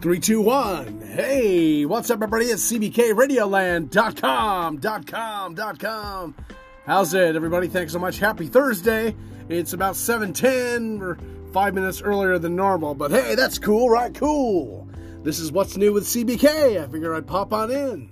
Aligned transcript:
Three, 0.00 0.18
two, 0.18 0.40
one. 0.40 1.02
Hey, 1.02 1.84
what's 1.84 2.08
up, 2.08 2.22
everybody? 2.22 2.46
It's 2.46 2.72
CBKRadioland.com, 2.72 4.78
.com, 4.78 5.56
.com. 5.76 6.34
How's 6.86 7.12
it, 7.12 7.36
everybody? 7.36 7.68
Thanks 7.68 7.92
so 7.92 7.98
much. 7.98 8.18
Happy 8.18 8.46
Thursday. 8.46 9.14
It's 9.50 9.74
about 9.74 9.96
7.10. 9.96 11.00
We're 11.00 11.18
five 11.52 11.74
minutes 11.74 12.00
earlier 12.00 12.38
than 12.38 12.56
normal, 12.56 12.94
but 12.94 13.10
hey, 13.10 13.34
that's 13.34 13.58
cool, 13.58 13.90
right? 13.90 14.14
Cool. 14.14 14.88
This 15.22 15.38
is 15.38 15.52
What's 15.52 15.76
New 15.76 15.92
with 15.92 16.04
CBK. 16.04 16.82
I 16.82 16.88
figure 16.88 17.14
I'd 17.14 17.26
pop 17.26 17.52
on 17.52 17.70
in, 17.70 18.08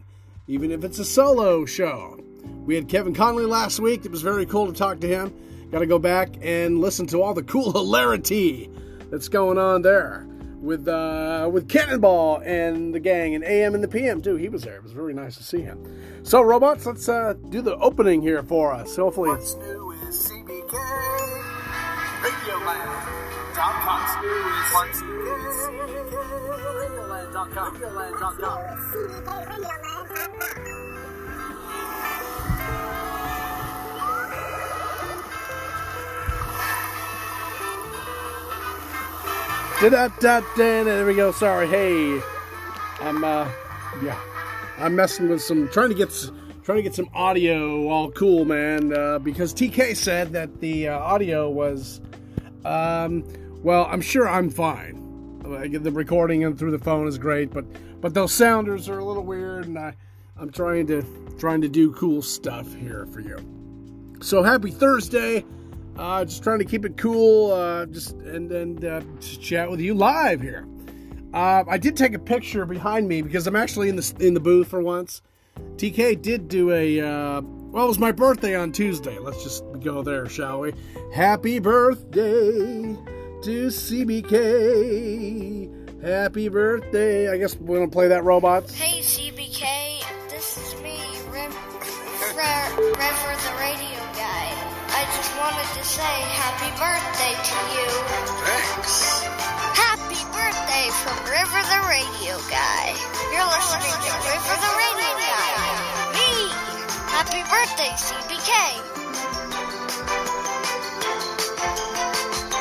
even 0.47 0.71
if 0.71 0.85
it's 0.85 0.99
a 0.99 1.07
solo 1.07 1.65
show. 1.65 2.23
We 2.67 2.75
had 2.75 2.91
Kevin 2.91 3.15
Conley 3.15 3.47
last 3.47 3.81
week. 3.81 4.05
It 4.05 4.11
was 4.11 4.21
very 4.21 4.45
cool 4.45 4.67
to 4.67 4.75
talk 4.75 5.01
to 5.01 5.09
him. 5.09 5.35
Got 5.73 5.79
to 5.79 5.87
go 5.87 5.99
back 5.99 6.35
and 6.43 6.83
listen 6.83 7.07
to 7.07 7.23
all 7.23 7.33
the 7.33 7.45
cool 7.45 7.73
hilarity 7.73 8.71
that's 9.11 9.31
going 9.31 9.57
on 9.57 9.81
there 9.81 10.27
with 10.61 10.89
uh, 10.89 11.49
with 11.53 11.69
Cannonball 11.69 12.43
and 12.45 12.95
the 12.95 13.01
gang 13.01 13.35
and 13.35 13.45
AM 13.45 13.75
and 13.75 13.83
the 13.83 13.89
PM 13.89 14.21
too. 14.23 14.37
He 14.37 14.49
was 14.49 14.63
there. 14.63 14.77
It 14.77 14.83
was 14.83 14.93
very 14.93 15.13
nice 15.15 15.37
to 15.37 15.43
see 15.43 15.61
him. 15.61 15.85
So 16.23 16.41
robots, 16.43 16.87
let's 16.87 17.09
uh, 17.09 17.35
do 17.51 17.61
the 17.63 17.77
opening 17.77 18.23
here 18.23 18.43
for 18.43 18.73
us. 18.73 18.97
Hopefully, 18.97 19.31
What's 19.31 19.55
new 19.55 19.93
is 19.93 20.29
CBK 20.29 20.73
Radioland.com. 22.23 23.87
What's 23.87 24.15
new 24.23 24.39
is 24.39 24.73
What's 24.75 25.01
new 25.03 25.49
is 25.49 25.57
CBK 25.65 26.13
Radioland.com. 26.79 27.77
Radioland.com. 27.77 28.59
There 39.81 41.07
we 41.07 41.15
go. 41.15 41.31
Sorry. 41.31 41.69
Hey, 41.69 42.21
I'm 43.01 43.23
uh, 43.23 43.49
yeah, 44.03 44.19
I'm 44.77 44.97
messing 44.97 45.29
with 45.29 45.41
some 45.41 45.69
trying 45.69 45.91
to 45.91 45.95
get 45.95 46.11
trying 46.65 46.79
to 46.79 46.83
get 46.83 46.97
some 46.97 47.09
audio 47.15 47.89
all 47.89 48.11
cool, 48.11 48.45
man. 48.45 48.93
Uh, 48.93 49.21
because 49.21 49.55
TK 49.55 49.97
said 49.97 50.33
that 50.33 50.59
the 50.59 50.89
uh, 50.89 50.99
audio 50.99 51.49
was, 51.49 52.01
um, 52.65 53.23
well, 53.63 53.87
I'm 53.89 54.01
sure 54.01 54.29
I'm 54.29 54.51
fine. 54.51 54.97
The 55.45 55.93
recording 55.93 56.43
and 56.43 56.59
through 56.59 56.73
the 56.73 56.81
phone 56.81 57.07
is 57.07 57.17
great, 57.17 57.53
but 57.53 57.65
but 58.01 58.15
those 58.15 58.33
sounders 58.33 58.89
are 58.89 58.99
a 58.99 59.05
little 59.05 59.23
weird, 59.23 59.69
and 59.69 59.79
I 59.79 59.95
I'm 60.37 60.51
trying 60.51 60.89
to 60.89 61.05
trying 61.39 61.61
to 61.61 61.69
do 61.69 61.93
cool 61.93 62.21
stuff 62.21 62.75
here 62.75 63.07
for 63.13 63.21
you. 63.21 63.39
So 64.23 64.43
happy 64.43 64.73
Thursday. 64.73 65.45
Uh, 65.99 66.25
just 66.25 66.45
trying 66.45 66.61
to 66.61 66.65
keep 66.65 66.85
it 66.85 66.97
cool, 66.97 67.51
uh, 67.51 67.85
just 67.87 68.13
and 68.13 68.53
and 68.53 68.85
uh, 68.85 69.01
just 69.19 69.43
chat 69.43 69.69
with 69.69 69.81
you 69.81 69.95
live 69.95 70.41
here. 70.41 70.65
Uh, 71.35 71.65
I 71.69 71.77
did 71.77 71.97
take 71.97 72.15
a 72.15 72.21
picture 72.21 72.65
behind 72.65 73.09
me 73.09 73.21
because 73.21 73.49
I'm 73.49 73.57
actually 73.57 73.89
in 73.89 73.97
the 73.97 74.15
in 74.21 74.35
the 74.35 74.41
booth 74.41 74.69
for 74.69 74.81
once. 74.81 75.23
TK 75.77 76.23
did 76.23 76.47
do 76.47 76.71
a 76.73 77.01
uh, 77.01 77.41
well, 77.43 77.85
it 77.85 77.89
was 77.89 77.99
my 77.99 78.13
birthday 78.13 78.55
on 78.55 78.71
Tuesday. 78.71 79.19
Let's 79.19 79.43
just 79.43 79.65
go 79.81 80.03
there, 80.03 80.29
shall 80.29 80.61
we? 80.61 80.73
Happy 81.13 81.59
birthday 81.59 82.97
to 83.43 83.67
CBK. 83.67 84.45
Happy 86.03 86.49
birthday. 86.49 87.29
I 87.29 87.39
guess 87.39 87.57
we're 87.57 87.79
gonna 87.81 87.91
play 87.91 88.07
that 88.07 88.23
robots. 88.23 88.73
Hey 88.73 89.01
CBK, 89.01 90.31
this 90.31 90.57
is 90.59 90.81
me, 90.81 91.01
Rev, 91.33 91.53
Rev, 92.37 92.77
the 92.77 93.57
radio 93.59 93.98
just 95.17 95.33
wanted 95.39 95.69
to 95.79 95.85
say 95.85 96.15
happy 96.37 96.71
birthday 96.77 97.35
to 97.37 97.59
you. 97.77 97.89
Thanks. 98.45 99.23
Happy 99.77 100.21
birthday 100.35 100.91
from 101.03 101.17
River 101.25 101.61
the 101.69 101.81
radio 101.89 102.37
guy. 102.51 102.93
You're 103.33 103.49
listening 103.49 103.97
to 104.05 104.13
River 104.27 104.57
the 104.61 104.73
radio 104.77 105.13
guy. 105.21 105.57
Me. 106.13 106.51
Happy 107.09 107.43
birthday, 107.49 107.93
CBK. 107.97 108.51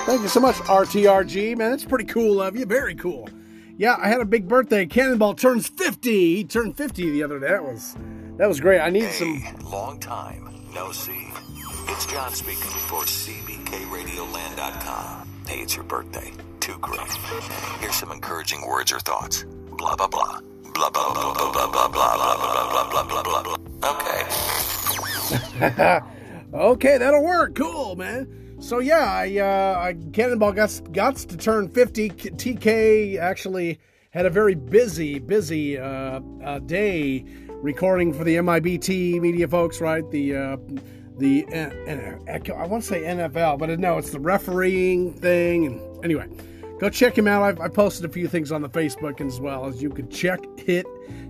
Thank 0.06 0.22
you 0.22 0.30
so 0.30 0.40
much, 0.40 0.56
RTRG. 0.56 1.58
Man, 1.58 1.72
that's 1.72 1.86
pretty 1.86 2.06
cool 2.06 2.42
of 2.42 2.56
you. 2.56 2.66
Very 2.66 2.96
cool. 2.96 3.30
Yeah, 3.78 3.98
I 4.02 4.08
had 4.08 4.22
a 4.22 4.26
big 4.26 4.48
birthday. 4.48 4.86
Cannonball 4.86 5.36
turns 5.36 5.68
50. 5.68 6.36
He 6.38 6.44
turned 6.44 6.78
50 6.78 7.12
the 7.12 7.24
other 7.24 7.40
day. 7.40 7.50
That 7.50 7.64
was 7.64 7.96
that 8.38 8.48
was 8.48 8.60
great. 8.60 8.80
I 8.80 8.90
need 8.90 9.10
some 9.12 9.44
long 9.64 10.00
time 10.00 10.48
no 10.78 10.92
see. 10.92 11.28
It's 11.90 12.06
John 12.06 12.34
speaking 12.34 12.70
for 12.88 13.04
CBKRadioland.com. 13.04 15.28
Hey, 15.48 15.60
it's 15.60 15.74
your 15.76 15.84
birthday. 15.86 16.32
Too 16.60 16.78
great. 16.80 17.00
Here's 17.80 17.96
some 17.96 18.12
encouraging 18.12 18.68
words 18.68 18.92
or 18.92 19.00
thoughts. 19.00 19.46
Blah 19.78 19.96
blah 19.96 20.08
blah. 20.08 20.40
Blah 20.74 20.90
blah 20.90 21.14
blah 21.14 21.34
blah 21.34 21.52
blah 21.52 21.68
blah 21.72 21.88
blah 21.88 22.88
blah 22.92 23.04
blah 23.04 23.24
blah 23.24 23.44
blah. 23.44 23.56
Okay. 25.64 26.00
Okay, 26.54 26.98
that'll 26.98 27.24
work. 27.26 27.56
Cool, 27.56 27.98
man. 27.98 28.56
So 28.60 28.80
yeah, 28.80 29.12
I, 29.12 29.38
uh, 29.38 29.78
I 29.80 29.96
Cannonball 30.14 30.54
got 30.54 30.80
got 30.94 31.18
to 31.18 31.36
turn 31.36 31.68
50. 31.68 32.10
TK 32.10 33.18
actually 33.20 33.80
had 34.12 34.26
a 34.26 34.30
very 34.30 34.56
busy, 34.56 35.20
busy 35.20 35.78
uh, 35.78 36.22
uh, 36.44 36.60
day 36.60 37.26
recording 37.62 38.14
for 38.14 38.24
the 38.24 38.38
MIBT 38.38 39.20
media 39.20 39.46
folks, 39.48 39.82
right? 39.82 40.10
The 40.10 40.36
uh, 40.36 40.58
the 41.18 41.46
I 41.50 42.68
want 42.68 42.84
to 42.84 42.90
say 42.90 43.02
NFL, 43.02 43.60
but 43.60 43.80
no, 43.80 43.98
it's 43.98 44.12
the 44.12 44.20
refereeing 44.20 45.14
thing. 45.14 45.66
And 45.66 46.06
anyway, 46.06 46.28
go 46.80 46.90
check 46.90 47.18
him 47.18 47.28
out. 47.28 47.44
I've, 47.44 47.60
I 47.60 47.68
posted 47.68 48.06
a 48.06 48.10
few 48.10 48.28
things 48.28 48.52
on 48.52 48.62
the 48.62 48.70
Facebook 48.70 49.22
as 49.22 49.40
well 49.40 49.66
as 49.66 49.82
you 49.82 49.90
could 49.90 50.12
check 50.12 50.40
it, 50.66 50.86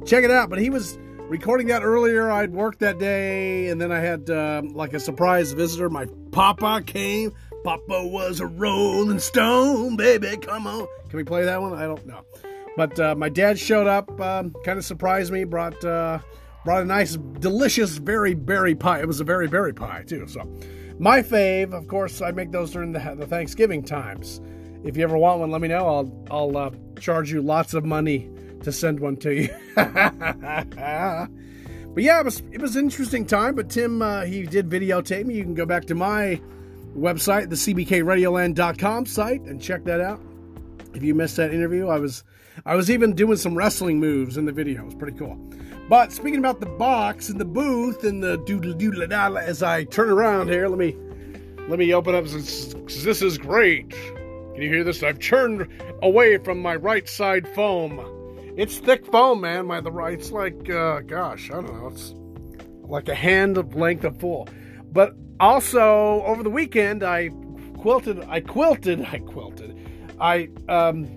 check 0.06 0.24
it 0.24 0.32
out. 0.32 0.50
But 0.50 0.60
he 0.60 0.70
was 0.70 0.98
recording 1.30 1.68
that 1.68 1.84
earlier. 1.84 2.32
I'd 2.32 2.54
worked 2.54 2.80
that 2.80 3.00
day, 3.00 3.68
and 3.68 3.80
then 3.80 3.92
I 3.92 4.00
had 4.00 4.30
um, 4.30 4.70
like 4.70 4.94
a 4.94 5.00
surprise 5.00 5.54
visitor. 5.54 5.90
My 5.90 6.08
papa 6.32 6.84
came. 6.86 7.34
Papa 7.64 8.08
was 8.08 8.40
a 8.40 8.48
Rolling 8.48 9.20
Stone, 9.20 9.98
baby. 9.98 10.38
Come 10.38 10.68
on. 10.68 10.88
Can 11.10 11.18
we 11.18 11.24
play 11.24 11.44
that 11.44 11.62
one? 11.62 11.74
I 11.74 11.84
don't 11.84 12.06
know. 12.06 12.22
But 12.78 13.00
uh, 13.00 13.16
my 13.16 13.30
dad 13.30 13.58
showed 13.58 13.88
up, 13.88 14.10
um, 14.22 14.54
kind 14.64 14.78
of 14.78 14.86
surprised 14.86 15.34
me. 15.34 15.44
Brought 15.44 15.84
uh, 15.84 16.20
brought 16.68 16.82
a 16.82 16.86
nice, 16.86 17.16
delicious, 17.40 17.96
very 17.96 18.34
berry 18.34 18.76
pie. 18.76 19.00
It 19.00 19.08
was 19.08 19.22
a 19.22 19.24
very 19.24 19.48
berry 19.48 19.74
pie 19.74 20.04
too. 20.06 20.28
So 20.28 20.42
my 21.00 21.22
fave, 21.22 21.72
of 21.72 21.88
course, 21.88 22.22
I 22.22 22.32
make 22.32 22.52
those 22.52 22.72
during 22.72 22.92
the, 22.92 23.16
the 23.18 23.26
Thanksgiving 23.26 23.86
times. 23.86 24.42
If 24.84 24.98
you 24.98 25.04
ever 25.04 25.18
want 25.18 25.40
one, 25.40 25.50
let 25.50 25.62
me 25.62 25.70
know. 25.70 25.88
I'll 25.88 26.26
I'll 26.30 26.58
uh, 26.58 26.72
charge 27.00 27.32
you 27.32 27.42
lots 27.42 27.74
of 27.74 27.86
money 27.86 28.30
to 28.64 28.74
send 28.74 29.00
one 29.00 29.16
to 29.18 29.34
you. 29.34 29.48
but 29.76 29.88
yeah, 32.04 32.20
it 32.20 32.26
was 32.26 32.44
it 32.52 32.62
was 32.62 32.76
an 32.76 32.84
interesting 32.84 33.26
time. 33.26 33.56
But 33.56 33.70
Tim, 33.70 34.02
uh, 34.02 34.26
he 34.26 34.44
did 34.44 34.68
videotape 34.70 35.26
me. 35.26 35.36
You 35.36 35.44
can 35.44 35.54
go 35.54 35.66
back 35.66 35.86
to 35.86 35.96
my 35.96 36.42
website, 36.98 37.50
the 37.50 37.56
cbkradioland.com 37.56 39.06
site, 39.06 39.42
and 39.44 39.62
check 39.62 39.86
that 39.86 40.02
out. 40.02 40.20
If 40.94 41.02
you 41.02 41.16
missed 41.16 41.38
that 41.38 41.54
interview, 41.54 41.88
I 41.88 42.00
was 42.00 42.26
I 42.66 42.76
was 42.76 42.92
even 42.92 43.14
doing 43.14 43.38
some 43.38 43.56
wrestling 43.56 44.02
moves 44.02 44.36
in 44.36 44.44
the 44.44 44.52
video. 44.52 44.82
It 44.82 44.86
was 44.86 44.96
pretty 44.96 45.18
cool. 45.18 45.40
But 45.90 46.12
speaking 46.12 46.40
about 46.40 46.60
the 46.60 46.66
box 46.66 47.30
and 47.30 47.40
the 47.40 47.46
booth 47.46 48.04
and 48.04 48.22
the 48.22 48.38
doodle 48.40 48.74
doodle 48.74 49.08
da 49.08 49.34
as 49.36 49.64
I 49.64 49.86
turn 49.86 50.10
around 50.10 50.50
here, 50.50 50.68
let 50.68 50.78
me 50.78 50.98
let 51.70 51.80
me 51.80 51.94
open 51.94 52.14
up 52.14 52.28
since 52.28 52.74
this 53.04 53.22
is 53.22 53.38
great. 53.38 53.90
Can 53.90 54.62
you 54.62 54.70
hear 54.70 54.84
this? 54.84 55.02
I've 55.02 55.20
churned 55.20 55.68
away 56.02 56.38
from 56.40 56.62
my 56.62 56.76
right 56.76 57.08
side 57.08 57.48
foam. 57.56 58.02
It's 58.58 58.80
thick 58.80 59.06
foam, 59.06 59.42
man. 59.42 59.68
My 59.68 59.80
the 59.80 59.92
right, 59.92 60.20
it's 60.20 60.32
like, 60.32 60.70
uh, 60.70 61.02
gosh, 61.02 61.50
I 61.52 61.56
don't 61.56 61.74
know. 61.74 61.88
It's 61.88 62.14
like 62.82 63.08
a 63.08 63.16
hand 63.16 63.58
of 63.58 63.76
length 63.76 64.04
of 64.04 64.20
full. 64.20 64.50
But 64.92 65.14
also 65.40 66.24
over 66.24 66.44
the 66.44 66.50
weekend, 66.50 67.04
I 67.04 67.30
quilted. 67.78 68.26
I 68.28 68.42
quilted. 68.42 69.06
I 69.12 69.20
quilted. 69.20 69.78
I 70.20 70.50
um, 70.68 71.08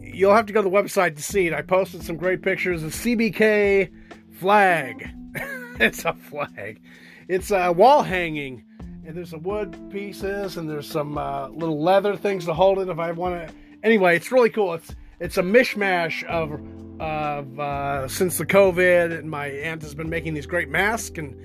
you'll 0.00 0.34
have 0.34 0.46
to 0.46 0.52
go 0.52 0.62
to 0.62 0.68
the 0.68 0.74
website 0.74 1.14
to 1.14 1.22
see 1.22 1.46
it. 1.46 1.52
I 1.52 1.62
posted 1.62 2.02
some 2.02 2.16
great 2.16 2.42
pictures 2.42 2.82
of 2.82 2.92
CBK 2.92 3.90
flag. 4.36 5.10
it's 5.80 6.04
a 6.04 6.12
flag. 6.12 6.80
It's 7.28 7.50
a 7.50 7.72
wall 7.72 8.02
hanging, 8.02 8.64
and 9.04 9.16
there's 9.16 9.30
some 9.30 9.42
wood 9.42 9.90
pieces, 9.90 10.56
and 10.56 10.68
there's 10.68 10.88
some 10.88 11.18
uh, 11.18 11.48
little 11.48 11.82
leather 11.82 12.16
things 12.16 12.44
to 12.46 12.54
hold 12.54 12.78
it 12.78 12.88
if 12.88 12.98
I 12.98 13.12
want 13.12 13.48
to. 13.48 13.54
Anyway, 13.82 14.16
it's 14.16 14.30
really 14.30 14.50
cool. 14.50 14.74
It's 14.74 14.94
it's 15.18 15.38
a 15.38 15.42
mishmash 15.42 16.22
of 16.24 16.60
of 17.00 17.60
uh, 17.60 18.08
since 18.08 18.38
the 18.38 18.46
COVID, 18.46 19.16
and 19.18 19.30
my 19.30 19.46
aunt 19.48 19.82
has 19.82 19.94
been 19.94 20.08
making 20.08 20.34
these 20.34 20.46
great 20.46 20.68
masks 20.68 21.18
and 21.18 21.38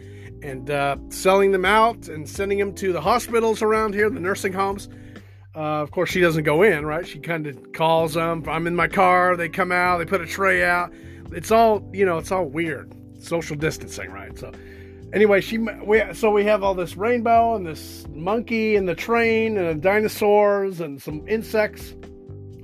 and 0.44 0.70
uh, 0.70 0.98
selling 1.10 1.52
them 1.52 1.66
out 1.66 2.08
and 2.08 2.28
sending 2.28 2.58
them 2.58 2.74
to 2.76 2.94
the 2.94 3.02
hospitals 3.02 3.62
around 3.62 3.94
here, 3.94 4.10
the 4.10 4.20
nursing 4.20 4.54
homes. 4.54 4.90
Uh, 5.56 5.82
of 5.82 5.92
course, 5.92 6.10
she 6.10 6.22
doesn't 6.22 6.44
go 6.44 6.64
in, 6.64 6.86
right? 6.86 7.06
She 7.06 7.20
kind 7.20 7.46
of 7.46 7.74
calls 7.74 8.14
them. 8.14 8.44
I'm 8.48 8.68
in 8.68 8.76
my 8.76 8.88
car. 8.88 9.36
They 9.36 9.50
come 9.50 9.72
out. 9.72 9.98
They 9.98 10.06
put 10.06 10.22
a 10.22 10.26
tray 10.26 10.64
out. 10.64 10.94
It's 11.32 11.52
all, 11.52 11.88
you 11.94 12.06
know, 12.06 12.18
it's 12.18 12.32
all 12.32 12.46
weird. 12.46 12.94
Social 13.20 13.56
distancing, 13.56 14.12
right? 14.12 14.38
So, 14.38 14.52
anyway, 15.14 15.42
she 15.42 15.58
we 15.58 16.04
so 16.14 16.32
we 16.32 16.46
have 16.46 16.64
all 16.64 16.74
this 16.74 16.98
rainbow 16.98 17.56
and 17.56 17.66
this 17.66 18.06
monkey 18.10 18.76
and 18.76 18.88
the 18.88 18.96
train 18.96 19.58
and 19.58 19.82
dinosaurs 19.82 20.82
and 20.82 21.02
some 21.02 21.28
insects 21.28 21.94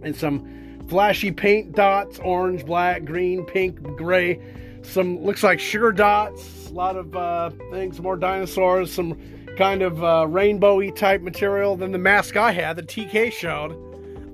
and 0.01 0.15
some 0.15 0.85
flashy 0.87 1.31
paint 1.31 1.73
dots 1.73 2.19
orange, 2.19 2.65
black, 2.65 3.05
green, 3.05 3.45
pink, 3.45 3.81
gray. 3.97 4.39
Some 4.81 5.23
looks 5.23 5.43
like 5.43 5.59
sugar 5.59 5.91
dots, 5.91 6.69
a 6.69 6.73
lot 6.73 6.95
of 6.95 7.15
uh, 7.15 7.51
things, 7.71 7.99
more 8.01 8.15
dinosaurs, 8.15 8.91
some 8.91 9.19
kind 9.57 9.81
of 9.81 10.03
uh, 10.03 10.25
rainbowy 10.27 10.95
type 10.95 11.21
material. 11.21 11.75
than 11.75 11.91
the 11.91 11.97
mask 11.97 12.37
I 12.37 12.51
had, 12.51 12.77
the 12.77 12.83
TK 12.83 13.31
showed 13.31 13.73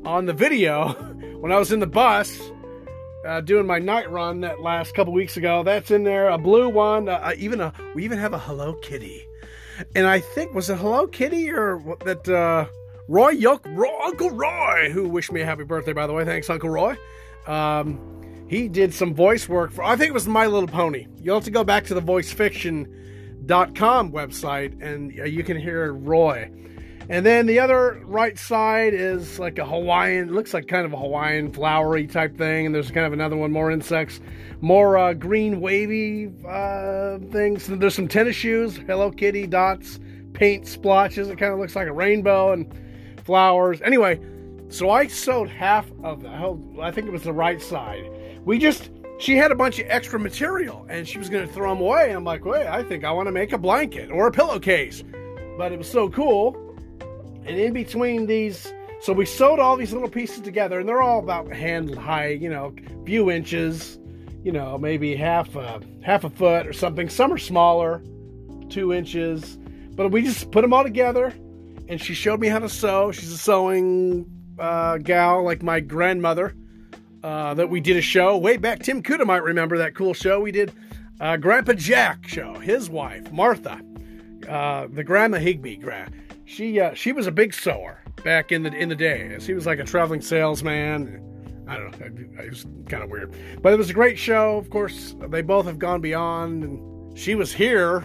on 0.05 0.25
the 0.25 0.33
video 0.33 0.89
when 1.39 1.51
I 1.51 1.57
was 1.57 1.71
in 1.71 1.79
the 1.79 1.87
bus 1.87 2.51
uh, 3.25 3.41
doing 3.41 3.65
my 3.65 3.79
night 3.79 4.09
run 4.11 4.41
that 4.41 4.61
last 4.61 4.95
couple 4.95 5.13
weeks 5.13 5.37
ago. 5.37 5.63
That's 5.63 5.91
in 5.91 6.03
there, 6.03 6.29
a 6.29 6.37
blue 6.37 6.69
one, 6.69 7.09
uh, 7.09 7.33
even 7.37 7.61
a 7.61 7.73
we 7.95 8.03
even 8.03 8.17
have 8.17 8.33
a 8.33 8.39
Hello 8.39 8.73
Kitty, 8.75 9.25
and 9.95 10.07
I 10.07 10.19
think 10.19 10.53
was 10.53 10.69
it 10.69 10.77
Hello 10.77 11.07
Kitty 11.07 11.51
or 11.51 11.97
that 12.05 12.27
uh, 12.27 12.65
Roy 13.07 13.29
Yoke, 13.29 13.65
Uncle 13.67 14.31
Roy, 14.31 14.89
who 14.91 15.07
wished 15.07 15.31
me 15.31 15.41
a 15.41 15.45
happy 15.45 15.63
birthday 15.63 15.93
by 15.93 16.07
the 16.07 16.13
way. 16.13 16.25
Thanks, 16.25 16.49
Uncle 16.49 16.69
Roy. 16.69 16.95
Um, 17.47 17.99
he 18.47 18.67
did 18.67 18.93
some 18.93 19.13
voice 19.13 19.47
work 19.49 19.71
for 19.71 19.83
I 19.83 19.95
think 19.95 20.09
it 20.09 20.13
was 20.13 20.27
My 20.27 20.47
Little 20.47 20.67
Pony. 20.67 21.07
You'll 21.19 21.35
have 21.35 21.45
to 21.45 21.51
go 21.51 21.63
back 21.63 21.85
to 21.85 21.93
the 21.93 22.01
voicefiction.com 22.01 24.11
website 24.11 24.81
and 24.81 25.17
uh, 25.19 25.23
you 25.23 25.43
can 25.43 25.57
hear 25.57 25.93
Roy. 25.93 26.51
And 27.09 27.25
then 27.25 27.47
the 27.47 27.59
other 27.59 28.01
right 28.05 28.37
side 28.37 28.93
is 28.93 29.37
like 29.37 29.59
a 29.59 29.65
Hawaiian, 29.65 30.33
looks 30.33 30.53
like 30.53 30.67
kind 30.67 30.85
of 30.85 30.93
a 30.93 30.97
Hawaiian 30.97 31.51
flowery 31.51 32.07
type 32.07 32.37
thing. 32.37 32.65
And 32.65 32.73
there's 32.73 32.91
kind 32.91 33.05
of 33.05 33.13
another 33.13 33.35
one, 33.35 33.51
more 33.51 33.71
insects, 33.71 34.21
more 34.61 34.97
uh, 34.97 35.13
green 35.13 35.59
wavy 35.59 36.31
uh, 36.47 37.19
things. 37.31 37.67
And 37.67 37.81
there's 37.81 37.95
some 37.95 38.07
tennis 38.07 38.35
shoes, 38.35 38.77
Hello 38.77 39.11
Kitty 39.11 39.47
dots, 39.47 39.99
paint 40.33 40.65
splotches. 40.65 41.27
It 41.27 41.37
kind 41.37 41.51
of 41.51 41.59
looks 41.59 41.75
like 41.75 41.87
a 41.87 41.93
rainbow 41.93 42.53
and 42.53 42.73
flowers. 43.25 43.81
Anyway, 43.81 44.19
so 44.69 44.89
I 44.89 45.07
sewed 45.07 45.49
half 45.49 45.91
of 46.03 46.23
the 46.23 46.29
whole, 46.29 46.59
I 46.81 46.91
think 46.91 47.07
it 47.07 47.11
was 47.11 47.23
the 47.23 47.33
right 47.33 47.61
side. 47.61 48.09
We 48.45 48.57
just, 48.57 48.91
she 49.19 49.35
had 49.35 49.51
a 49.51 49.55
bunch 49.55 49.77
of 49.79 49.87
extra 49.89 50.19
material 50.19 50.85
and 50.89 51.07
she 51.07 51.17
was 51.17 51.29
going 51.29 51.45
to 51.45 51.53
throw 51.53 51.69
them 51.73 51.81
away. 51.81 52.11
I'm 52.11 52.23
like, 52.23 52.45
wait, 52.45 52.65
I 52.65 52.81
think 52.81 53.03
I 53.03 53.11
want 53.11 53.27
to 53.27 53.31
make 53.31 53.51
a 53.51 53.57
blanket 53.57 54.09
or 54.09 54.27
a 54.27 54.31
pillowcase. 54.31 55.03
But 55.57 55.71
it 55.71 55.77
was 55.77 55.89
so 55.89 56.09
cool. 56.09 56.62
And 57.45 57.57
in 57.57 57.73
between 57.73 58.25
these, 58.25 58.71
so 59.01 59.11
we 59.13 59.25
sewed 59.25 59.59
all 59.59 59.75
these 59.75 59.91
little 59.91 60.09
pieces 60.09 60.41
together, 60.41 60.79
and 60.79 60.87
they're 60.87 61.01
all 61.01 61.19
about 61.19 61.51
hand 61.51 61.93
high, 61.95 62.27
you 62.29 62.49
know, 62.49 62.73
few 63.05 63.29
inches, 63.29 63.99
you 64.43 64.51
know, 64.51 64.77
maybe 64.77 65.15
half 65.15 65.55
a 65.55 65.81
half 66.01 66.23
a 66.23 66.29
foot 66.29 66.65
or 66.67 66.73
something. 66.73 67.09
Some 67.09 67.31
are 67.33 67.37
smaller, 67.37 68.01
two 68.69 68.93
inches, 68.93 69.57
but 69.91 70.09
we 70.09 70.21
just 70.21 70.51
put 70.51 70.61
them 70.61 70.73
all 70.73 70.83
together. 70.83 71.33
And 71.89 72.01
she 72.01 72.13
showed 72.13 72.39
me 72.39 72.47
how 72.47 72.59
to 72.59 72.69
sew. 72.69 73.11
She's 73.11 73.31
a 73.31 73.37
sewing 73.37 74.25
uh, 74.57 74.97
gal, 74.99 75.43
like 75.43 75.61
my 75.61 75.79
grandmother. 75.81 76.55
Uh, 77.23 77.53
that 77.53 77.69
we 77.69 77.79
did 77.79 77.95
a 77.95 78.01
show 78.01 78.37
way 78.37 78.57
back. 78.57 78.83
Tim 78.83 79.01
Kuda 79.01 79.25
might 79.25 79.43
remember 79.43 79.77
that 79.77 79.95
cool 79.95 80.13
show 80.13 80.41
we 80.41 80.51
did. 80.51 80.73
Uh, 81.21 81.37
Grandpa 81.37 81.71
Jack 81.71 82.27
show. 82.27 82.55
His 82.55 82.89
wife 82.89 83.31
Martha, 83.31 83.79
uh, 84.49 84.87
the 84.91 85.05
Grandma 85.05 85.37
Higby. 85.37 85.77
Gra- 85.77 86.09
she 86.45 86.79
uh, 86.79 86.93
she 86.93 87.11
was 87.11 87.27
a 87.27 87.31
big 87.31 87.53
sewer 87.53 87.99
back 88.23 88.51
in 88.51 88.63
the 88.63 88.73
in 88.73 88.89
the 88.89 88.95
day. 88.95 89.37
She 89.39 89.53
was 89.53 89.65
like 89.65 89.79
a 89.79 89.83
traveling 89.83 90.21
salesman. 90.21 91.19
I 91.67 91.77
don't 91.77 91.99
know. 91.99 92.43
It 92.43 92.49
was 92.49 92.65
kind 92.89 93.03
of 93.03 93.09
weird, 93.09 93.33
but 93.61 93.73
it 93.73 93.77
was 93.77 93.89
a 93.89 93.93
great 93.93 94.19
show. 94.19 94.57
Of 94.57 94.69
course, 94.69 95.15
they 95.19 95.41
both 95.41 95.65
have 95.65 95.79
gone 95.79 96.01
beyond, 96.01 96.63
and 96.63 97.17
she 97.17 97.35
was 97.35 97.53
here 97.53 98.03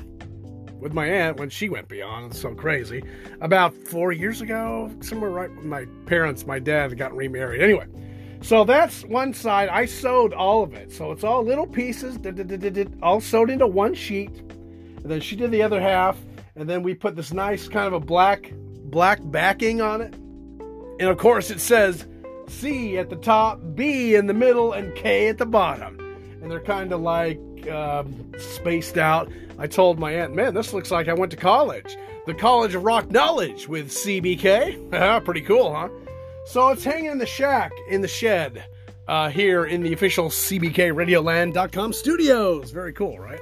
with 0.81 0.94
my 0.94 1.06
aunt 1.06 1.38
when 1.38 1.50
she 1.50 1.69
went 1.69 1.88
beyond. 1.88 2.26
It's 2.26 2.40
so 2.40 2.55
crazy. 2.55 3.02
About 3.40 3.75
four 3.75 4.12
years 4.12 4.40
ago, 4.40 4.90
somewhere 5.00 5.31
right 5.31 5.55
when 5.56 5.69
my 5.69 5.87
parents, 6.06 6.46
my 6.46 6.61
dad, 6.61 6.96
got 6.96 7.14
remarried. 7.17 7.61
Anyway, 7.61 7.87
so 8.43 8.64
that's 8.64 9.02
one 9.05 9.35
side. 9.35 9.69
I 9.69 9.87
sewed 9.87 10.32
all 10.32 10.62
of 10.62 10.75
it, 10.75 10.93
so 10.93 11.11
it's 11.11 11.25
all 11.25 11.43
little 11.43 11.67
pieces, 11.67 12.19
all 13.02 13.20
sewed 13.20 13.50
into 13.50 13.67
one 13.67 13.94
sheet. 13.94 14.38
And 14.38 15.11
then 15.11 15.20
she 15.20 15.35
did 15.35 15.50
the 15.50 15.62
other 15.62 15.81
half, 15.81 16.17
and 16.58 16.69
then 16.69 16.82
we 16.82 16.94
put 16.94 17.16
this 17.16 17.32
nice 17.32 17.69
kind 17.69 17.87
of 17.87 17.93
a 17.93 18.00
black 18.00 18.52
black 18.84 19.20
backing 19.22 19.81
on 19.81 20.00
it. 20.00 20.14
And 21.00 21.08
of 21.08 21.19
course, 21.19 21.50
it 21.50 21.60
says 21.60 22.06
C 22.49 22.99
at 22.99 23.10
the 23.10 23.16
top, 23.16 23.60
B 23.75 24.14
in 24.14 24.26
the 24.26 24.34
middle, 24.34 24.72
and 24.72 24.94
K 24.94 25.28
at 25.28 25.38
the 25.38 25.46
bottom. 25.46 25.99
And 26.43 26.50
they're 26.50 26.60
kind 26.60 26.93
of 26.93 27.00
like 27.00 27.38
um, 27.69 28.32
spaced 28.38 28.99
out. 28.99 29.31
I 29.58 29.66
told 29.66 29.99
my 29.99 30.12
aunt, 30.12 30.34
man, 30.34 30.55
this 30.55 30.72
looks 30.72 30.90
like 30.90 31.08
I 31.08 31.12
went 31.12 31.31
to 31.32 31.37
college. 31.37 31.96
The 32.26 32.34
College 32.34 32.75
of 32.75 32.84
Rock 32.84 33.11
Knowledge 33.11 33.69
with 33.69 33.90
CBK. 33.90 35.25
Pretty 35.25 35.40
cool, 35.40 35.75
huh? 35.75 35.88
So 36.46 36.69
it's 36.69 36.84
hanging 36.84 37.11
in 37.12 37.19
the 37.19 37.26
shack, 37.26 37.72
in 37.88 38.00
the 38.00 38.08
shed, 38.08 38.64
uh, 39.06 39.31
here 39.31 39.64
in 39.64 39.82
the 39.82 39.93
official 39.93 40.28
CBKRadioland.com 40.28 41.93
studios. 41.93 42.70
Very 42.70 42.93
cool, 42.93 43.19
right? 43.19 43.40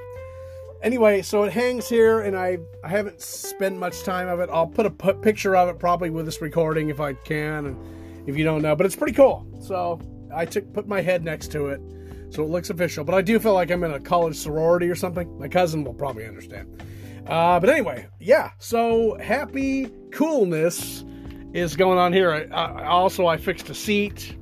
Anyway, 0.83 1.23
so 1.23 1.43
it 1.43 1.51
hangs 1.51 1.89
here, 1.89 2.21
and 2.21 2.37
I, 2.37 2.59
I 2.83 2.89
haven't 2.89 3.21
spent 3.21 3.77
much 3.77 4.03
time 4.03 4.27
of 4.27 4.39
it. 4.39 4.49
I'll 4.51 4.67
put 4.67 4.85
a 4.85 4.91
picture 4.91 5.55
of 5.55 5.69
it 5.69 5.79
probably 5.79 6.11
with 6.11 6.25
this 6.25 6.39
recording 6.39 6.89
if 6.89 6.99
I 6.99 7.13
can, 7.13 7.65
and 7.65 8.29
if 8.29 8.37
you 8.37 8.43
don't 8.43 8.61
know, 8.61 8.75
but 8.75 8.85
it's 8.85 8.95
pretty 8.95 9.13
cool. 9.13 9.47
So 9.59 9.99
I 10.33 10.45
took 10.45 10.71
put 10.73 10.87
my 10.87 11.01
head 11.01 11.23
next 11.23 11.51
to 11.53 11.67
it, 11.67 11.81
so 12.29 12.43
it 12.43 12.49
looks 12.49 12.69
official. 12.69 13.03
But 13.03 13.15
I 13.15 13.21
do 13.21 13.39
feel 13.39 13.53
like 13.53 13.71
I'm 13.71 13.83
in 13.83 13.91
a 13.91 13.99
college 13.99 14.35
sorority 14.35 14.87
or 14.87 14.95
something. 14.95 15.39
My 15.39 15.47
cousin 15.47 15.83
will 15.83 15.95
probably 15.95 16.27
understand. 16.27 16.83
Uh, 17.25 17.59
but 17.59 17.69
anyway, 17.69 18.07
yeah. 18.19 18.51
So 18.59 19.17
happy 19.19 19.91
coolness 20.11 21.03
is 21.53 21.75
going 21.75 21.97
on 21.97 22.13
here. 22.13 22.31
I, 22.31 22.43
I, 22.53 22.85
also, 22.85 23.25
I 23.25 23.37
fixed 23.37 23.69
a 23.69 23.73
seat, 23.73 24.37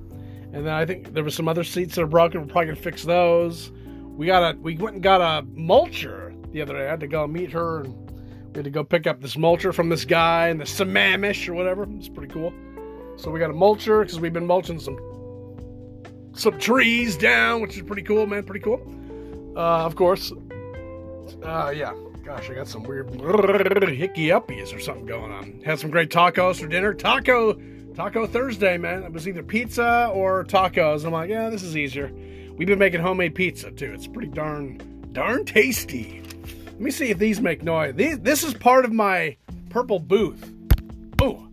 and 0.51 0.65
then 0.65 0.73
I 0.73 0.85
think 0.85 1.13
there 1.13 1.23
was 1.23 1.33
some 1.33 1.47
other 1.47 1.63
seats 1.63 1.95
that 1.95 2.01
are 2.01 2.07
broken. 2.07 2.41
We're 2.41 2.47
probably 2.47 2.67
gonna 2.67 2.81
fix 2.81 3.03
those. 3.03 3.71
We 4.17 4.27
got 4.27 4.55
a 4.55 4.57
we 4.57 4.77
went 4.77 4.95
and 4.95 5.03
got 5.03 5.21
a 5.21 5.45
mulcher 5.45 6.24
the 6.55 6.61
other 6.61 6.73
day. 6.73 6.87
I 6.87 6.89
had 6.89 7.01
to 7.01 7.07
go 7.07 7.27
meet 7.27 7.51
her, 7.51 7.81
and 7.81 7.93
we 8.47 8.59
had 8.59 8.63
to 8.63 8.69
go 8.69 8.83
pick 8.83 9.05
up 9.05 9.21
this 9.21 9.35
mulcher 9.35 9.73
from 9.73 9.89
this 9.89 10.05
guy 10.05 10.47
in 10.47 10.57
the 10.57 10.63
Sammamish 10.63 11.49
or 11.49 11.53
whatever. 11.53 11.85
It's 11.97 12.07
pretty 12.07 12.33
cool. 12.33 12.53
So 13.17 13.29
we 13.29 13.39
got 13.39 13.49
a 13.49 13.53
mulcher 13.53 14.01
because 14.01 14.19
we've 14.21 14.33
been 14.33 14.47
mulching 14.47 14.79
some 14.79 14.97
some 16.33 16.57
trees 16.57 17.17
down, 17.17 17.61
which 17.61 17.75
is 17.75 17.83
pretty 17.83 18.03
cool, 18.03 18.25
man. 18.25 18.43
Pretty 18.43 18.61
cool. 18.61 18.81
Uh, 19.55 19.85
of 19.85 19.95
course. 19.95 20.31
Uh, 21.43 21.73
yeah. 21.75 21.93
Gosh, 22.23 22.49
I 22.49 22.55
got 22.55 22.67
some 22.67 22.83
weird 22.83 23.09
hickey 23.89 24.27
uppies 24.29 24.73
or 24.75 24.79
something 24.79 25.05
going 25.05 25.31
on. 25.31 25.61
Had 25.63 25.79
some 25.79 25.91
great 25.91 26.09
tacos 26.09 26.59
for 26.59 26.67
dinner. 26.67 26.93
Taco, 26.93 27.53
Taco 27.95 28.25
Thursday, 28.25 28.77
man. 28.77 29.03
It 29.03 29.11
was 29.11 29.27
either 29.27 29.43
pizza 29.43 30.09
or 30.13 30.43
tacos. 30.45 31.05
I'm 31.05 31.11
like, 31.11 31.29
yeah, 31.29 31.49
this 31.49 31.63
is 31.63 31.77
easier. 31.77 32.11
We've 32.57 32.67
been 32.67 32.79
making 32.79 33.01
homemade 33.01 33.35
pizza 33.35 33.71
too. 33.71 33.91
It's 33.93 34.07
pretty 34.07 34.29
darn, 34.29 34.79
darn 35.11 35.45
tasty. 35.45 36.24
Let 36.75 36.81
me 36.81 36.91
see 36.91 37.09
if 37.09 37.17
these 37.17 37.39
make 37.39 37.63
noise. 37.63 37.95
These, 37.95 38.19
this 38.19 38.43
is 38.43 38.53
part 38.53 38.83
of 38.83 38.91
my 38.91 39.37
purple 39.69 39.97
booth. 39.97 40.53
Oh, 41.21 41.47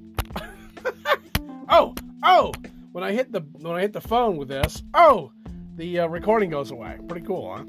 oh, 1.69 1.95
oh! 2.25 2.53
When 2.91 3.05
I 3.05 3.13
hit 3.13 3.31
the 3.31 3.43
when 3.61 3.77
I 3.77 3.83
hit 3.83 3.93
the 3.93 4.01
phone 4.01 4.37
with 4.37 4.49
this, 4.49 4.83
oh, 4.95 5.31
the 5.77 6.01
uh, 6.01 6.09
recording 6.09 6.51
goes 6.51 6.73
away. 6.73 6.99
Pretty 7.07 7.25
cool, 7.25 7.57
huh? 7.57 7.63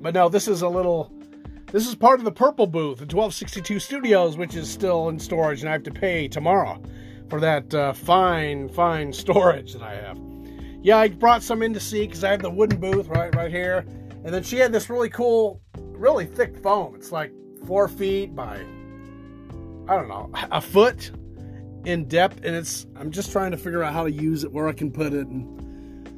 But 0.00 0.12
no, 0.12 0.28
this 0.28 0.48
is 0.48 0.60
a 0.60 0.68
little. 0.68 1.10
This 1.72 1.88
is 1.88 1.94
part 1.94 2.18
of 2.18 2.26
the 2.26 2.30
purple 2.30 2.66
booth, 2.66 2.98
the 2.98 3.04
1262 3.04 3.80
Studios, 3.80 4.36
which 4.36 4.54
is 4.54 4.70
still 4.70 5.08
in 5.08 5.18
storage, 5.18 5.60
and 5.60 5.70
I 5.70 5.72
have 5.72 5.82
to 5.84 5.90
pay 5.90 6.28
tomorrow 6.28 6.78
for 7.30 7.40
that 7.40 7.74
uh, 7.74 7.94
fine, 7.94 8.68
fine 8.68 9.12
storage 9.14 9.72
that 9.72 9.82
I 9.82 9.94
have. 9.94 10.20
Yeah, 10.82 10.98
I 10.98 11.08
brought 11.08 11.42
some 11.42 11.62
in 11.62 11.72
to 11.72 11.80
see 11.80 12.06
because 12.06 12.22
I 12.22 12.32
have 12.32 12.42
the 12.42 12.50
wooden 12.50 12.78
booth 12.78 13.08
right, 13.08 13.34
right 13.34 13.50
here, 13.50 13.86
and 14.26 14.34
then 14.34 14.42
she 14.42 14.56
had 14.56 14.72
this 14.72 14.90
really 14.90 15.08
cool, 15.08 15.62
really 15.78 16.26
thick 16.26 16.60
foam. 16.60 16.96
It's 16.96 17.12
like 17.12 17.32
four 17.64 17.86
feet 17.86 18.34
by, 18.34 18.56
I 19.88 19.94
don't 19.94 20.08
know, 20.08 20.28
a 20.50 20.60
foot 20.60 21.12
in 21.84 22.08
depth, 22.08 22.44
and 22.44 22.56
it's. 22.56 22.88
I'm 22.96 23.12
just 23.12 23.30
trying 23.30 23.52
to 23.52 23.56
figure 23.56 23.84
out 23.84 23.92
how 23.92 24.02
to 24.02 24.10
use 24.10 24.42
it, 24.42 24.50
where 24.50 24.66
I 24.66 24.72
can 24.72 24.90
put 24.90 25.12
it, 25.14 25.28
and 25.28 26.10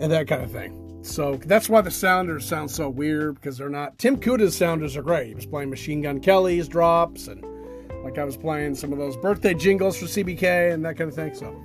and 0.00 0.12
that 0.12 0.28
kind 0.28 0.44
of 0.44 0.52
thing. 0.52 1.00
So 1.02 1.40
that's 1.44 1.68
why 1.68 1.80
the 1.80 1.90
sounders 1.90 2.44
sound 2.44 2.70
so 2.70 2.88
weird 2.88 3.34
because 3.34 3.58
they're 3.58 3.68
not. 3.68 3.98
Tim 3.98 4.16
Kuda's 4.16 4.56
sounders 4.56 4.96
are 4.96 5.02
great. 5.02 5.26
He 5.26 5.34
was 5.34 5.46
playing 5.46 5.68
Machine 5.68 6.02
Gun 6.02 6.20
Kelly's 6.20 6.68
drops, 6.68 7.26
and 7.26 7.44
like 8.04 8.16
I 8.16 8.22
was 8.22 8.36
playing 8.36 8.76
some 8.76 8.92
of 8.92 8.98
those 8.98 9.16
birthday 9.16 9.54
jingles 9.54 9.98
for 9.98 10.06
CBK 10.06 10.72
and 10.72 10.84
that 10.84 10.96
kind 10.96 11.08
of 11.08 11.16
thing. 11.16 11.34
So 11.34 11.60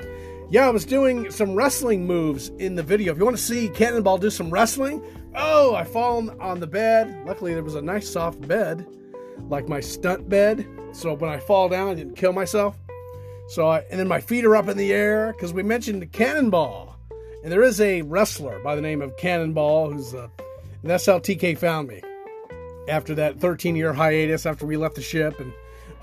yeah, 0.51 0.67
I 0.67 0.69
was 0.69 0.83
doing 0.83 1.31
some 1.31 1.55
wrestling 1.55 2.05
moves 2.05 2.49
in 2.59 2.75
the 2.75 2.83
video. 2.83 3.13
If 3.13 3.17
you 3.17 3.23
want 3.23 3.37
to 3.37 3.41
see 3.41 3.69
Cannonball 3.69 4.17
do 4.17 4.29
some 4.29 4.49
wrestling, 4.49 5.01
oh, 5.33 5.73
I 5.73 5.85
fall 5.85 6.29
on 6.41 6.59
the 6.59 6.67
bed. 6.67 7.25
Luckily, 7.25 7.53
there 7.53 7.63
was 7.63 7.75
a 7.75 7.81
nice 7.81 8.09
soft 8.09 8.45
bed, 8.45 8.85
like 9.47 9.69
my 9.69 9.79
stunt 9.79 10.27
bed. 10.27 10.67
So 10.91 11.13
when 11.13 11.29
I 11.29 11.39
fall 11.39 11.69
down, 11.69 11.87
I 11.87 11.93
didn't 11.93 12.17
kill 12.17 12.33
myself. 12.33 12.75
So 13.47 13.69
I, 13.69 13.85
and 13.89 13.97
then 13.97 14.09
my 14.09 14.19
feet 14.19 14.43
are 14.43 14.57
up 14.57 14.67
in 14.67 14.75
the 14.75 14.91
air 14.91 15.31
because 15.31 15.53
we 15.53 15.63
mentioned 15.63 16.11
Cannonball. 16.11 16.97
And 17.43 17.51
there 17.51 17.63
is 17.63 17.79
a 17.79 18.01
wrestler 18.01 18.59
by 18.59 18.75
the 18.75 18.81
name 18.81 19.01
of 19.01 19.15
Cannonball 19.15 19.91
who's, 19.91 20.13
uh, 20.13 20.27
and 20.81 20.91
that's 20.91 21.05
how 21.05 21.19
TK 21.19 21.57
found 21.57 21.87
me. 21.87 22.01
After 22.89 23.15
that 23.15 23.39
13 23.39 23.77
year 23.77 23.93
hiatus, 23.93 24.45
after 24.45 24.65
we 24.65 24.75
left 24.75 24.95
the 24.95 25.01
ship, 25.01 25.39
and 25.39 25.53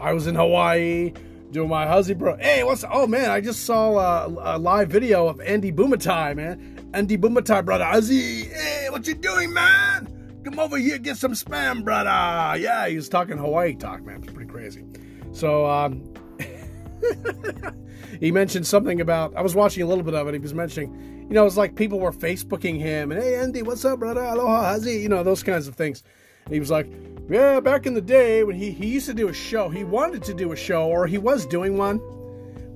I 0.00 0.14
was 0.14 0.26
in 0.26 0.36
Hawaii, 0.36 1.12
Doing 1.50 1.70
my 1.70 1.86
huzzy 1.86 2.12
bro. 2.12 2.36
Hey, 2.36 2.62
what's 2.62 2.84
oh 2.90 3.06
man? 3.06 3.30
I 3.30 3.40
just 3.40 3.64
saw 3.64 3.96
a, 3.96 4.56
a 4.56 4.58
live 4.58 4.90
video 4.90 5.28
of 5.28 5.40
Andy 5.40 5.72
Bumatai, 5.72 6.36
man. 6.36 6.90
Andy 6.92 7.16
Bumatai, 7.16 7.64
brother. 7.64 7.84
Huzzy, 7.84 8.44
hey, 8.44 8.88
what 8.90 9.06
you 9.06 9.14
doing, 9.14 9.54
man? 9.54 10.40
Come 10.44 10.58
over 10.58 10.76
here, 10.76 10.98
get 10.98 11.16
some 11.16 11.32
spam, 11.32 11.84
brother. 11.84 12.58
Yeah, 12.60 12.86
he 12.88 12.96
was 12.96 13.08
talking 13.08 13.38
Hawaii 13.38 13.74
talk, 13.74 14.04
man. 14.04 14.22
It's 14.22 14.32
pretty 14.32 14.50
crazy. 14.50 14.84
So, 15.32 15.64
um, 15.64 16.12
he 18.20 18.30
mentioned 18.30 18.66
something 18.66 19.00
about. 19.00 19.34
I 19.34 19.40
was 19.40 19.54
watching 19.54 19.82
a 19.82 19.86
little 19.86 20.04
bit 20.04 20.14
of 20.14 20.28
it. 20.28 20.34
He 20.34 20.40
was 20.40 20.52
mentioning, 20.52 21.26
you 21.28 21.34
know, 21.34 21.46
it's 21.46 21.56
like 21.56 21.76
people 21.76 21.98
were 21.98 22.12
Facebooking 22.12 22.78
him 22.78 23.10
and, 23.10 23.22
hey, 23.22 23.36
Andy, 23.36 23.62
what's 23.62 23.86
up, 23.86 24.00
brother? 24.00 24.22
Aloha, 24.22 24.74
howzy? 24.74 25.00
You 25.00 25.08
know, 25.08 25.22
those 25.22 25.42
kinds 25.42 25.66
of 25.66 25.76
things. 25.76 26.02
And 26.48 26.54
he 26.54 26.60
was 26.60 26.70
like, 26.70 26.88
yeah, 27.28 27.60
back 27.60 27.86
in 27.86 27.94
the 27.94 28.00
day 28.00 28.42
when 28.42 28.56
he, 28.56 28.70
he 28.70 28.86
used 28.86 29.06
to 29.06 29.14
do 29.14 29.28
a 29.28 29.32
show, 29.32 29.68
he 29.68 29.84
wanted 29.84 30.22
to 30.24 30.34
do 30.34 30.52
a 30.52 30.56
show, 30.56 30.88
or 30.88 31.06
he 31.06 31.18
was 31.18 31.44
doing 31.46 31.76
one, 31.76 32.00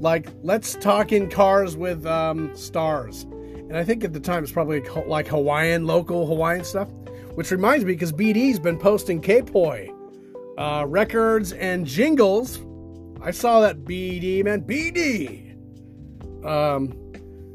like 0.00 0.28
Let's 0.42 0.74
Talk 0.74 1.12
in 1.12 1.30
Cars 1.30 1.76
with 1.76 2.04
um, 2.06 2.54
Stars. 2.54 3.22
And 3.22 3.76
I 3.76 3.84
think 3.84 4.04
at 4.04 4.12
the 4.12 4.20
time 4.20 4.42
it's 4.42 4.52
probably 4.52 4.80
like 5.06 5.26
Hawaiian, 5.28 5.86
local 5.86 6.26
Hawaiian 6.26 6.64
stuff. 6.64 6.88
Which 7.34 7.50
reminds 7.50 7.86
me, 7.86 7.92
because 7.94 8.12
BD's 8.12 8.58
been 8.58 8.76
posting 8.76 9.18
K-Poi 9.18 9.88
uh, 10.58 10.84
records 10.86 11.52
and 11.52 11.86
jingles 11.86 12.58
I 13.24 13.30
saw 13.30 13.60
that 13.60 13.84
BD 13.84 14.44
man, 14.44 14.62
BD. 14.62 15.54
Um, 16.44 16.92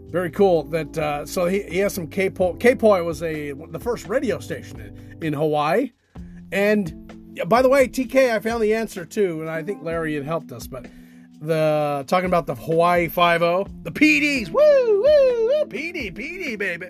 very 0.10 0.32
cool. 0.32 0.64
That 0.64 0.98
uh, 0.98 1.26
so 1.26 1.46
he, 1.46 1.64
he 1.64 1.80
has 1.80 1.94
some 1.94 2.08
K-Poi. 2.08 2.54
K-Poi 2.54 3.04
was 3.04 3.22
a 3.22 3.52
the 3.52 3.80
first 3.80 4.08
radio 4.08 4.40
station 4.40 4.80
in, 4.80 5.24
in 5.24 5.34
Hawaii, 5.34 5.92
and 6.52 6.94
by 7.48 7.62
the 7.62 7.70
way, 7.70 7.88
TK, 7.88 8.32
I 8.32 8.40
found 8.40 8.64
the 8.64 8.74
answer 8.74 9.06
too, 9.06 9.42
and 9.42 9.50
I 9.50 9.64
think 9.64 9.84
Larry 9.84 10.16
had 10.16 10.24
helped 10.24 10.52
us. 10.52 10.68
But 10.68 10.88
the 11.42 12.04
talking 12.08 12.26
about 12.28 12.48
the 12.48 12.56
Hawaii 12.56 13.08
Five 13.08 13.42
O, 13.42 13.68
the 13.84 13.92
PDs, 13.92 14.50
woo 14.50 15.02
woo 15.02 15.48
woo, 15.48 15.66
PD 15.66 16.14
PD 16.14 16.58
baby. 16.58 16.88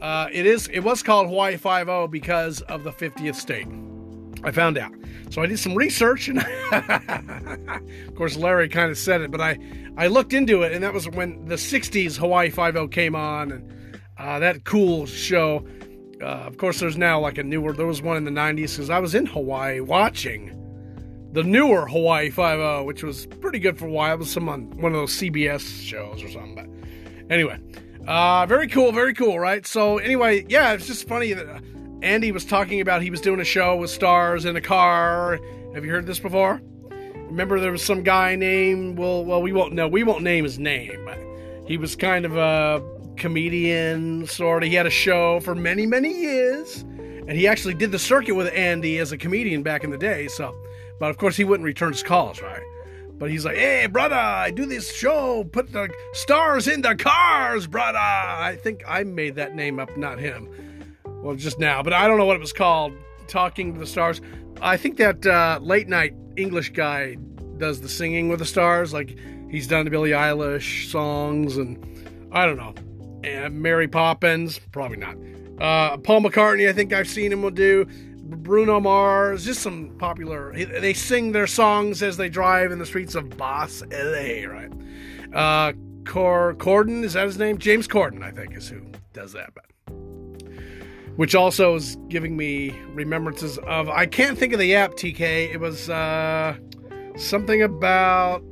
Uh, 0.00 0.28
it 0.32 0.46
is 0.46 0.68
it 0.68 0.80
was 0.80 1.02
called 1.02 1.28
Hawaii 1.28 1.56
Five 1.56 1.88
O 1.88 2.06
because 2.06 2.60
of 2.62 2.84
the 2.84 2.92
50th 2.92 3.36
state. 3.36 3.66
I 4.42 4.50
found 4.50 4.76
out. 4.76 4.92
So 5.30 5.42
I 5.42 5.46
did 5.46 5.58
some 5.58 5.74
research, 5.74 6.28
and 6.28 6.38
of 6.72 8.14
course 8.14 8.36
Larry 8.36 8.68
kind 8.68 8.90
of 8.90 8.98
said 8.98 9.22
it, 9.22 9.30
but 9.30 9.40
I 9.40 9.58
I 9.96 10.06
looked 10.08 10.32
into 10.32 10.62
it, 10.62 10.72
and 10.72 10.82
that 10.82 10.92
was 10.92 11.08
when 11.08 11.44
the 11.46 11.54
'60s 11.54 12.16
Hawaii 12.16 12.50
Five 12.50 12.76
O 12.76 12.86
came 12.86 13.14
on, 13.14 13.52
and 13.52 13.98
uh, 14.18 14.38
that 14.38 14.64
cool 14.64 15.06
show. 15.06 15.66
Uh, 16.20 16.24
of 16.24 16.56
course, 16.58 16.80
there's 16.80 16.96
now 16.96 17.20
like 17.20 17.38
a 17.38 17.42
newer. 17.42 17.72
There 17.72 17.86
was 17.86 18.02
one 18.02 18.16
in 18.16 18.24
the 18.24 18.30
'90s 18.30 18.76
because 18.76 18.90
I 18.90 18.98
was 18.98 19.14
in 19.14 19.26
Hawaii 19.26 19.80
watching 19.80 20.60
the 21.32 21.42
newer 21.42 21.86
Hawaii 21.86 22.30
Five 22.30 22.60
O, 22.60 22.84
which 22.84 23.02
was 23.02 23.26
pretty 23.26 23.58
good 23.58 23.78
for 23.78 23.86
a 23.86 23.90
while. 23.90 24.14
It 24.14 24.18
was 24.20 24.30
some 24.30 24.48
on 24.48 24.70
one 24.80 24.92
of 24.92 24.98
those 24.98 25.12
CBS 25.12 25.82
shows 25.82 26.22
or 26.22 26.30
something. 26.30 26.54
But 26.54 27.32
anyway, 27.32 27.58
uh, 28.06 28.46
very 28.46 28.68
cool, 28.68 28.92
very 28.92 29.14
cool, 29.14 29.38
right? 29.38 29.66
So 29.66 29.98
anyway, 29.98 30.46
yeah, 30.48 30.72
it's 30.72 30.86
just 30.86 31.08
funny 31.08 31.32
that 31.32 31.48
uh, 31.48 31.60
Andy 32.02 32.30
was 32.32 32.44
talking 32.44 32.80
about 32.80 33.02
he 33.02 33.10
was 33.10 33.20
doing 33.20 33.40
a 33.40 33.44
show 33.44 33.76
with 33.76 33.90
stars 33.90 34.44
in 34.44 34.56
a 34.56 34.60
car. 34.60 35.40
Have 35.74 35.84
you 35.84 35.90
heard 35.90 36.06
this 36.06 36.20
before? 36.20 36.60
Remember 37.26 37.58
there 37.58 37.72
was 37.72 37.84
some 37.84 38.04
guy 38.04 38.36
named 38.36 38.98
well 38.98 39.24
well 39.24 39.42
we 39.42 39.52
won't 39.52 39.72
know 39.72 39.88
we 39.88 40.04
won't 40.04 40.22
name 40.22 40.44
his 40.44 40.58
name, 40.58 41.04
but 41.04 41.18
he 41.66 41.76
was 41.76 41.96
kind 41.96 42.24
of 42.24 42.36
a 42.36 42.80
comedian 43.16 44.26
sort 44.26 44.62
of. 44.62 44.68
He 44.68 44.74
had 44.74 44.86
a 44.86 44.90
show 44.90 45.40
for 45.40 45.54
many 45.54 45.86
many 45.86 46.12
years, 46.12 46.82
and 46.82 47.32
he 47.32 47.46
actually 47.46 47.74
did 47.74 47.92
the 47.92 47.98
circuit 47.98 48.34
with 48.34 48.52
Andy 48.54 48.98
as 48.98 49.12
a 49.12 49.18
comedian 49.18 49.62
back 49.62 49.84
in 49.84 49.90
the 49.90 49.98
day. 49.98 50.28
So, 50.28 50.54
but 50.98 51.10
of 51.10 51.18
course 51.18 51.36
he 51.36 51.44
wouldn't 51.44 51.64
return 51.64 51.92
his 51.92 52.02
calls, 52.02 52.40
right? 52.40 52.62
But 53.16 53.30
he's 53.30 53.44
like, 53.44 53.56
hey, 53.56 53.86
brother, 53.86 54.16
I 54.16 54.50
do 54.50 54.66
this 54.66 54.92
show, 54.92 55.44
put 55.44 55.72
the 55.72 55.88
stars 56.12 56.66
in 56.66 56.82
the 56.82 56.96
cars, 56.96 57.68
brother. 57.68 57.98
I 57.98 58.58
think 58.60 58.82
I 58.88 59.04
made 59.04 59.36
that 59.36 59.54
name 59.54 59.78
up, 59.78 59.96
not 59.96 60.18
him 60.18 60.48
well, 61.24 61.34
just 61.34 61.58
now, 61.58 61.82
but 61.82 61.94
I 61.94 62.06
don't 62.06 62.18
know 62.18 62.26
what 62.26 62.36
it 62.36 62.40
was 62.40 62.52
called. 62.52 62.92
Talking 63.26 63.72
to 63.72 63.80
the 63.80 63.86
Stars. 63.86 64.20
I 64.60 64.76
think 64.76 64.98
that 64.98 65.24
uh, 65.24 65.58
late 65.62 65.88
night 65.88 66.14
English 66.36 66.70
guy 66.70 67.16
does 67.56 67.80
the 67.80 67.88
singing 67.88 68.28
with 68.28 68.40
the 68.40 68.44
stars. 68.44 68.92
Like 68.92 69.18
he's 69.50 69.66
done 69.66 69.86
the 69.86 69.90
Billie 69.90 70.10
Eilish 70.10 70.90
songs, 70.90 71.56
and 71.56 71.82
I 72.30 72.44
don't 72.44 72.58
know. 72.58 72.74
And 73.24 73.62
Mary 73.62 73.88
Poppins, 73.88 74.60
probably 74.70 74.98
not. 74.98 75.16
Uh, 75.58 75.96
Paul 75.98 76.20
McCartney, 76.20 76.68
I 76.68 76.72
think 76.72 76.92
I've 76.92 77.08
seen 77.08 77.32
him 77.32 77.54
do. 77.54 77.86
Bruno 78.22 78.80
Mars, 78.80 79.44
just 79.44 79.62
some 79.62 79.96
popular. 79.98 80.52
They 80.54 80.92
sing 80.92 81.32
their 81.32 81.46
songs 81.46 82.02
as 82.02 82.16
they 82.16 82.28
drive 82.28 82.72
in 82.72 82.78
the 82.78 82.86
streets 82.86 83.14
of 83.14 83.36
Boss, 83.36 83.82
LA, 83.90 84.46
right? 84.46 84.70
Uh, 85.32 85.72
Cor- 86.04 86.54
Corden, 86.54 87.02
is 87.02 87.14
that 87.14 87.26
his 87.26 87.38
name? 87.38 87.58
James 87.58 87.88
Corden, 87.88 88.22
I 88.22 88.30
think, 88.30 88.56
is 88.56 88.68
who 88.68 88.82
does 89.12 89.32
that. 89.32 89.54
But 89.54 89.64
which 91.16 91.34
also 91.34 91.76
is 91.76 91.96
giving 92.08 92.36
me 92.36 92.70
remembrances 92.88 93.58
of 93.58 93.88
I 93.88 94.06
can't 94.06 94.36
think 94.36 94.52
of 94.52 94.58
the 94.58 94.74
app 94.74 94.92
TK. 94.92 95.54
It 95.54 95.60
was 95.60 95.88
uh, 95.88 96.56
something 97.16 97.62
about 97.62 98.44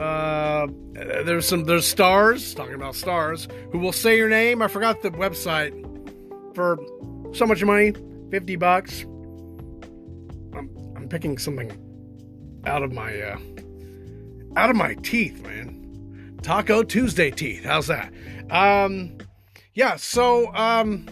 uh, 0.00 0.66
there's 0.94 1.46
some 1.46 1.64
there's 1.64 1.86
stars 1.86 2.54
talking 2.54 2.74
about 2.74 2.94
stars 2.94 3.48
who 3.70 3.78
will 3.78 3.92
say 3.92 4.16
your 4.16 4.28
name. 4.28 4.62
I 4.62 4.68
forgot 4.68 5.02
the 5.02 5.10
website 5.10 5.74
for 6.54 6.78
so 7.34 7.46
much 7.46 7.62
money, 7.62 7.92
fifty 8.30 8.56
bucks. 8.56 9.02
I'm 9.02 10.70
I'm 10.96 11.08
picking 11.08 11.36
something 11.36 11.70
out 12.64 12.82
of 12.82 12.92
my 12.92 13.20
uh, 13.20 13.38
out 14.56 14.70
of 14.70 14.76
my 14.76 14.94
teeth, 14.94 15.42
man. 15.42 16.38
Taco 16.42 16.82
Tuesday 16.82 17.30
teeth. 17.30 17.64
How's 17.64 17.88
that? 17.88 18.12
Um, 18.50 19.18
yeah. 19.74 19.96
So 19.96 20.50
um 20.54 21.06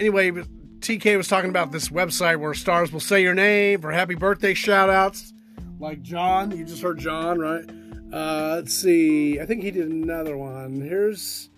anyway, 0.00 0.32
TK 0.32 1.16
was 1.16 1.28
talking 1.28 1.50
about 1.50 1.70
this 1.70 1.90
website 1.90 2.40
where 2.40 2.54
stars 2.54 2.92
will 2.92 2.98
say 2.98 3.22
your 3.22 3.34
name 3.34 3.80
for 3.80 3.92
happy 3.92 4.16
birthday 4.16 4.54
shout 4.54 4.90
outs. 4.90 5.32
Like 5.78 6.02
John, 6.02 6.56
you 6.56 6.64
just 6.64 6.82
heard 6.82 6.98
John, 6.98 7.38
right? 7.38 7.64
Uh, 8.14 8.52
let's 8.54 8.72
see. 8.72 9.40
I 9.40 9.44
think 9.44 9.64
he 9.64 9.72
did 9.72 9.90
another 9.90 10.36
one. 10.36 10.80
Here's 10.80 11.50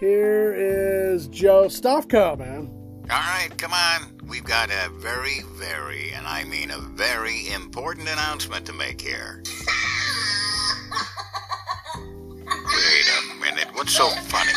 here 0.00 0.54
is 0.56 1.28
Joe 1.28 1.66
Stofko, 1.66 2.38
man. 2.38 2.70
All 3.10 3.18
right, 3.18 3.50
come 3.58 3.74
on. 3.74 4.18
We've 4.26 4.42
got 4.42 4.70
a 4.70 4.88
very, 4.94 5.42
very, 5.52 6.12
and 6.12 6.26
I 6.26 6.44
mean 6.44 6.70
a 6.70 6.78
very 6.78 7.48
important 7.52 8.08
announcement 8.08 8.64
to 8.66 8.72
make 8.72 9.02
here. 9.02 9.42
Wait 11.94 13.06
a 13.18 13.34
minute. 13.42 13.68
What's 13.74 13.94
so 13.94 14.08
funny? 14.08 14.52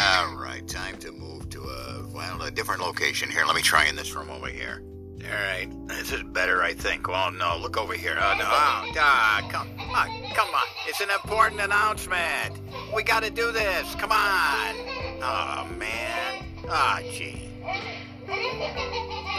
All 0.00 0.36
right, 0.36 0.62
time 0.68 0.98
to 0.98 1.10
move 1.10 1.50
to 1.50 1.62
a 1.62 2.06
well, 2.14 2.42
a 2.42 2.50
different 2.52 2.80
location 2.80 3.28
here. 3.28 3.44
Let 3.44 3.56
me 3.56 3.62
try 3.62 3.86
in 3.86 3.96
this 3.96 4.14
room 4.14 4.30
over 4.30 4.46
here. 4.46 4.84
All 5.28 5.32
right, 5.32 5.68
this 5.88 6.12
is 6.12 6.22
better, 6.22 6.62
I 6.62 6.72
think. 6.72 7.08
Well, 7.08 7.32
no, 7.32 7.58
look 7.58 7.76
over 7.76 7.94
here. 7.94 8.16
Oh, 8.16 8.34
no, 8.38 8.44
oh, 8.44 8.92
ah, 8.98 9.48
come 9.50 9.68
on, 9.80 10.08
come 10.34 10.48
on. 10.48 10.66
It's 10.86 11.00
an 11.00 11.10
important 11.10 11.60
announcement. 11.60 12.60
We 12.94 13.02
got 13.02 13.24
to 13.24 13.30
do 13.30 13.50
this. 13.50 13.94
Come 13.96 14.12
on. 14.12 14.74
Oh, 15.22 15.66
man. 15.76 16.44
Ah, 16.68 17.00
oh, 17.02 17.10
gee. 17.10 17.48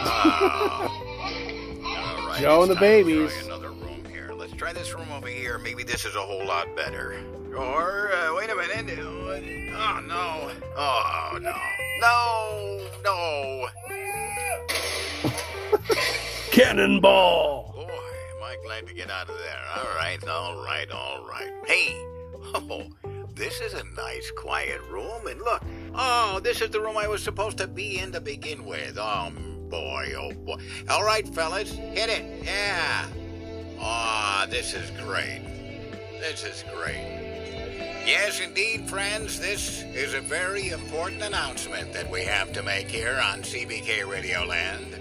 Oh. 0.00 0.88
All 1.84 2.28
right, 2.28 2.40
Joe 2.40 2.62
and 2.62 2.70
the 2.70 2.76
babies. 2.76 3.32
Another 3.46 3.70
room 3.70 4.04
here. 4.10 4.32
Let's 4.34 4.52
try 4.52 4.72
this 4.72 4.94
room 4.94 5.10
over 5.10 5.28
here. 5.28 5.58
Maybe 5.58 5.84
this 5.84 6.04
is 6.04 6.16
a 6.16 6.20
whole 6.20 6.44
lot 6.46 6.74
better. 6.76 7.18
Or, 7.56 8.12
uh, 8.12 8.34
wait 8.36 8.50
a 8.50 8.54
minute. 8.54 8.98
Oh, 9.00 10.00
no. 10.06 10.50
Oh, 10.76 11.38
no. 11.40 11.56
No, 12.00 12.88
no. 13.04 13.68
Cannonball. 16.50 17.72
Boy, 17.74 17.82
am 17.82 18.42
I 18.42 18.56
glad 18.64 18.86
to 18.86 18.94
get 18.94 19.10
out 19.10 19.28
of 19.28 19.36
there. 19.38 19.60
All 19.76 19.96
right, 19.96 20.26
all 20.28 20.64
right, 20.64 20.90
all 20.90 21.26
right. 21.26 21.52
Hey, 21.66 21.92
oh, 22.54 22.88
this 23.34 23.60
is 23.60 23.74
a 23.74 23.84
nice, 23.96 24.30
quiet 24.36 24.80
room. 24.90 25.26
And 25.26 25.40
look, 25.40 25.62
oh, 25.94 26.40
this 26.42 26.60
is 26.60 26.70
the 26.70 26.80
room 26.80 26.96
I 26.96 27.08
was 27.08 27.22
supposed 27.22 27.58
to 27.58 27.66
be 27.66 27.98
in 27.98 28.12
to 28.12 28.20
begin 28.20 28.64
with. 28.64 28.98
Oh, 28.98 29.30
boy, 29.68 30.12
oh, 30.16 30.32
boy. 30.32 30.56
All 30.90 31.04
right, 31.04 31.26
fellas, 31.28 31.70
hit 31.72 32.08
it. 32.08 32.44
Yeah. 32.44 33.06
Oh, 33.80 34.46
this 34.48 34.74
is 34.74 34.90
great. 35.02 35.42
This 36.20 36.44
is 36.44 36.64
great. 36.74 37.18
Yes, 38.08 38.40
indeed, 38.40 38.88
friends, 38.88 39.38
this 39.38 39.82
is 39.82 40.14
a 40.14 40.20
very 40.20 40.70
important 40.70 41.22
announcement 41.22 41.92
that 41.92 42.10
we 42.10 42.22
have 42.22 42.52
to 42.54 42.62
make 42.62 42.90
here 42.90 43.20
on 43.22 43.42
CBK 43.42 44.08
Radio 44.10 44.44
Land. 44.44 44.98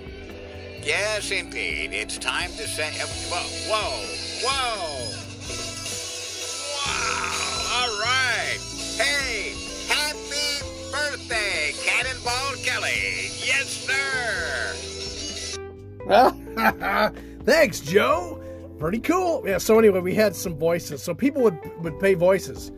Yes, 0.88 1.32
indeed, 1.32 1.92
it's 1.92 2.18
time 2.18 2.50
to 2.52 2.66
say. 2.66 2.88
Uh, 2.88 3.08
whoa, 3.28 3.44
whoa, 3.68 4.06
whoa! 4.48 5.12
Wow! 6.78 7.76
All 7.76 8.00
right! 8.00 8.58
Hey, 8.96 9.54
happy 9.90 10.64
birthday, 10.90 11.74
Cannonball 11.84 12.56
Kelly! 12.64 13.28
Yes, 13.44 13.68
sir! 16.08 17.12
Thanks, 17.44 17.82
Joe. 17.82 18.42
pretty 18.80 19.02
cool. 19.02 19.44
Yeah. 19.46 19.58
So 19.58 19.78
anyway, 19.78 20.00
we 20.00 20.16
had 20.16 20.38
some 20.38 20.56
voices. 20.56 21.04
So 21.04 21.14
people 21.14 21.42
would 21.42 21.60
would 21.84 22.00
pay 22.00 22.14
voices, 22.14 22.72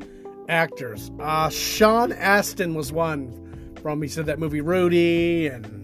actors. 0.47 1.11
Uh, 1.19 1.49
Sean 1.49 2.11
Astin 2.13 2.73
was 2.73 2.91
one 2.91 3.75
from. 3.83 4.01
He 4.01 4.07
said 4.07 4.25
that 4.25 4.39
movie 4.39 4.61
Rudy 4.61 5.45
and. 5.45 5.78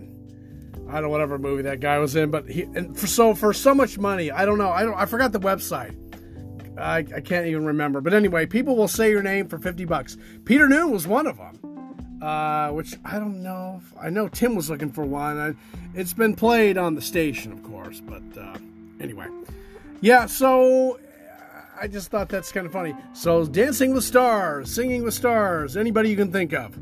I 0.95 1.01
don't 1.01 1.03
know 1.03 1.09
whatever 1.09 1.37
movie 1.37 1.63
that 1.63 1.81
guy 1.81 1.99
was 1.99 2.15
in, 2.15 2.31
but 2.31 2.49
he 2.49 2.61
and 2.63 2.97
for 2.97 3.05
so 3.05 3.35
for 3.35 3.51
so 3.51 3.75
much 3.75 3.97
money, 3.97 4.31
I 4.31 4.45
don't 4.45 4.57
know. 4.57 4.69
I 4.69 4.83
don't. 4.83 4.93
I 4.93 5.05
forgot 5.05 5.33
the 5.33 5.41
website. 5.41 5.93
I, 6.77 6.99
I 6.99 7.19
can't 7.19 7.47
even 7.47 7.65
remember. 7.65 7.99
But 7.99 8.13
anyway, 8.13 8.45
people 8.45 8.77
will 8.77 8.87
say 8.87 9.09
your 9.09 9.21
name 9.21 9.49
for 9.49 9.57
50 9.57 9.83
bucks. 9.83 10.17
Peter 10.45 10.69
Noone 10.69 10.91
was 10.91 11.05
one 11.05 11.27
of 11.27 11.35
them, 11.35 12.21
uh, 12.21 12.69
which 12.69 12.95
I 13.03 13.19
don't 13.19 13.43
know. 13.43 13.81
I 14.01 14.09
know 14.09 14.29
Tim 14.29 14.55
was 14.55 14.69
looking 14.69 14.89
for 14.89 15.03
one. 15.03 15.37
I, 15.37 15.53
it's 15.99 16.13
been 16.13 16.33
played 16.33 16.77
on 16.77 16.95
the 16.95 17.01
station, 17.01 17.51
of 17.51 17.61
course. 17.61 17.99
But 17.99 18.23
uh, 18.39 18.57
anyway, 19.01 19.27
yeah, 19.99 20.27
so 20.27 20.97
I 21.77 21.87
just 21.87 22.09
thought 22.09 22.29
that's 22.29 22.53
kind 22.53 22.65
of 22.65 22.71
funny. 22.71 22.95
So, 23.11 23.45
Dancing 23.45 23.93
with 23.93 24.05
Stars, 24.05 24.73
Singing 24.73 25.03
with 25.03 25.13
Stars, 25.13 25.75
anybody 25.75 26.09
you 26.09 26.15
can 26.15 26.31
think 26.31 26.53
of. 26.53 26.79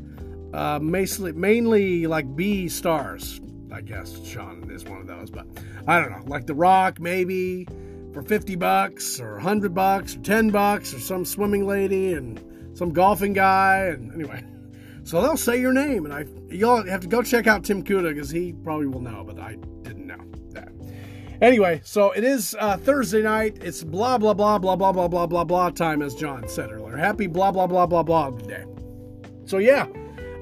Uh, 0.54 0.78
mainly, 0.78 1.32
mainly 1.32 2.06
like 2.06 2.36
B 2.36 2.68
stars, 2.68 3.40
I 3.74 3.80
guess. 3.80 4.24
Sean 4.24 4.70
is 4.70 4.84
one 4.84 5.00
of 5.00 5.06
those, 5.06 5.30
but 5.30 5.46
I 5.86 6.00
don't 6.00 6.12
know. 6.12 6.22
Like 6.26 6.46
The 6.46 6.54
Rock, 6.54 7.00
maybe 7.00 7.66
for 8.14 8.22
50 8.22 8.54
bucks 8.54 9.20
or 9.20 9.34
100 9.34 9.74
bucks 9.74 10.14
or 10.14 10.20
10 10.20 10.50
bucks 10.50 10.94
or 10.94 11.00
some 11.00 11.24
swimming 11.24 11.66
lady 11.66 12.12
and 12.12 12.40
some 12.72 12.92
golfing 12.92 13.32
guy 13.32 13.86
and 13.86 14.12
anyway 14.14 14.42
so 15.02 15.20
they'll 15.20 15.36
say 15.36 15.60
your 15.60 15.72
name 15.72 16.04
and 16.04 16.14
i 16.14 16.24
you'll 16.48 16.86
have 16.86 17.00
to 17.00 17.08
go 17.08 17.22
check 17.22 17.48
out 17.48 17.64
tim 17.64 17.82
kuda 17.82 18.14
because 18.14 18.30
he 18.30 18.52
probably 18.52 18.86
will 18.86 19.00
know 19.00 19.24
but 19.26 19.40
i 19.40 19.56
didn't 19.82 20.06
know 20.06 20.20
that 20.50 20.68
anyway 21.42 21.80
so 21.84 22.12
it 22.12 22.22
is 22.22 22.56
uh, 22.60 22.76
thursday 22.76 23.20
night 23.20 23.58
it's 23.60 23.82
blah 23.82 24.16
blah 24.16 24.32
blah 24.32 24.58
blah 24.58 24.76
blah 24.76 24.92
blah 24.92 25.08
blah 25.08 25.26
blah 25.26 25.44
blah 25.44 25.70
time 25.70 26.00
as 26.00 26.14
john 26.14 26.48
said 26.48 26.70
earlier 26.70 26.96
happy 26.96 27.26
blah 27.26 27.50
blah 27.50 27.66
blah 27.66 27.84
blah 27.84 28.02
blah 28.04 28.30
day 28.30 28.64
so 29.44 29.58
yeah 29.58 29.88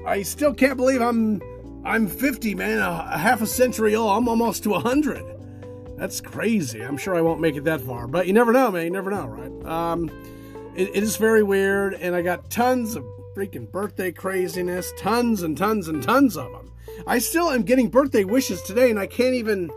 i 0.05 0.21
still 0.21 0.53
can't 0.53 0.77
believe 0.77 1.01
i'm 1.01 1.41
i'm 1.85 2.07
50 2.07 2.55
man 2.55 2.79
a, 2.79 3.09
a 3.13 3.17
half 3.17 3.41
a 3.41 3.47
century 3.47 3.95
old 3.95 4.11
i'm 4.11 4.27
almost 4.27 4.63
to 4.63 4.69
100 4.69 5.33
that's 6.03 6.19
crazy. 6.19 6.81
I'm 6.81 6.97
sure 6.97 7.15
I 7.15 7.21
won't 7.21 7.39
make 7.39 7.55
it 7.55 7.63
that 7.63 7.79
far, 7.79 8.07
but 8.07 8.27
you 8.27 8.33
never 8.33 8.51
know, 8.51 8.71
man. 8.71 8.83
You 8.83 8.91
never 8.91 9.11
know, 9.11 9.25
right? 9.25 9.65
Um, 9.65 10.09
it, 10.75 10.89
it 10.93 11.03
is 11.03 11.17
very 11.17 11.43
weird, 11.43 11.93
and 11.93 12.13
I 12.13 12.21
got 12.21 12.49
tons 12.49 12.95
of 12.95 13.05
freaking 13.35 13.71
birthday 13.71 14.11
craziness, 14.11 14.91
tons 14.97 15.43
and 15.43 15.57
tons 15.57 15.87
and 15.87 16.03
tons 16.03 16.35
of 16.35 16.51
them. 16.51 16.71
I 17.07 17.19
still 17.19 17.49
am 17.49 17.63
getting 17.63 17.89
birthday 17.89 18.23
wishes 18.23 18.61
today, 18.63 18.89
and 18.89 18.99
I 18.99 19.07
can't 19.07 19.33
even, 19.35 19.71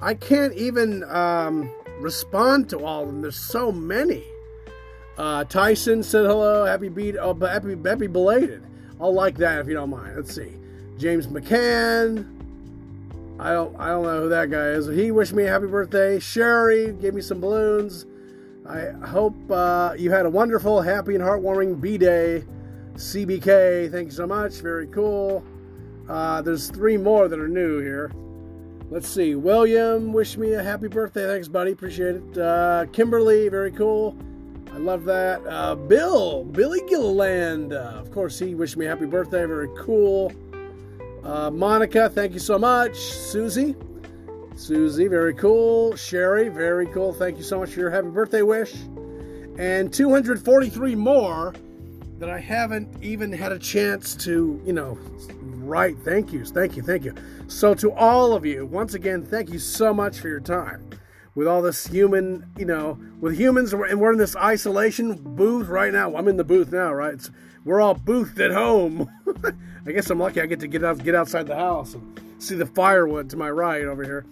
I 0.00 0.14
can't 0.14 0.54
even 0.54 1.04
um, 1.04 1.70
respond 2.00 2.68
to 2.70 2.84
all 2.84 3.02
of 3.02 3.08
them. 3.08 3.22
There's 3.22 3.36
so 3.36 3.70
many. 3.70 4.24
Uh, 5.16 5.44
Tyson 5.44 6.02
said 6.02 6.24
hello, 6.24 6.64
happy 6.64 6.88
beat, 6.88 7.16
oh, 7.16 7.34
happy, 7.34 7.76
happy 7.84 8.06
belated. 8.06 8.64
I'll 9.00 9.14
like 9.14 9.36
that 9.38 9.60
if 9.60 9.68
you 9.68 9.74
don't 9.74 9.90
mind. 9.90 10.16
Let's 10.16 10.34
see. 10.34 10.56
James 11.02 11.26
McCann, 11.26 12.24
I 13.40 13.52
don't 13.52 13.74
I 13.76 13.88
don't 13.88 14.04
know 14.04 14.22
who 14.22 14.28
that 14.28 14.52
guy 14.52 14.66
is. 14.68 14.86
He 14.86 15.10
wished 15.10 15.32
me 15.32 15.42
a 15.42 15.48
happy 15.48 15.66
birthday. 15.66 16.20
Sherry 16.20 16.92
gave 16.92 17.12
me 17.12 17.20
some 17.20 17.40
balloons. 17.40 18.06
I 18.64 18.92
hope 19.04 19.34
uh, 19.50 19.94
you 19.98 20.12
had 20.12 20.26
a 20.26 20.30
wonderful, 20.30 20.80
happy, 20.80 21.16
and 21.16 21.24
heartwarming 21.24 21.80
B 21.80 21.98
Day. 21.98 22.44
CBK, 22.94 23.90
thank 23.90 24.06
you 24.06 24.10
so 24.12 24.28
much. 24.28 24.52
Very 24.60 24.86
cool. 24.86 25.44
Uh, 26.08 26.40
there's 26.40 26.70
three 26.70 26.96
more 26.96 27.26
that 27.26 27.40
are 27.40 27.48
new 27.48 27.80
here. 27.80 28.12
Let's 28.88 29.08
see. 29.08 29.34
William, 29.34 30.12
wish 30.12 30.36
me 30.36 30.52
a 30.52 30.62
happy 30.62 30.86
birthday. 30.86 31.26
Thanks, 31.26 31.48
buddy. 31.48 31.72
Appreciate 31.72 32.14
it. 32.14 32.38
Uh, 32.38 32.86
Kimberly, 32.92 33.48
very 33.48 33.72
cool. 33.72 34.16
I 34.72 34.76
love 34.76 35.02
that. 35.06 35.44
Uh, 35.48 35.74
Bill, 35.74 36.44
Billy 36.44 36.80
Gilliland. 36.88 37.72
Uh, 37.72 37.98
of 37.98 38.12
course, 38.12 38.38
he 38.38 38.54
wished 38.54 38.76
me 38.76 38.86
a 38.86 38.88
happy 38.88 39.06
birthday. 39.06 39.44
Very 39.46 39.68
cool. 39.76 40.32
Uh, 41.24 41.50
Monica, 41.50 42.10
thank 42.10 42.32
you 42.32 42.40
so 42.40 42.58
much. 42.58 42.96
Susie, 42.96 43.76
Susie, 44.56 45.06
very 45.06 45.34
cool. 45.34 45.94
Sherry, 45.96 46.48
very 46.48 46.86
cool. 46.86 47.12
Thank 47.12 47.36
you 47.36 47.44
so 47.44 47.60
much 47.60 47.70
for 47.70 47.80
your 47.80 47.90
happy 47.90 48.08
birthday 48.08 48.42
wish. 48.42 48.74
And 49.58 49.92
243 49.92 50.94
more 50.96 51.54
that 52.18 52.28
I 52.28 52.38
haven't 52.38 53.02
even 53.02 53.32
had 53.32 53.52
a 53.52 53.58
chance 53.58 54.14
to, 54.16 54.60
you 54.64 54.72
know, 54.72 54.98
write. 55.42 55.98
Thank 55.98 56.32
yous. 56.32 56.50
Thank 56.50 56.76
you. 56.76 56.82
Thank 56.82 57.04
you. 57.04 57.14
So, 57.48 57.74
to 57.74 57.92
all 57.92 58.34
of 58.34 58.44
you, 58.44 58.66
once 58.66 58.94
again, 58.94 59.24
thank 59.24 59.50
you 59.50 59.58
so 59.58 59.92
much 59.92 60.18
for 60.18 60.28
your 60.28 60.40
time. 60.40 60.88
With 61.34 61.46
all 61.46 61.62
this 61.62 61.86
human, 61.86 62.50
you 62.58 62.66
know, 62.66 62.98
with 63.20 63.38
humans, 63.38 63.72
and 63.72 64.00
we're 64.00 64.12
in 64.12 64.18
this 64.18 64.36
isolation 64.36 65.14
booth 65.14 65.68
right 65.68 65.92
now. 65.92 66.14
I'm 66.16 66.28
in 66.28 66.36
the 66.36 66.44
booth 66.44 66.72
now, 66.72 66.92
right? 66.92 67.14
It's, 67.14 67.30
we're 67.64 67.80
all 67.80 67.94
boothed 67.94 68.40
at 68.40 68.50
home. 68.50 69.08
I 69.86 69.92
guess 69.92 70.10
I'm 70.10 70.18
lucky 70.18 70.40
I 70.40 70.46
get 70.46 70.60
to 70.60 70.68
get 70.68 70.84
out, 70.84 71.02
get 71.02 71.14
outside 71.14 71.46
the 71.46 71.56
house 71.56 71.94
and 71.94 72.20
see 72.38 72.54
the 72.54 72.66
firewood 72.66 73.30
to 73.30 73.36
my 73.36 73.50
right 73.50 73.84
over 73.84 74.04
here. 74.04 74.24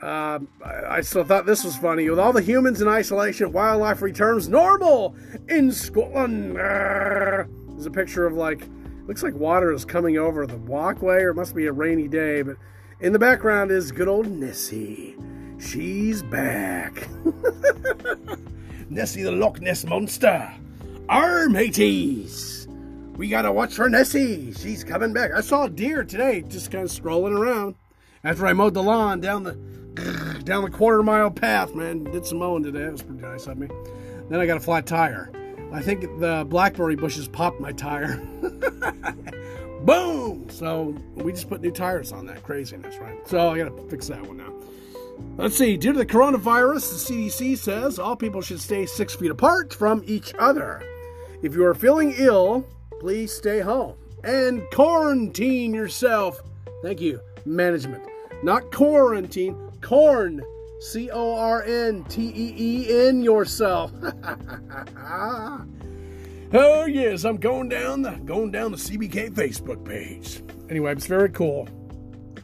Uh, 0.00 0.40
I, 0.64 0.96
I 0.96 1.00
still 1.00 1.24
thought 1.24 1.46
this 1.46 1.64
was 1.64 1.76
funny. 1.76 2.08
With 2.10 2.18
all 2.18 2.32
the 2.32 2.42
humans 2.42 2.80
in 2.80 2.88
isolation, 2.88 3.52
wildlife 3.52 4.02
returns 4.02 4.48
normal 4.48 5.14
in 5.48 5.70
Scotland. 5.70 6.56
There's 6.56 7.86
a 7.86 7.90
picture 7.90 8.26
of 8.26 8.34
like, 8.34 8.66
looks 9.06 9.22
like 9.22 9.34
water 9.34 9.72
is 9.72 9.84
coming 9.84 10.18
over 10.18 10.46
the 10.46 10.56
walkway, 10.56 11.22
or 11.22 11.30
it 11.30 11.34
must 11.34 11.54
be 11.54 11.66
a 11.66 11.72
rainy 11.72 12.08
day. 12.08 12.42
But 12.42 12.56
in 13.00 13.12
the 13.12 13.18
background 13.18 13.70
is 13.70 13.92
good 13.92 14.08
old 14.08 14.28
Nessie. 14.28 15.16
She's 15.58 16.22
back. 16.24 17.08
Nessie 18.90 19.22
the 19.22 19.32
Loch 19.32 19.60
Ness 19.60 19.84
monster. 19.84 20.52
Our 21.08 21.48
mateys. 21.48 22.51
We 23.16 23.28
gotta 23.28 23.52
watch 23.52 23.74
for 23.74 23.90
Nessie. 23.90 24.52
She's 24.52 24.82
coming 24.82 25.12
back. 25.12 25.32
I 25.32 25.42
saw 25.42 25.64
a 25.64 25.70
deer 25.70 26.02
today, 26.02 26.42
just 26.48 26.70
kind 26.70 26.84
of 26.84 26.90
strolling 26.90 27.34
around 27.34 27.74
after 28.24 28.46
I 28.46 28.54
mowed 28.54 28.74
the 28.74 28.82
lawn 28.82 29.20
down 29.20 29.42
the 29.42 29.52
down 30.44 30.64
the 30.64 30.70
quarter 30.70 31.02
mile 31.02 31.30
path. 31.30 31.74
Man, 31.74 32.04
did 32.04 32.24
some 32.24 32.38
mowing 32.38 32.62
today. 32.62 32.84
It 32.84 32.92
was 32.92 33.02
pretty 33.02 33.20
nice 33.20 33.46
of 33.46 33.58
me. 33.58 33.68
Then 34.30 34.40
I 34.40 34.46
got 34.46 34.56
a 34.56 34.60
flat 34.60 34.86
tire. 34.86 35.30
I 35.72 35.82
think 35.82 36.00
the 36.20 36.46
blackberry 36.48 36.96
bushes 36.96 37.28
popped 37.28 37.60
my 37.60 37.72
tire. 37.72 38.16
Boom! 39.82 40.48
So 40.48 40.96
we 41.14 41.32
just 41.32 41.48
put 41.48 41.60
new 41.60 41.70
tires 41.70 42.12
on 42.12 42.24
that 42.26 42.42
craziness, 42.42 42.96
right? 42.96 43.28
So 43.28 43.50
I 43.50 43.58
gotta 43.58 43.76
fix 43.88 44.08
that 44.08 44.26
one 44.26 44.38
now. 44.38 44.52
Let's 45.36 45.56
see. 45.56 45.76
Due 45.76 45.92
to 45.92 45.98
the 45.98 46.06
coronavirus, 46.06 47.08
the 47.08 47.14
CDC 47.14 47.58
says 47.58 47.98
all 47.98 48.16
people 48.16 48.40
should 48.40 48.60
stay 48.60 48.86
six 48.86 49.14
feet 49.14 49.30
apart 49.30 49.74
from 49.74 50.02
each 50.06 50.32
other. 50.38 50.82
If 51.42 51.54
you 51.54 51.64
are 51.66 51.74
feeling 51.74 52.14
ill, 52.16 52.64
please 53.02 53.32
stay 53.32 53.58
home 53.58 53.96
and 54.22 54.62
quarantine 54.70 55.74
yourself. 55.74 56.40
Thank 56.84 57.00
you, 57.00 57.18
management. 57.44 58.06
Not 58.44 58.70
quarantine, 58.70 59.56
corn. 59.80 60.40
C 60.78 61.10
O 61.10 61.34
R 61.34 61.64
N 61.64 62.04
T 62.04 62.32
E 62.34 62.54
E 62.56 63.08
N 63.08 63.22
yourself. 63.22 63.92
oh 66.52 66.86
yes, 66.86 67.24
I'm 67.24 67.38
going 67.38 67.68
down 67.68 68.02
the 68.02 68.12
going 68.24 68.52
down 68.52 68.70
the 68.70 68.78
CBK 68.78 69.32
Facebook 69.32 69.84
page. 69.84 70.42
Anyway, 70.70 70.92
it's 70.92 71.06
very 71.06 71.30
cool, 71.30 71.68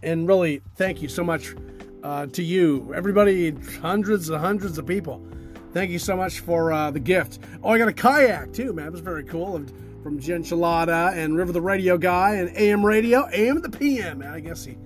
and 0.02 0.26
really 0.26 0.60
thank 0.74 1.02
you 1.02 1.08
so 1.08 1.22
much 1.22 1.54
uh, 2.02 2.26
to 2.26 2.42
you, 2.42 2.92
everybody, 2.94 3.52
hundreds 3.80 4.28
and 4.28 4.40
hundreds 4.40 4.76
of 4.78 4.86
people. 4.86 5.24
Thank 5.72 5.90
you 5.90 5.98
so 5.98 6.16
much 6.16 6.40
for 6.40 6.72
uh, 6.72 6.90
the 6.90 7.00
gift. 7.00 7.40
Oh, 7.62 7.70
I 7.70 7.78
got 7.78 7.88
a 7.88 7.92
kayak 7.92 8.52
too, 8.52 8.72
man. 8.72 8.86
It 8.86 8.92
was 8.92 9.00
very 9.00 9.24
cool 9.24 9.64
from 10.02 10.18
Jen 10.18 10.42
Chalada 10.42 11.12
and 11.16 11.36
River 11.36 11.52
the 11.52 11.60
Radio 11.60 11.98
Guy 11.98 12.34
and 12.36 12.56
AM 12.56 12.84
Radio, 12.84 13.28
AM 13.32 13.60
the 13.60 13.70
PM. 13.70 14.22
I 14.22 14.40
guess 14.40 14.64
he, 14.64 14.76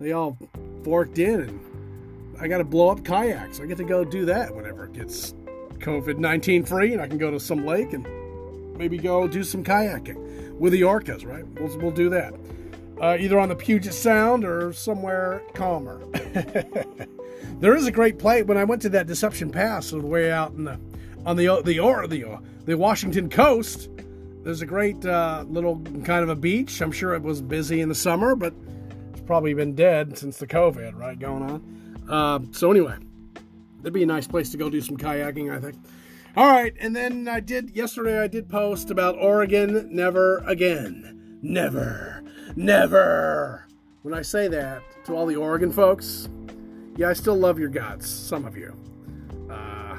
they 0.00 0.12
all 0.12 0.36
forked 0.84 1.18
in, 1.18 1.40
and 1.40 2.36
I 2.40 2.48
got 2.48 2.58
to 2.58 2.64
blow 2.64 2.90
up 2.90 3.04
kayaks. 3.04 3.60
I 3.60 3.66
get 3.66 3.78
to 3.78 3.84
go 3.84 4.04
do 4.04 4.24
that 4.26 4.54
whenever 4.54 4.84
it 4.84 4.92
gets 4.92 5.34
COVID 5.78 6.18
19 6.18 6.64
free, 6.64 6.92
and 6.92 7.00
I 7.00 7.08
can 7.08 7.18
go 7.18 7.30
to 7.30 7.40
some 7.40 7.64
lake 7.64 7.92
and 7.92 8.06
maybe 8.76 8.98
go 8.98 9.26
do 9.28 9.44
some 9.44 9.64
kayaking 9.64 10.58
with 10.58 10.72
the 10.72 10.82
orcas, 10.82 11.26
right? 11.26 11.46
We'll, 11.60 11.78
we'll 11.78 11.90
do 11.90 12.10
that. 12.10 12.34
Uh, 13.00 13.16
either 13.20 13.38
on 13.38 13.48
the 13.48 13.56
Puget 13.56 13.92
Sound 13.92 14.44
or 14.44 14.72
somewhere 14.72 15.42
calmer. 15.54 16.00
there 17.60 17.76
is 17.76 17.86
a 17.86 17.92
great 17.92 18.18
place. 18.18 18.44
When 18.44 18.56
I 18.56 18.64
went 18.64 18.82
to 18.82 18.88
that 18.90 19.06
Deception 19.06 19.50
Pass, 19.50 19.92
on 19.92 20.00
the 20.00 20.06
way 20.06 20.32
out 20.32 20.52
in 20.52 20.64
the 20.64 20.78
on 21.26 21.36
the 21.36 21.60
the 21.62 21.78
or 21.78 22.06
the 22.06 22.38
the 22.64 22.76
Washington 22.76 23.28
coast, 23.28 23.90
there's 24.46 24.62
a 24.62 24.66
great 24.66 25.04
uh, 25.04 25.44
little 25.48 25.80
kind 26.04 26.22
of 26.22 26.28
a 26.28 26.36
beach. 26.36 26.80
I'm 26.80 26.92
sure 26.92 27.14
it 27.14 27.22
was 27.22 27.42
busy 27.42 27.80
in 27.80 27.88
the 27.88 27.96
summer, 27.96 28.36
but 28.36 28.54
it's 29.10 29.20
probably 29.22 29.52
been 29.54 29.74
dead 29.74 30.16
since 30.16 30.38
the 30.38 30.46
COVID, 30.46 30.96
right, 30.96 31.18
going 31.18 31.42
on. 31.42 32.06
Uh, 32.08 32.38
so 32.52 32.70
anyway, 32.70 32.94
it'd 33.80 33.92
be 33.92 34.04
a 34.04 34.06
nice 34.06 34.28
place 34.28 34.50
to 34.50 34.56
go 34.56 34.70
do 34.70 34.80
some 34.80 34.96
kayaking, 34.96 35.52
I 35.52 35.60
think. 35.60 35.74
All 36.36 36.46
right, 36.46 36.72
and 36.78 36.94
then 36.94 37.26
I 37.26 37.40
did 37.40 37.74
yesterday. 37.74 38.20
I 38.20 38.28
did 38.28 38.48
post 38.48 38.92
about 38.92 39.16
Oregon 39.18 39.88
never 39.90 40.38
again, 40.46 41.38
never, 41.42 42.22
never. 42.54 43.66
When 44.02 44.14
I 44.14 44.22
say 44.22 44.46
that 44.46 44.80
to 45.06 45.16
all 45.16 45.26
the 45.26 45.34
Oregon 45.34 45.72
folks, 45.72 46.28
yeah, 46.96 47.08
I 47.08 47.14
still 47.14 47.36
love 47.36 47.58
your 47.58 47.68
guts, 47.68 48.08
some 48.08 48.44
of 48.44 48.56
you. 48.56 48.76
Uh, 49.50 49.96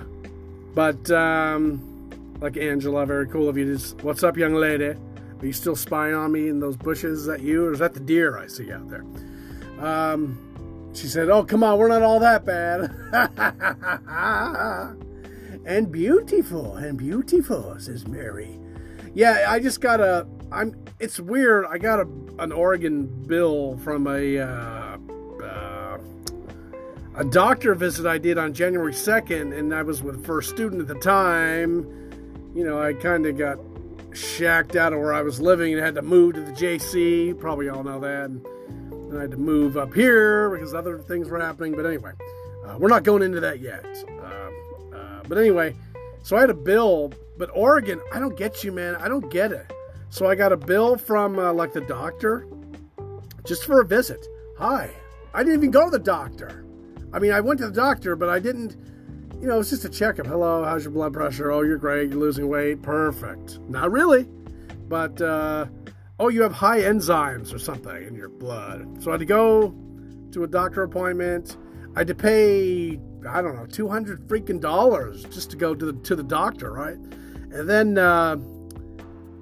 but 0.73 1.11
um, 1.11 1.96
like 2.39 2.57
Angela, 2.57 3.05
very 3.05 3.27
cool 3.27 3.49
of 3.49 3.57
you. 3.57 3.73
Just, 3.73 4.03
what's 4.03 4.23
up, 4.23 4.37
young 4.37 4.53
lady? 4.53 4.95
Are 5.39 5.45
you 5.45 5.53
still 5.53 5.75
spying 5.75 6.15
on 6.15 6.31
me 6.31 6.49
in 6.49 6.59
those 6.59 6.77
bushes? 6.77 7.21
Is 7.21 7.25
that 7.27 7.41
you, 7.41 7.65
or 7.65 7.73
is 7.73 7.79
that 7.79 7.93
the 7.93 7.99
deer 7.99 8.37
I 8.37 8.47
see 8.47 8.71
out 8.71 8.89
there? 8.89 9.05
Um, 9.79 10.91
she 10.93 11.07
said, 11.07 11.29
"Oh, 11.29 11.43
come 11.43 11.63
on, 11.63 11.77
we're 11.77 11.89
not 11.89 12.01
all 12.01 12.19
that 12.19 12.43
bad." 12.43 12.91
and 15.65 15.91
beautiful, 15.91 16.75
and 16.75 16.97
beautiful, 16.97 17.75
says 17.79 18.07
Mary. 18.07 18.59
Yeah, 19.13 19.45
I 19.47 19.59
just 19.59 19.79
got 19.79 19.99
a. 19.99 20.27
I'm. 20.51 20.73
It's 20.99 21.19
weird. 21.19 21.65
I 21.69 21.77
got 21.77 21.99
a 21.99 22.07
an 22.39 22.51
Oregon 22.51 23.05
bill 23.27 23.77
from 23.83 24.07
a 24.07 24.39
uh, 24.39 24.97
uh, 25.43 25.97
a 27.15 27.25
doctor 27.25 27.75
visit 27.75 28.07
I 28.07 28.17
did 28.17 28.39
on 28.39 28.53
January 28.53 28.93
second, 28.93 29.53
and 29.53 29.73
I 29.73 29.83
was 29.83 30.01
with 30.01 30.25
first 30.25 30.49
student 30.49 30.81
at 30.81 30.87
the 30.87 30.99
time. 30.99 32.06
You 32.55 32.63
know, 32.63 32.81
I 32.81 32.93
kind 32.93 33.25
of 33.25 33.37
got 33.37 33.59
shacked 34.13 34.75
out 34.75 34.93
of 34.93 34.99
where 34.99 35.13
I 35.13 35.21
was 35.21 35.39
living 35.39 35.73
and 35.73 35.83
had 35.83 35.95
to 35.95 36.01
move 36.01 36.35
to 36.35 36.41
the 36.41 36.51
JC. 36.51 37.37
Probably 37.39 37.69
all 37.69 37.83
know 37.83 37.99
that. 37.99 38.25
And, 38.25 38.45
I 39.15 39.21
had 39.21 39.31
to 39.31 39.37
move 39.37 39.77
up 39.77 39.93
here 39.93 40.49
because 40.49 40.73
other 40.73 40.99
things 40.99 41.29
were 41.29 41.39
happening. 41.39 41.73
But 41.73 41.85
anyway, 41.85 42.11
uh, 42.65 42.77
we're 42.77 42.89
not 42.89 43.03
going 43.03 43.23
into 43.23 43.39
that 43.39 43.61
yet. 43.61 43.85
Uh, 44.21 44.95
uh, 44.95 45.21
but 45.27 45.37
anyway, 45.37 45.75
so 46.23 46.35
I 46.35 46.41
had 46.41 46.49
a 46.49 46.53
bill. 46.53 47.13
But 47.37 47.49
Oregon, 47.53 48.01
I 48.13 48.19
don't 48.19 48.35
get 48.35 48.65
you, 48.65 48.73
man. 48.73 48.95
I 48.97 49.07
don't 49.07 49.29
get 49.31 49.53
it. 49.53 49.71
So 50.09 50.27
I 50.27 50.35
got 50.35 50.51
a 50.51 50.57
bill 50.57 50.97
from 50.97 51.39
uh, 51.39 51.53
like 51.53 51.71
the 51.71 51.81
doctor 51.81 52.47
just 53.45 53.65
for 53.65 53.81
a 53.81 53.85
visit. 53.85 54.27
Hi. 54.57 54.91
I 55.33 55.43
didn't 55.43 55.59
even 55.59 55.71
go 55.71 55.85
to 55.85 55.91
the 55.91 56.03
doctor. 56.03 56.65
I 57.13 57.19
mean, 57.19 57.31
I 57.31 57.39
went 57.39 57.59
to 57.59 57.67
the 57.67 57.73
doctor, 57.73 58.15
but 58.15 58.27
I 58.27 58.39
didn't, 58.39 58.75
you 59.41 59.47
know, 59.47 59.59
it's 59.59 59.69
just 59.69 59.85
a 59.85 59.89
checkup. 59.89 60.25
Hello, 60.25 60.63
how's 60.63 60.83
your 60.83 60.91
blood 60.91 61.13
pressure? 61.13 61.51
Oh, 61.51 61.61
you're 61.61 61.77
great. 61.77 62.09
You're 62.09 62.19
losing 62.19 62.47
weight. 62.47 62.81
Perfect. 62.81 63.59
Not 63.69 63.91
really. 63.91 64.27
But, 64.87 65.21
uh, 65.21 65.67
oh, 66.19 66.29
you 66.29 66.41
have 66.41 66.53
high 66.53 66.79
enzymes 66.79 67.53
or 67.53 67.59
something 67.59 68.07
in 68.07 68.15
your 68.15 68.29
blood. 68.29 69.03
So 69.03 69.11
I 69.11 69.13
had 69.13 69.19
to 69.19 69.25
go 69.25 69.75
to 70.31 70.43
a 70.43 70.47
doctor 70.47 70.81
appointment. 70.81 71.57
I 71.95 71.99
had 71.99 72.07
to 72.07 72.15
pay, 72.15 72.99
I 73.29 73.41
don't 73.41 73.55
know, 73.55 73.67
200 73.67 74.27
freaking 74.27 74.59
dollars 74.59 75.23
just 75.25 75.51
to 75.51 75.57
go 75.57 75.75
to 75.75 75.85
the, 75.85 75.93
to 75.93 76.15
the 76.15 76.23
doctor, 76.23 76.71
right? 76.71 76.97
And 76.97 77.69
then, 77.69 77.97
uh, 77.99 78.37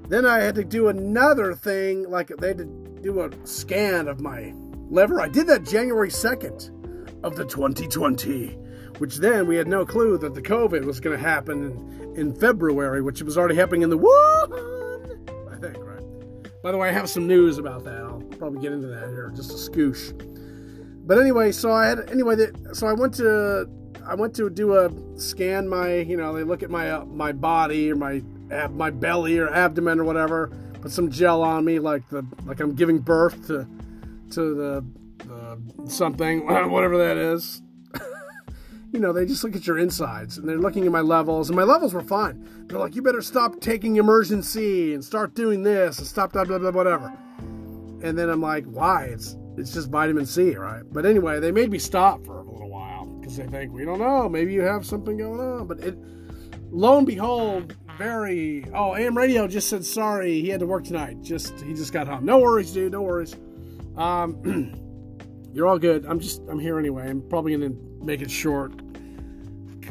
then 0.10 0.26
I 0.26 0.40
had 0.40 0.56
to 0.56 0.66
do 0.66 0.90
another 0.90 1.56
thing, 1.56 2.10
like 2.10 2.28
they 2.28 2.50
had 2.50 2.58
to 2.58 2.66
do 3.02 3.22
a 3.22 3.30
scan 3.48 4.10
of 4.10 4.20
my 4.20 4.54
liver. 4.90 5.22
I 5.22 5.30
did 5.30 5.48
that 5.48 5.64
January 5.64 6.10
2nd 6.10 7.24
of 7.24 7.36
the 7.36 7.46
2020, 7.46 8.58
which 8.98 9.18
then 9.18 9.48
we 9.48 9.56
had 9.56 9.68
no 9.68 9.86
clue 9.86 10.18
that 10.18 10.34
the 10.34 10.42
COVID 10.42 10.86
was 10.86 11.00
going 11.00 11.18
to 11.18 11.24
happen 11.24 12.14
in, 12.16 12.34
February, 12.34 13.02
which 13.02 13.22
was 13.22 13.38
already 13.38 13.56
happening 13.56 13.82
in 13.82 13.90
the 13.90 13.98
Wuhan, 13.98 15.52
I 15.52 15.58
think, 15.58 15.78
right? 15.86 16.62
By 16.64 16.72
the 16.72 16.78
way, 16.78 16.90
I 16.90 16.92
have 16.92 17.10
some 17.10 17.28
news 17.28 17.58
about 17.58 17.84
that. 17.84 18.02
I'll 18.02 18.22
probably 18.38 18.62
get 18.62 18.72
into 18.72 18.88
that 18.88 19.10
here, 19.10 19.32
just 19.36 19.52
a 19.52 19.72
scoosh. 19.72 20.14
But 21.06 21.20
anyway, 21.20 21.52
so 21.52 21.72
I 21.72 21.88
had 21.88 22.10
anyway, 22.10 22.36
so 22.74 22.88
I 22.88 22.94
went 22.94 23.14
to 23.16 23.70
I 24.08 24.16
went 24.16 24.36
to 24.36 24.50
do 24.50 24.76
a 24.76 24.90
scan 25.20 25.68
my, 25.68 25.98
you 25.98 26.18
know, 26.18 26.34
they 26.34 26.44
look 26.44 26.64
at 26.64 26.70
my 26.70 26.90
uh, 26.90 27.06
my 27.06 27.32
body 27.32 27.92
or 27.92 27.96
my 27.96 28.24
my 28.72 28.90
belly 28.90 29.38
or 29.38 29.54
abdomen 29.54 30.00
or 30.00 30.04
whatever, 30.04 30.48
put 30.82 30.92
some 30.92 31.12
gel 31.12 31.44
on 31.44 31.66
me 31.66 31.80
like 31.80 32.08
the 32.10 32.26
like 32.46 32.60
I'm 32.60 32.74
giving 32.74 33.00
birth 33.00 33.48
to 33.48 33.68
to 34.32 34.56
the 34.56 34.86
something 35.88 36.46
whatever 36.72 36.98
that 36.98 37.18
is. 37.18 37.62
You 38.96 39.02
know, 39.02 39.12
they 39.12 39.26
just 39.26 39.44
look 39.44 39.58
at 39.58 39.68
your 39.68 39.78
insides 39.78 40.38
and 40.38 40.48
they're 40.48 40.58
looking 40.58 40.86
at 40.86 40.92
my 40.92 41.02
levels 41.02 41.50
and 41.50 41.58
my 41.58 41.64
levels 41.64 41.94
were 41.94 42.02
fine. 42.02 42.66
They're 42.68 42.80
like, 42.80 42.96
you 42.96 43.02
better 43.02 43.22
stop 43.22 43.60
taking 43.60 43.96
Emergen-C 43.96 44.94
and 44.94 45.04
start 45.04 45.36
doing 45.36 45.64
this 45.64 46.00
and 46.00 46.08
stop 46.08 46.32
blah 46.32 46.46
blah 46.46 46.60
blah 46.60 46.72
whatever. 46.72 47.14
And 48.02 48.18
then 48.18 48.30
I'm 48.30 48.42
like, 48.42 48.66
why? 48.66 49.04
It's 49.12 49.36
it's 49.58 49.74
just 49.74 49.90
vitamin 49.90 50.26
C, 50.26 50.56
right? 50.56 50.84
But 50.90 51.06
anyway, 51.06 51.42
they 51.42 51.52
made 51.52 51.72
me 51.72 51.78
stop 51.78 52.26
for 52.26 52.40
a 52.40 52.44
little 52.44 52.70
while 52.70 53.06
because 53.06 53.36
they 53.36 53.48
think 53.48 53.74
we 53.74 53.84
don't 53.84 54.00
know, 54.00 54.30
maybe 54.30 54.54
you 54.54 54.62
have 54.62 54.86
something 54.86 55.18
going 55.18 55.42
on. 55.42 55.68
But 55.68 55.82
it, 55.82 55.98
lo 56.72 56.98
and 56.98 57.06
behold, 57.06 57.76
very. 57.98 58.66
Oh, 58.74 58.96
AM 58.96 59.18
Radio 59.18 59.46
just 59.46 59.70
said 59.70 59.86
sorry. 59.86 60.40
He 60.40 60.48
had 60.50 60.62
to 60.62 60.66
work 60.66 60.86
tonight. 60.86 61.22
Just 61.22 61.60
he 61.62 61.74
just 61.74 61.92
got 61.92 62.08
home. 62.08 62.26
No 62.26 62.40
worries, 62.40 62.72
dude. 62.72 62.94
No 62.94 63.02
worries. 63.02 63.36
Um, 63.98 64.74
you're 65.54 65.68
all 65.68 65.80
good. 65.80 66.06
I'm 66.06 66.20
just 66.20 66.42
I'm 66.50 66.60
here 66.60 66.80
anyway. 66.80 67.10
I'm 67.10 67.28
probably 67.30 67.58
gonna 67.58 67.76
make 68.02 68.22
it 68.22 68.32
short. 68.32 68.82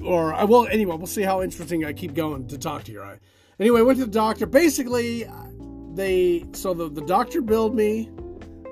Or 0.04 0.34
uh, 0.34 0.38
I 0.38 0.44
will 0.44 0.66
anyway. 0.66 0.96
We'll 0.96 1.06
see 1.06 1.22
how 1.22 1.42
interesting 1.42 1.84
I 1.84 1.92
keep 1.92 2.14
going 2.14 2.46
to 2.48 2.58
talk 2.58 2.84
to 2.84 2.92
you. 2.92 3.00
Right. 3.00 3.18
Anyway, 3.58 3.80
went 3.82 3.98
to 3.98 4.04
the 4.04 4.10
doctor. 4.10 4.46
Basically, 4.46 5.26
uh, 5.26 5.32
they 5.94 6.44
so 6.52 6.74
the 6.74 6.88
the 6.88 7.02
doctor 7.02 7.40
billed 7.40 7.74
me 7.74 8.10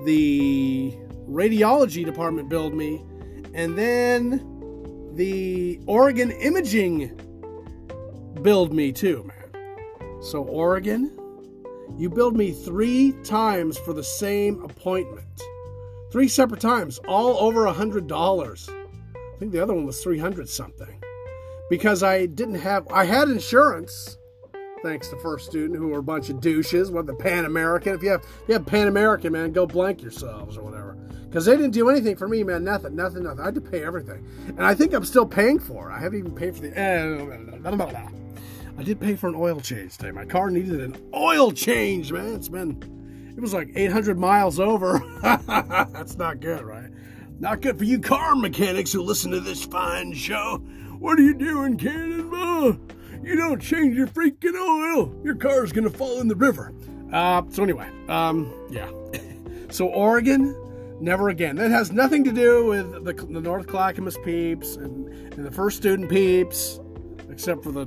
the 0.04 0.96
radiology 1.28 2.04
department 2.04 2.48
billed 2.48 2.74
me, 2.74 3.02
and 3.54 3.76
then 3.76 5.10
the 5.14 5.80
Oregon 5.86 6.30
Imaging 6.30 7.18
billed 8.42 8.72
me 8.72 8.92
too, 8.92 9.24
man. 9.24 10.22
So, 10.22 10.42
Oregon, 10.42 11.16
you 11.98 12.08
billed 12.08 12.36
me 12.36 12.52
three 12.52 13.12
times 13.24 13.78
for 13.78 13.92
the 13.92 14.04
same 14.04 14.62
appointment. 14.62 15.42
Three 16.10 16.28
separate 16.28 16.60
times, 16.60 16.98
all 17.08 17.38
over 17.38 17.66
a 17.66 17.72
hundred 17.72 18.06
dollars. 18.06 18.68
I 18.68 19.38
think 19.38 19.52
the 19.52 19.60
other 19.60 19.74
one 19.74 19.86
was 19.86 20.02
300 20.02 20.48
something. 20.48 21.01
Because 21.72 22.02
I 22.02 22.26
didn't 22.26 22.56
have, 22.56 22.86
I 22.92 23.06
had 23.06 23.30
insurance, 23.30 24.18
thanks 24.82 25.08
to 25.08 25.16
First 25.20 25.46
Student, 25.46 25.78
who 25.78 25.88
were 25.88 26.00
a 26.00 26.02
bunch 26.02 26.28
of 26.28 26.38
douches. 26.38 26.90
What 26.90 27.06
the 27.06 27.14
Pan 27.14 27.46
American? 27.46 27.94
If 27.94 28.02
you 28.02 28.10
have, 28.10 28.20
if 28.20 28.48
you 28.48 28.52
have 28.52 28.66
Pan 28.66 28.88
American, 28.88 29.32
man, 29.32 29.52
go 29.52 29.66
blank 29.66 30.02
yourselves 30.02 30.58
or 30.58 30.64
whatever. 30.64 30.98
Because 31.24 31.46
they 31.46 31.56
didn't 31.56 31.70
do 31.70 31.88
anything 31.88 32.14
for 32.14 32.28
me, 32.28 32.44
man. 32.44 32.62
Nothing, 32.62 32.94
nothing, 32.94 33.22
nothing. 33.22 33.40
I 33.40 33.46
had 33.46 33.54
to 33.54 33.62
pay 33.62 33.82
everything, 33.82 34.22
and 34.48 34.66
I 34.66 34.74
think 34.74 34.92
I'm 34.92 35.06
still 35.06 35.24
paying 35.24 35.58
for 35.58 35.90
it. 35.90 35.94
I 35.94 35.98
haven't 35.98 36.18
even 36.18 36.34
paid 36.34 36.54
for 36.54 36.60
the. 36.60 36.78
Eh, 36.78 38.08
I 38.76 38.82
did 38.82 39.00
pay 39.00 39.16
for 39.16 39.28
an 39.28 39.34
oil 39.34 39.58
change 39.58 39.96
today. 39.96 40.10
My 40.10 40.26
car 40.26 40.50
needed 40.50 40.78
an 40.78 40.94
oil 41.14 41.52
change, 41.52 42.12
man. 42.12 42.34
It's 42.34 42.50
been, 42.50 43.32
it 43.34 43.40
was 43.40 43.54
like 43.54 43.70
800 43.74 44.18
miles 44.18 44.60
over. 44.60 45.00
That's 45.22 46.18
not 46.18 46.40
good, 46.40 46.64
right? 46.64 46.90
Not 47.40 47.62
good 47.62 47.78
for 47.78 47.84
you 47.84 47.98
car 47.98 48.36
mechanics 48.36 48.92
who 48.92 49.00
listen 49.00 49.30
to 49.30 49.40
this 49.40 49.64
fine 49.64 50.12
show. 50.12 50.62
What 51.02 51.18
are 51.18 51.22
you 51.22 51.34
doing, 51.34 51.76
Cannonball? 51.78 52.78
You 53.24 53.34
don't 53.34 53.60
change 53.60 53.96
your 53.96 54.06
freaking 54.06 54.54
oil. 54.54 55.12
Your 55.24 55.34
car's 55.34 55.72
gonna 55.72 55.90
fall 55.90 56.20
in 56.20 56.28
the 56.28 56.36
river. 56.36 56.72
Uh, 57.12 57.42
so 57.50 57.64
anyway, 57.64 57.88
um, 58.06 58.54
yeah. 58.70 58.88
so 59.70 59.88
Oregon, 59.88 60.54
never 61.00 61.28
again. 61.28 61.56
That 61.56 61.72
has 61.72 61.90
nothing 61.90 62.22
to 62.22 62.30
do 62.30 62.66
with 62.66 63.04
the, 63.04 63.14
the 63.14 63.40
North 63.40 63.66
Clackamas 63.66 64.16
peeps 64.24 64.76
and, 64.76 65.08
and 65.34 65.44
the 65.44 65.50
first 65.50 65.78
student 65.78 66.08
peeps, 66.08 66.78
except 67.28 67.64
for 67.64 67.72
the 67.72 67.86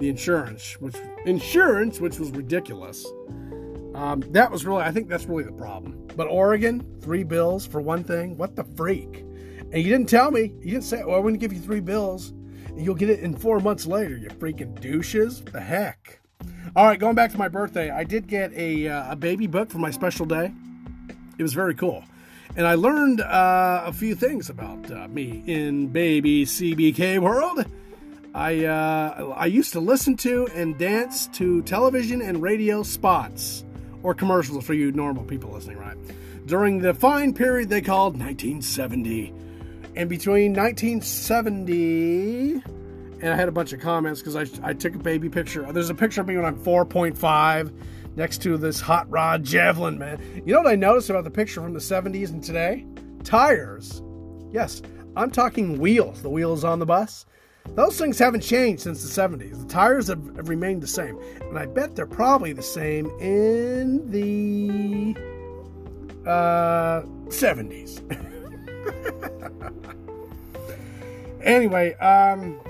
the 0.00 0.08
insurance, 0.08 0.80
which 0.80 0.96
insurance, 1.24 2.00
which 2.00 2.18
was 2.18 2.32
ridiculous. 2.32 3.06
Um, 3.94 4.20
that 4.32 4.50
was 4.50 4.66
really, 4.66 4.82
I 4.82 4.90
think 4.90 5.08
that's 5.08 5.26
really 5.26 5.44
the 5.44 5.52
problem. 5.52 6.08
But 6.16 6.26
Oregon, 6.26 6.84
three 7.02 7.22
bills 7.22 7.68
for 7.68 7.80
one 7.80 8.02
thing. 8.02 8.36
What 8.36 8.56
the 8.56 8.64
freak? 8.64 9.24
And 9.72 9.82
you 9.82 9.88
didn't 9.88 10.08
tell 10.08 10.30
me. 10.30 10.52
You 10.60 10.72
didn't 10.72 10.84
say, 10.84 11.02
"Well, 11.02 11.16
I'm 11.16 11.22
going 11.22 11.34
to 11.34 11.40
give 11.40 11.52
you 11.52 11.60
three 11.60 11.80
bills, 11.80 12.30
and 12.66 12.80
you'll 12.80 12.94
get 12.94 13.10
it 13.10 13.20
in 13.20 13.34
four 13.34 13.58
months 13.58 13.86
later." 13.86 14.16
You 14.16 14.28
freaking 14.28 14.78
douches. 14.80 15.42
The 15.42 15.60
heck. 15.60 16.20
All 16.76 16.86
right, 16.86 16.98
going 16.98 17.14
back 17.14 17.30
to 17.32 17.38
my 17.38 17.48
birthday, 17.48 17.90
I 17.90 18.04
did 18.04 18.26
get 18.26 18.52
a 18.54 18.88
uh, 18.88 19.12
a 19.12 19.16
baby 19.16 19.46
book 19.46 19.70
for 19.70 19.78
my 19.78 19.90
special 19.90 20.26
day. 20.26 20.52
It 21.38 21.42
was 21.42 21.54
very 21.54 21.74
cool, 21.74 22.04
and 22.54 22.66
I 22.66 22.74
learned 22.74 23.20
uh, 23.22 23.84
a 23.86 23.92
few 23.92 24.14
things 24.14 24.50
about 24.50 24.90
uh, 24.90 25.08
me 25.08 25.42
in 25.46 25.88
baby 25.88 26.44
CBK 26.44 27.18
world. 27.18 27.64
I 28.34 28.64
uh, 28.64 29.34
I 29.36 29.46
used 29.46 29.72
to 29.72 29.80
listen 29.80 30.16
to 30.18 30.48
and 30.54 30.78
dance 30.78 31.26
to 31.28 31.62
television 31.62 32.22
and 32.22 32.42
radio 32.42 32.82
spots 32.82 33.64
or 34.02 34.14
commercials 34.14 34.64
for 34.64 34.74
you 34.74 34.92
normal 34.92 35.24
people 35.24 35.50
listening, 35.50 35.78
right? 35.78 35.96
During 36.46 36.80
the 36.80 36.94
fine 36.94 37.34
period 37.34 37.68
they 37.68 37.82
called 37.82 38.14
1970, 38.14 39.32
and 39.94 40.08
between 40.08 40.54
1970 40.54 42.62
and 43.22 43.32
I 43.32 43.36
had 43.36 43.48
a 43.48 43.52
bunch 43.52 43.72
of 43.72 43.80
comments 43.80 44.20
because 44.20 44.36
I, 44.36 44.68
I 44.68 44.72
took 44.72 44.96
a 44.96 44.98
baby 44.98 45.28
picture. 45.28 45.70
There's 45.72 45.90
a 45.90 45.94
picture 45.94 46.20
of 46.20 46.26
me 46.26 46.36
when 46.36 46.44
I'm 46.44 46.58
4.5 46.58 47.72
next 48.16 48.42
to 48.42 48.58
this 48.58 48.80
hot 48.80 49.08
rod 49.08 49.44
javelin, 49.44 49.98
man. 49.98 50.42
You 50.44 50.52
know 50.52 50.62
what 50.62 50.72
I 50.72 50.74
noticed 50.74 51.08
about 51.08 51.24
the 51.24 51.30
picture 51.30 51.62
from 51.62 51.72
the 51.72 51.78
70s 51.78 52.30
and 52.30 52.42
today? 52.42 52.84
Tires. 53.22 54.02
Yes, 54.50 54.82
I'm 55.14 55.30
talking 55.30 55.78
wheels, 55.78 56.22
the 56.22 56.30
wheels 56.30 56.64
on 56.64 56.80
the 56.80 56.86
bus. 56.86 57.24
Those 57.74 57.96
things 57.96 58.18
haven't 58.18 58.40
changed 58.40 58.82
since 58.82 59.02
the 59.02 59.22
70s. 59.22 59.62
The 59.62 59.68
tires 59.68 60.08
have, 60.08 60.36
have 60.36 60.48
remained 60.48 60.82
the 60.82 60.88
same. 60.88 61.16
And 61.42 61.56
I 61.56 61.66
bet 61.66 61.94
they're 61.94 62.06
probably 62.06 62.52
the 62.52 62.62
same 62.62 63.06
in 63.20 64.10
the 64.10 65.16
uh, 66.28 67.02
70s. 67.28 68.02
anyway, 71.42 71.94
um, 71.94 72.60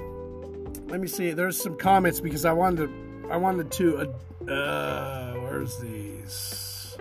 let 0.89 1.01
me 1.01 1.09
see. 1.09 1.33
There's 1.33 1.61
some 1.61 1.77
comments 1.77 2.21
because 2.21 2.45
I 2.45 2.53
wanted 2.53 2.89
to. 2.89 3.31
I 3.31 3.37
wanted 3.37 3.71
to. 3.73 3.99
Uh, 3.99 4.51
uh, 4.51 5.35
where's 5.35 5.79
these? 5.79 6.97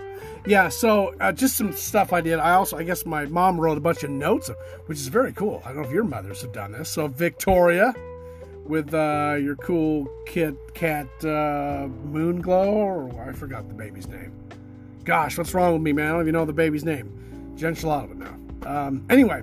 Yeah, 0.45 0.69
so 0.69 1.13
uh, 1.19 1.31
just 1.31 1.55
some 1.55 1.71
stuff 1.71 2.13
I 2.13 2.21
did. 2.21 2.39
I 2.39 2.53
also, 2.53 2.77
I 2.77 2.83
guess, 2.83 3.05
my 3.05 3.25
mom 3.25 3.59
wrote 3.59 3.77
a 3.77 3.81
bunch 3.81 4.03
of 4.03 4.09
notes, 4.09 4.49
which 4.87 4.97
is 4.97 5.07
very 5.07 5.33
cool. 5.33 5.61
I 5.63 5.69
don't 5.69 5.83
know 5.83 5.87
if 5.87 5.93
your 5.93 6.03
mothers 6.03 6.41
have 6.41 6.51
done 6.51 6.71
this. 6.71 6.89
So 6.89 7.07
Victoria, 7.07 7.93
with 8.65 8.93
uh, 8.93 9.37
your 9.39 9.55
cool 9.57 10.09
kid 10.25 10.57
cat 10.73 11.07
uh, 11.23 11.87
Moon 12.05 12.41
Glow, 12.41 12.71
or 12.71 13.29
I 13.29 13.33
forgot 13.33 13.67
the 13.67 13.75
baby's 13.75 14.07
name. 14.07 14.33
Gosh, 15.03 15.37
what's 15.37 15.53
wrong 15.53 15.73
with 15.73 15.81
me, 15.81 15.93
man? 15.93 16.07
I 16.07 16.11
don't 16.11 16.21
even 16.21 16.33
know 16.33 16.45
the 16.45 16.53
baby's 16.53 16.85
name. 16.85 17.53
Jen 17.55 17.75
Shalala 17.75 18.15
now. 18.15 18.35
Um, 18.65 19.05
anyway, 19.09 19.41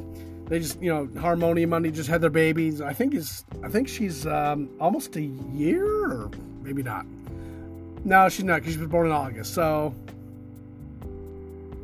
they 0.48 0.58
just 0.58 0.80
you 0.82 0.92
know 0.92 1.08
Harmonia 1.20 1.66
Money 1.66 1.90
just 1.90 2.08
had 2.08 2.20
their 2.20 2.30
babies. 2.30 2.80
I 2.80 2.92
think 2.92 3.14
is 3.14 3.44
I 3.62 3.68
think 3.68 3.88
she's 3.88 4.26
um, 4.26 4.70
almost 4.80 5.16
a 5.16 5.22
year 5.22 5.84
or 5.84 6.30
maybe 6.62 6.82
not. 6.82 7.06
No, 8.04 8.28
she's 8.28 8.44
not 8.44 8.60
because 8.60 8.74
she 8.74 8.80
was 8.80 8.88
born 8.88 9.06
in 9.06 9.12
August. 9.12 9.54
So 9.54 9.94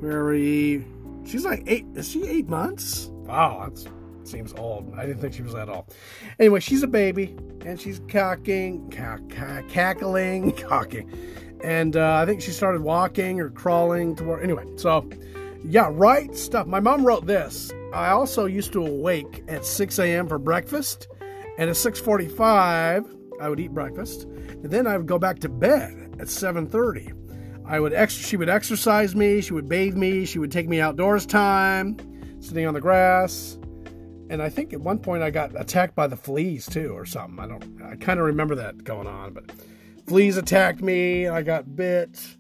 very, 0.01 0.85
she's 1.27 1.45
like 1.45 1.65
eight. 1.67 1.87
Is 1.95 2.11
she 2.11 2.27
eight 2.27 2.49
months? 2.49 3.07
Wow, 3.27 3.69
that 3.69 3.89
seems 4.29 4.53
old. 4.55 4.93
I 4.97 5.07
didn't 5.07 5.21
think 5.21 5.35
she 5.35 5.43
was 5.43 5.55
that 5.55 5.69
old. 5.69 5.95
Anyway, 6.39 6.61
she's 6.61 6.83
a 6.83 6.87
baby 6.87 7.37
and 7.65 7.81
she's 7.81 8.01
cocking, 8.09 8.91
cack, 8.91 9.21
cack, 9.29 9.69
cackling, 9.69 10.53
cocking, 10.69 11.11
and 11.63 11.97
uh, 11.97 12.17
I 12.17 12.27
think 12.27 12.41
she 12.41 12.51
started 12.51 12.83
walking 12.83 13.41
or 13.41 13.51
crawling 13.51 14.15
toward. 14.17 14.43
Anyway, 14.43 14.65
so 14.77 15.09
yeah, 15.65 15.89
right 15.91 16.35
stuff. 16.37 16.67
My 16.67 16.81
mom 16.81 17.07
wrote 17.07 17.27
this. 17.27 17.73
I 17.93 18.09
also 18.09 18.45
used 18.45 18.73
to 18.73 18.85
awake 18.85 19.45
at 19.49 19.65
6 19.65 19.99
a.m. 19.99 20.29
for 20.29 20.39
breakfast, 20.39 21.09
and 21.59 21.71
at 21.71 21.77
6:45 21.77 23.07
I 23.41 23.49
would 23.49 23.61
eat 23.61 23.73
breakfast, 23.73 24.25
and 24.25 24.71
then 24.71 24.87
I 24.87 24.97
would 24.97 25.07
go 25.07 25.19
back 25.19 25.39
to 25.41 25.49
bed 25.49 26.17
at 26.19 26.29
7:30. 26.29 27.13
I 27.67 27.81
would 27.81 27.95
ex- 27.95 28.13
she 28.13 28.37
would 28.37 28.51
exercise 28.51 29.17
me, 29.17 29.41
she 29.41 29.55
would 29.55 29.69
bathe 29.69 29.97
me, 29.97 30.27
she 30.27 30.39
would 30.39 30.53
take 30.53 30.69
me 30.69 30.81
outdoors 30.81 31.25
time, 31.25 31.97
sitting 32.41 32.67
on 32.67 32.75
the 32.75 32.81
grass. 32.81 33.59
And 34.29 34.43
I 34.43 34.49
think 34.49 34.73
at 34.73 34.81
one 34.81 34.99
point 34.99 35.23
I 35.23 35.31
got 35.31 35.59
attacked 35.59 35.95
by 35.95 36.07
the 36.07 36.17
fleas 36.17 36.67
too, 36.67 36.93
or 36.93 37.05
something. 37.07 37.39
I 37.39 37.47
don't. 37.47 37.83
I 37.83 37.97
kind 37.97 38.21
of 38.21 38.27
remember 38.27 38.55
that 38.57 38.85
going 38.85 39.07
on, 39.07 39.33
but 39.33 39.51
fleas 40.07 40.37
attacked 40.37 40.83
me. 40.83 41.29
I 41.29 41.43
got 41.43 41.77
bit. 41.77 42.37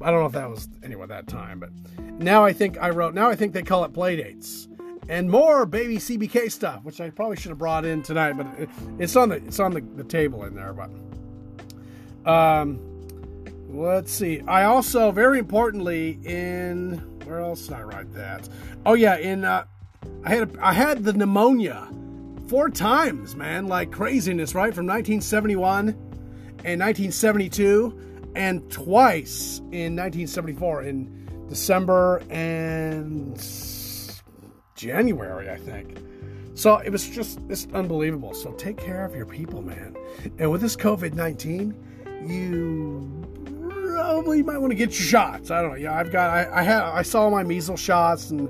I 0.00 0.10
don't 0.10 0.20
know 0.20 0.26
if 0.26 0.32
that 0.32 0.50
was 0.50 0.68
anyway 0.82 1.06
that 1.06 1.26
time, 1.26 1.60
but 1.60 1.70
now 2.18 2.44
I 2.44 2.52
think 2.52 2.78
I 2.80 2.90
wrote. 2.90 3.14
Now 3.14 3.28
I 3.28 3.36
think 3.36 3.52
they 3.52 3.62
call 3.62 3.84
it 3.84 3.92
play 3.92 4.16
dates 4.16 4.68
and 5.08 5.30
more 5.30 5.66
baby 5.66 5.96
CBK 5.96 6.50
stuff, 6.50 6.82
which 6.84 7.00
I 7.00 7.10
probably 7.10 7.36
should 7.36 7.50
have 7.50 7.58
brought 7.58 7.84
in 7.84 8.02
tonight, 8.02 8.34
but 8.34 8.46
it, 8.58 8.68
it's 8.98 9.16
on 9.16 9.28
the 9.28 9.36
it's 9.36 9.60
on 9.60 9.72
the, 9.72 9.80
the 9.80 10.04
table 10.04 10.44
in 10.44 10.54
there. 10.54 10.72
But 10.72 12.30
um, 12.30 12.80
let's 13.68 14.12
see. 14.12 14.40
I 14.46 14.64
also 14.64 15.10
very 15.10 15.38
importantly 15.38 16.18
in 16.24 16.98
where 17.24 17.40
else 17.40 17.66
did 17.66 17.74
I 17.74 17.82
write 17.82 18.12
that? 18.14 18.48
Oh 18.86 18.94
yeah, 18.94 19.16
in 19.16 19.44
uh, 19.44 19.64
I 20.24 20.28
had 20.30 20.56
a, 20.56 20.66
I 20.66 20.72
had 20.72 21.04
the 21.04 21.12
pneumonia 21.12 21.88
four 22.48 22.68
times, 22.68 23.34
man, 23.34 23.66
like 23.66 23.90
craziness, 23.90 24.54
right? 24.54 24.74
From 24.74 24.86
1971 24.86 25.88
and 25.88 26.80
1972, 26.80 28.13
and 28.34 28.70
twice 28.70 29.58
in 29.72 29.96
1974 29.96 30.82
in 30.82 31.46
December 31.48 32.22
and 32.30 33.36
January, 34.74 35.50
I 35.50 35.56
think. 35.56 35.98
So 36.54 36.78
it 36.78 36.90
was 36.90 37.08
just 37.08 37.40
it's 37.48 37.66
unbelievable. 37.74 38.34
So 38.34 38.52
take 38.52 38.76
care 38.76 39.04
of 39.04 39.14
your 39.14 39.26
people, 39.26 39.60
man. 39.62 39.96
And 40.38 40.50
with 40.50 40.60
this 40.60 40.76
COVID 40.76 41.14
19, 41.14 41.74
you 42.26 43.24
probably 43.94 44.42
might 44.42 44.58
want 44.58 44.70
to 44.70 44.76
get 44.76 44.90
your 44.98 45.06
shots. 45.06 45.50
I 45.50 45.62
don't 45.62 45.72
know. 45.72 45.76
Yeah, 45.76 45.98
I've 45.98 46.12
got 46.12 46.30
I, 46.30 46.60
I 46.60 46.62
had 46.62 46.82
I 46.82 47.02
saw 47.02 47.28
my 47.28 47.42
measles 47.42 47.80
shots 47.80 48.30
and 48.30 48.48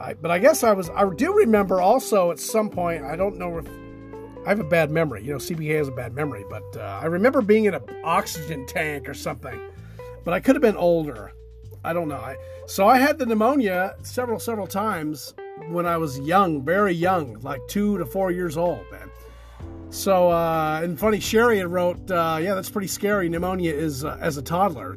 I 0.00 0.14
but 0.14 0.30
I 0.30 0.38
guess 0.38 0.64
I 0.64 0.72
was 0.72 0.88
I 0.90 1.08
do 1.14 1.34
remember 1.34 1.80
also 1.80 2.30
at 2.30 2.38
some 2.38 2.70
point, 2.70 3.04
I 3.04 3.16
don't 3.16 3.36
know 3.36 3.58
if 3.58 3.66
I 4.46 4.50
have 4.50 4.60
a 4.60 4.64
bad 4.64 4.92
memory. 4.92 5.24
You 5.24 5.32
know, 5.32 5.38
CBK 5.38 5.76
has 5.76 5.88
a 5.88 5.92
bad 5.92 6.14
memory, 6.14 6.44
but 6.48 6.62
uh, 6.76 7.00
I 7.02 7.06
remember 7.06 7.42
being 7.42 7.64
in 7.64 7.74
an 7.74 7.82
oxygen 8.04 8.64
tank 8.64 9.08
or 9.08 9.14
something. 9.14 9.60
But 10.22 10.34
I 10.34 10.40
could 10.40 10.54
have 10.54 10.62
been 10.62 10.76
older. 10.76 11.32
I 11.82 11.92
don't 11.92 12.06
know. 12.06 12.16
I, 12.16 12.36
so 12.66 12.86
I 12.86 12.98
had 12.98 13.18
the 13.18 13.26
pneumonia 13.26 13.96
several, 14.04 14.38
several 14.38 14.68
times 14.68 15.34
when 15.68 15.84
I 15.84 15.96
was 15.96 16.20
young, 16.20 16.64
very 16.64 16.92
young, 16.92 17.40
like 17.40 17.60
two 17.66 17.98
to 17.98 18.06
four 18.06 18.30
years 18.30 18.56
old, 18.56 18.84
man. 18.92 19.10
So, 19.90 20.30
uh, 20.30 20.80
and 20.80 20.98
funny, 20.98 21.18
Sherry 21.18 21.58
had 21.58 21.66
wrote, 21.66 22.08
uh, 22.08 22.38
yeah, 22.40 22.54
that's 22.54 22.70
pretty 22.70 22.88
scary. 22.88 23.28
Pneumonia 23.28 23.72
is 23.72 24.04
uh, 24.04 24.16
as 24.20 24.36
a 24.36 24.42
toddler. 24.42 24.96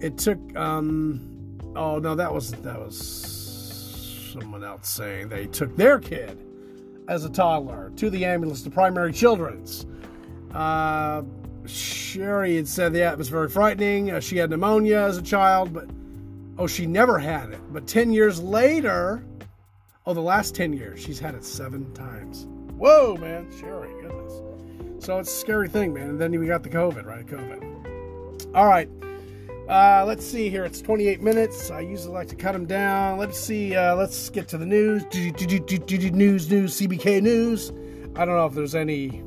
It 0.00 0.16
took, 0.16 0.38
um, 0.56 1.58
oh 1.74 1.98
no, 1.98 2.14
that 2.14 2.32
was 2.32 2.52
that 2.52 2.78
was 2.78 4.32
someone 4.32 4.64
else 4.64 4.88
saying 4.88 5.28
they 5.28 5.46
took 5.46 5.76
their 5.76 5.98
kid 5.98 6.42
as 7.08 7.24
a 7.24 7.30
toddler 7.30 7.92
to 7.96 8.10
the 8.10 8.24
ambulance 8.24 8.62
to 8.62 8.70
primary 8.70 9.12
children's. 9.12 9.86
Uh, 10.54 11.22
Sherry 11.66 12.56
had 12.56 12.68
said, 12.68 12.94
yeah, 12.94 13.12
it 13.12 13.18
was 13.18 13.28
very 13.28 13.48
frightening. 13.48 14.10
Uh, 14.10 14.20
she 14.20 14.36
had 14.36 14.50
pneumonia 14.50 14.98
as 14.98 15.18
a 15.18 15.22
child, 15.22 15.72
but 15.72 15.88
oh, 16.58 16.66
she 16.66 16.86
never 16.86 17.18
had 17.18 17.50
it. 17.50 17.60
But 17.72 17.86
10 17.86 18.12
years 18.12 18.40
later, 18.40 19.24
oh, 20.06 20.14
the 20.14 20.20
last 20.20 20.54
10 20.54 20.72
years, 20.72 21.00
she's 21.00 21.18
had 21.18 21.34
it 21.34 21.44
seven 21.44 21.92
times. 21.92 22.46
Whoa, 22.76 23.16
man, 23.16 23.48
Sherry, 23.58 23.90
goodness. 24.02 24.42
So 25.04 25.18
it's 25.18 25.32
a 25.32 25.36
scary 25.36 25.68
thing, 25.68 25.92
man. 25.92 26.10
And 26.10 26.20
then 26.20 26.38
we 26.38 26.46
got 26.46 26.62
the 26.62 26.68
COVID, 26.68 27.04
right? 27.04 27.26
COVID. 27.26 28.54
All 28.54 28.66
right. 28.66 28.88
Uh, 29.68 30.04
let's 30.06 30.24
see 30.24 30.48
here. 30.48 30.64
It's 30.64 30.80
28 30.80 31.20
minutes. 31.20 31.72
I 31.72 31.80
usually 31.80 32.14
like 32.14 32.28
to 32.28 32.36
cut 32.36 32.52
them 32.52 32.66
down. 32.66 33.18
Let's 33.18 33.38
see. 33.38 33.74
Uh, 33.74 33.96
let's 33.96 34.30
get 34.30 34.46
to 34.48 34.58
the 34.58 34.66
news. 34.66 35.02
News, 35.12 36.50
news, 36.50 36.80
CBK 36.80 37.20
news. 37.20 37.72
I 38.14 38.24
don't 38.24 38.36
know 38.36 38.46
if 38.46 38.54
there's 38.54 38.76
any. 38.76 39.24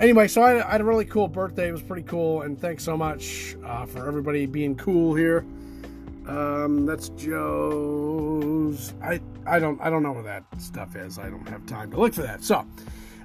Anyway, 0.00 0.26
so 0.26 0.42
I, 0.42 0.70
had 0.72 0.80
a 0.80 0.84
really 0.84 1.04
cool 1.04 1.28
birthday. 1.28 1.68
It 1.68 1.72
was 1.72 1.82
pretty 1.82 2.02
cool, 2.02 2.42
and 2.42 2.58
thanks 2.58 2.82
so 2.82 2.96
much 2.96 3.56
uh, 3.64 3.84
for 3.84 4.08
everybody 4.08 4.46
being 4.46 4.74
cool 4.74 5.14
here. 5.14 5.44
Um, 6.26 6.86
that's 6.86 7.10
Joe's. 7.10 8.94
I 9.02 9.20
I 9.46 9.58
don't 9.58 9.78
I 9.82 9.90
don't 9.90 10.02
know 10.02 10.12
where 10.12 10.22
that 10.22 10.44
stuff 10.58 10.96
is. 10.96 11.18
I 11.18 11.28
don't 11.28 11.46
have 11.48 11.66
time 11.66 11.90
to 11.90 12.00
look 12.00 12.14
for 12.14 12.22
that. 12.22 12.42
So, 12.42 12.66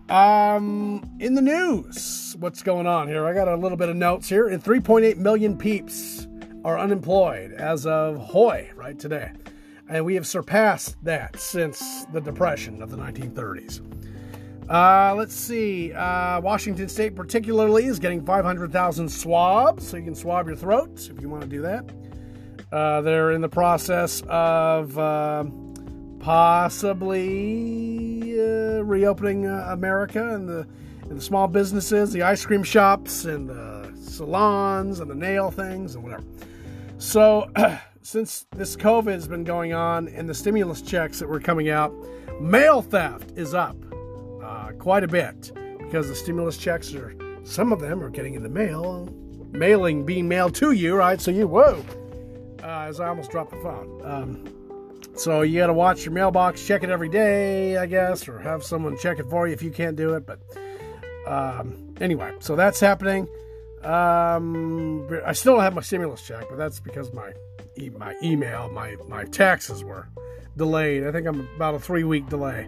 um, 0.10 1.10
in 1.20 1.34
the 1.36 1.42
news, 1.42 2.36
what's 2.40 2.62
going 2.62 2.86
on 2.86 3.08
here? 3.08 3.26
I 3.26 3.34
got 3.34 3.48
a 3.48 3.56
little 3.56 3.78
bit 3.78 3.88
of 3.88 3.96
notes 3.96 4.28
here. 4.28 4.50
And 4.50 4.62
3.8 4.62 5.16
million 5.16 5.58
peeps 5.58 6.28
are 6.70 6.78
unemployed 6.78 7.52
as 7.54 7.88
of 7.88 8.18
Hoy 8.18 8.70
right 8.76 9.00
today, 9.00 9.32
and 9.90 10.06
we 10.06 10.14
have 10.14 10.28
surpassed 10.28 11.04
that 11.04 11.40
since 11.40 12.06
the 12.14 12.22
Depression 12.22 12.84
of 12.84 12.92
the 12.92 12.98
1930s. 12.98 13.82
Uh, 14.70 15.16
let's 15.18 15.34
see. 15.34 15.92
Uh, 15.94 16.40
Washington 16.42 16.88
State, 16.88 17.16
particularly, 17.16 17.86
is 17.86 17.98
getting 17.98 18.24
500,000 18.24 19.10
swabs, 19.10 19.88
so 19.88 19.98
you 19.98 20.04
can 20.04 20.14
swab 20.14 20.46
your 20.46 20.56
throat 20.56 21.10
if 21.10 21.20
you 21.24 21.28
want 21.28 21.42
to 21.42 21.50
do 21.50 21.64
that. 21.64 21.92
Uh, 22.72 23.02
they're 23.02 23.32
in 23.32 23.42
the 23.42 23.50
process 23.50 24.22
of 24.30 24.96
uh, 25.00 25.46
possibly 26.20 27.20
uh, 28.40 28.84
reopening 28.84 29.48
uh, 29.48 29.70
America 29.72 30.36
and 30.36 30.48
the, 30.48 30.68
and 31.02 31.18
the 31.18 31.22
small 31.22 31.48
businesses, 31.48 32.14
the 32.14 32.22
ice 32.22 32.46
cream 32.46 32.62
shops, 32.62 33.26
and 33.26 33.50
the 33.50 33.92
salons, 34.00 35.00
and 35.00 35.10
the 35.10 35.16
nail 35.16 35.50
things, 35.50 35.96
and 35.96 36.04
whatever. 36.04 36.24
So, 37.00 37.50
since 38.04 38.46
this 38.52 38.76
COVID 38.76 39.12
has 39.14 39.28
been 39.28 39.44
going 39.44 39.74
on 39.74 40.08
and 40.10 40.30
the 40.30 40.36
stimulus 40.36 40.84
checks 40.84 41.20
that 41.20 41.28
were 41.28 41.40
coming 41.40 41.70
out, 41.70 41.92
mail 42.40 42.84
theft 42.84 43.32
is 43.36 43.56
up 43.56 43.76
uh, 44.44 44.74
quite 44.78 45.04
a 45.04 45.08
bit 45.08 45.52
because 45.80 46.08
the 46.08 46.16
stimulus 46.16 46.58
checks 46.58 46.94
are, 46.94 47.16
some 47.44 47.74
of 47.74 47.80
them 47.80 48.04
are 48.04 48.10
getting 48.10 48.36
in 48.36 48.44
the 48.44 48.50
mail, 48.50 49.10
mailing 49.52 50.06
being 50.06 50.28
mailed 50.28 50.54
to 50.56 50.72
you, 50.72 50.96
right? 50.96 51.20
So 51.20 51.32
you, 51.32 51.48
whoa 51.48 51.84
uh, 52.64 52.86
as 52.88 53.00
I 53.00 53.08
almost 53.08 53.32
dropped 53.32 53.52
the 53.52 53.58
phone. 53.58 54.02
Um, 54.04 55.00
so 55.16 55.42
you 55.42 55.60
got 55.60 55.68
to 55.68 55.74
watch 55.74 56.06
your 56.06 56.14
mailbox, 56.14 56.66
check 56.66 56.84
it 56.84 56.90
every 56.90 57.10
day, 57.10 57.78
I 57.78 57.86
guess, 57.86 58.28
or 58.28 58.40
have 58.40 58.64
someone 58.64 58.98
check 58.98 59.20
it 59.20 59.30
for 59.30 59.48
you 59.48 59.54
if 59.54 59.62
you 59.62 59.72
can't 59.72 59.96
do 59.96 60.14
it. 60.14 60.26
But 60.26 60.40
um, 61.28 61.96
anyway, 62.00 62.34
so 62.40 62.56
that's 62.56 62.80
happening. 62.80 63.28
Um, 63.84 65.10
I 65.26 65.34
still 65.34 65.60
have 65.60 65.74
my 65.74 65.82
stimulus 65.82 66.22
check, 66.22 66.46
but 66.50 66.58
that's 66.58 66.80
because 66.80 67.14
my 67.14 67.34
my 67.98 68.16
email, 68.22 68.70
my 68.70 68.96
my 69.08 69.24
taxes 69.26 69.84
were 69.84 70.08
delayed. 70.58 71.06
I 71.06 71.12
think 71.12 71.28
I'm 71.28 71.48
about 71.56 71.76
a 71.76 71.80
three 71.80 72.04
week 72.04 72.28
delay. 72.28 72.68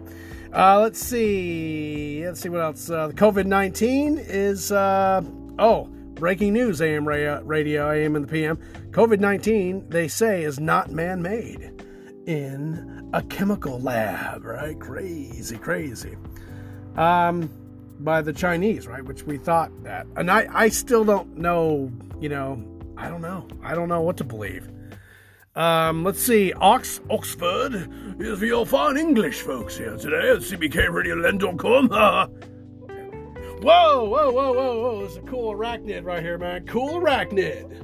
Uh, 0.54 0.80
let's 0.80 0.98
see. 0.98 2.24
Let's 2.24 2.40
see 2.40 2.48
what 2.48 2.60
else. 2.60 2.88
Uh, 2.90 3.08
the 3.08 3.14
COVID 3.14 3.46
nineteen 3.46 4.18
is. 4.18 4.72
Uh, 4.72 5.22
oh, 5.58 5.88
breaking 6.22 6.52
news. 6.52 6.80
AM 6.80 7.06
radio, 7.06 7.90
AM 7.90 8.16
and 8.16 8.24
the 8.24 8.30
PM. 8.30 8.56
COVID 8.92 9.18
19, 9.18 9.88
they 9.88 10.06
say, 10.06 10.44
is 10.44 10.60
not 10.60 10.90
man 10.90 11.20
made 11.20 11.84
in 12.26 13.10
a 13.12 13.22
chemical 13.22 13.80
lab, 13.80 14.44
right? 14.44 14.78
Crazy, 14.78 15.58
crazy. 15.58 16.16
Um, 16.94 17.50
by 18.04 18.22
the 18.22 18.32
Chinese, 18.32 18.86
right? 18.86 19.04
Which 19.04 19.24
we 19.24 19.38
thought 19.38 19.70
that. 19.84 20.06
And 20.16 20.30
I, 20.30 20.46
I 20.52 20.68
still 20.68 21.04
don't 21.04 21.36
know, 21.36 21.90
you 22.20 22.28
know, 22.28 22.62
I 22.96 23.08
don't 23.08 23.22
know. 23.22 23.48
I 23.62 23.74
don't 23.74 23.88
know 23.88 24.00
what 24.00 24.16
to 24.18 24.24
believe. 24.24 24.68
Um, 25.54 26.02
let's 26.02 26.22
see. 26.22 26.52
Ox 26.54 27.00
Oxford 27.10 27.74
is 28.18 28.38
for 28.38 28.46
your 28.46 28.64
fine 28.64 28.96
English 28.96 29.42
folks 29.42 29.76
here 29.76 29.96
today 29.96 30.30
at 30.30 30.38
CBKRadioLand.com. 30.38 31.88
whoa, 33.60 34.04
whoa, 34.04 34.30
whoa, 34.30 34.52
whoa, 34.52 34.80
whoa. 34.80 35.00
There's 35.00 35.16
a 35.16 35.22
cool 35.22 35.54
arachnid 35.54 36.04
right 36.04 36.22
here, 36.22 36.38
man. 36.38 36.66
Cool 36.66 37.00
arachnid. 37.00 37.78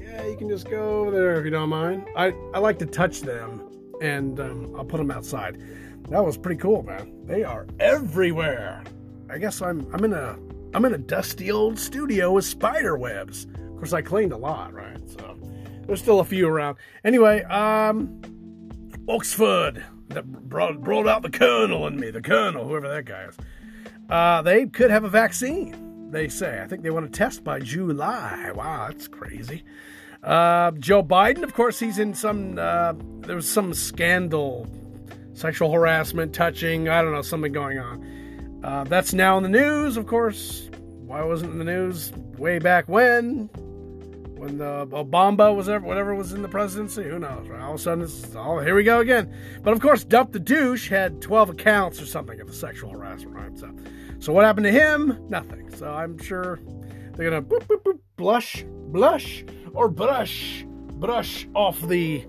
Yeah, 0.00 0.24
you 0.26 0.36
can 0.36 0.48
just 0.48 0.70
go 0.70 1.00
over 1.00 1.10
there 1.10 1.38
if 1.38 1.44
you 1.44 1.50
don't 1.50 1.68
mind. 1.68 2.06
I, 2.16 2.32
I 2.54 2.60
like 2.60 2.78
to 2.78 2.86
touch 2.86 3.20
them, 3.20 3.68
and 4.00 4.40
um, 4.40 4.74
I'll 4.76 4.84
put 4.84 4.96
them 4.96 5.10
outside. 5.10 5.60
That 6.08 6.24
was 6.24 6.38
pretty 6.38 6.60
cool, 6.60 6.82
man. 6.82 7.12
They 7.26 7.42
are 7.44 7.66
everywhere. 7.78 8.84
I 9.30 9.38
guess 9.38 9.60
I'm 9.60 9.86
I'm 9.92 10.04
in 10.04 10.12
a 10.12 10.38
I'm 10.74 10.84
in 10.84 10.94
a 10.94 10.98
dusty 10.98 11.50
old 11.50 11.78
studio 11.78 12.32
with 12.32 12.44
spider 12.44 12.96
webs. 12.96 13.46
Of 13.54 13.76
course, 13.76 13.92
I 13.92 14.02
cleaned 14.02 14.32
a 14.32 14.36
lot, 14.36 14.72
right? 14.72 14.98
So 15.08 15.38
there's 15.86 16.00
still 16.00 16.20
a 16.20 16.24
few 16.24 16.48
around. 16.48 16.76
Anyway, 17.04 17.42
um, 17.44 18.20
Oxford 19.08 19.84
that 20.08 20.26
brought 20.48 20.80
brought 20.80 21.06
out 21.08 21.22
the 21.22 21.30
Colonel 21.30 21.86
in 21.86 21.98
me, 21.98 22.10
the 22.10 22.22
Colonel, 22.22 22.66
whoever 22.66 22.88
that 22.88 23.04
guy 23.04 23.24
is. 23.24 23.36
Uh, 24.08 24.42
they 24.42 24.66
could 24.66 24.90
have 24.90 25.04
a 25.04 25.08
vaccine. 25.08 26.10
They 26.10 26.28
say. 26.28 26.62
I 26.62 26.68
think 26.68 26.82
they 26.82 26.90
want 26.90 27.10
to 27.10 27.18
test 27.18 27.42
by 27.42 27.58
July. 27.58 28.52
Wow, 28.54 28.86
that's 28.88 29.08
crazy. 29.08 29.64
Uh, 30.22 30.70
Joe 30.72 31.02
Biden, 31.02 31.42
of 31.42 31.54
course, 31.54 31.78
he's 31.78 31.98
in 31.98 32.14
some. 32.14 32.58
Uh, 32.58 32.94
there 33.20 33.36
was 33.36 33.48
some 33.48 33.74
scandal, 33.74 34.68
sexual 35.34 35.72
harassment, 35.72 36.32
touching. 36.32 36.88
I 36.88 37.02
don't 37.02 37.12
know, 37.12 37.22
something 37.22 37.52
going 37.52 37.78
on. 37.78 38.15
Uh, 38.62 38.84
that's 38.84 39.12
now 39.12 39.36
in 39.36 39.42
the 39.42 39.48
news, 39.48 39.96
of 39.96 40.06
course. 40.06 40.70
Why 41.06 41.22
wasn't 41.22 41.50
it 41.50 41.52
in 41.52 41.58
the 41.58 41.64
news 41.64 42.12
way 42.36 42.58
back 42.58 42.88
when? 42.88 43.48
When 44.36 44.58
the 44.58 44.86
Obama 44.88 45.54
was 45.54 45.68
ever, 45.68 45.86
whatever 45.86 46.14
was 46.14 46.32
in 46.32 46.42
the 46.42 46.48
presidency, 46.48 47.04
who 47.04 47.18
knows? 47.18 47.48
Right? 47.48 47.62
All 47.62 47.74
of 47.74 47.80
a 47.80 47.82
sudden, 47.82 48.04
it's 48.04 48.34
all 48.34 48.58
here 48.58 48.74
we 48.74 48.84
go 48.84 49.00
again. 49.00 49.32
But 49.62 49.72
of 49.72 49.80
course, 49.80 50.04
Dump 50.04 50.32
the 50.32 50.40
douche 50.40 50.88
had 50.88 51.22
12 51.22 51.50
accounts 51.50 52.02
or 52.02 52.06
something 52.06 52.40
of 52.40 52.48
the 52.48 52.52
sexual 52.52 52.90
harassment, 52.90 53.34
right? 53.36 53.56
So, 53.56 53.74
so 54.18 54.32
what 54.32 54.44
happened 54.44 54.64
to 54.64 54.72
him? 54.72 55.18
Nothing. 55.28 55.74
So 55.74 55.88
I'm 55.88 56.18
sure 56.18 56.60
they're 57.14 57.30
gonna 57.30 57.42
boop, 57.42 57.66
boop, 57.66 57.82
boop, 57.82 57.98
blush, 58.16 58.64
blush, 58.68 59.44
or 59.72 59.88
brush, 59.88 60.64
brush 60.66 61.48
off 61.54 61.80
the. 61.82 62.26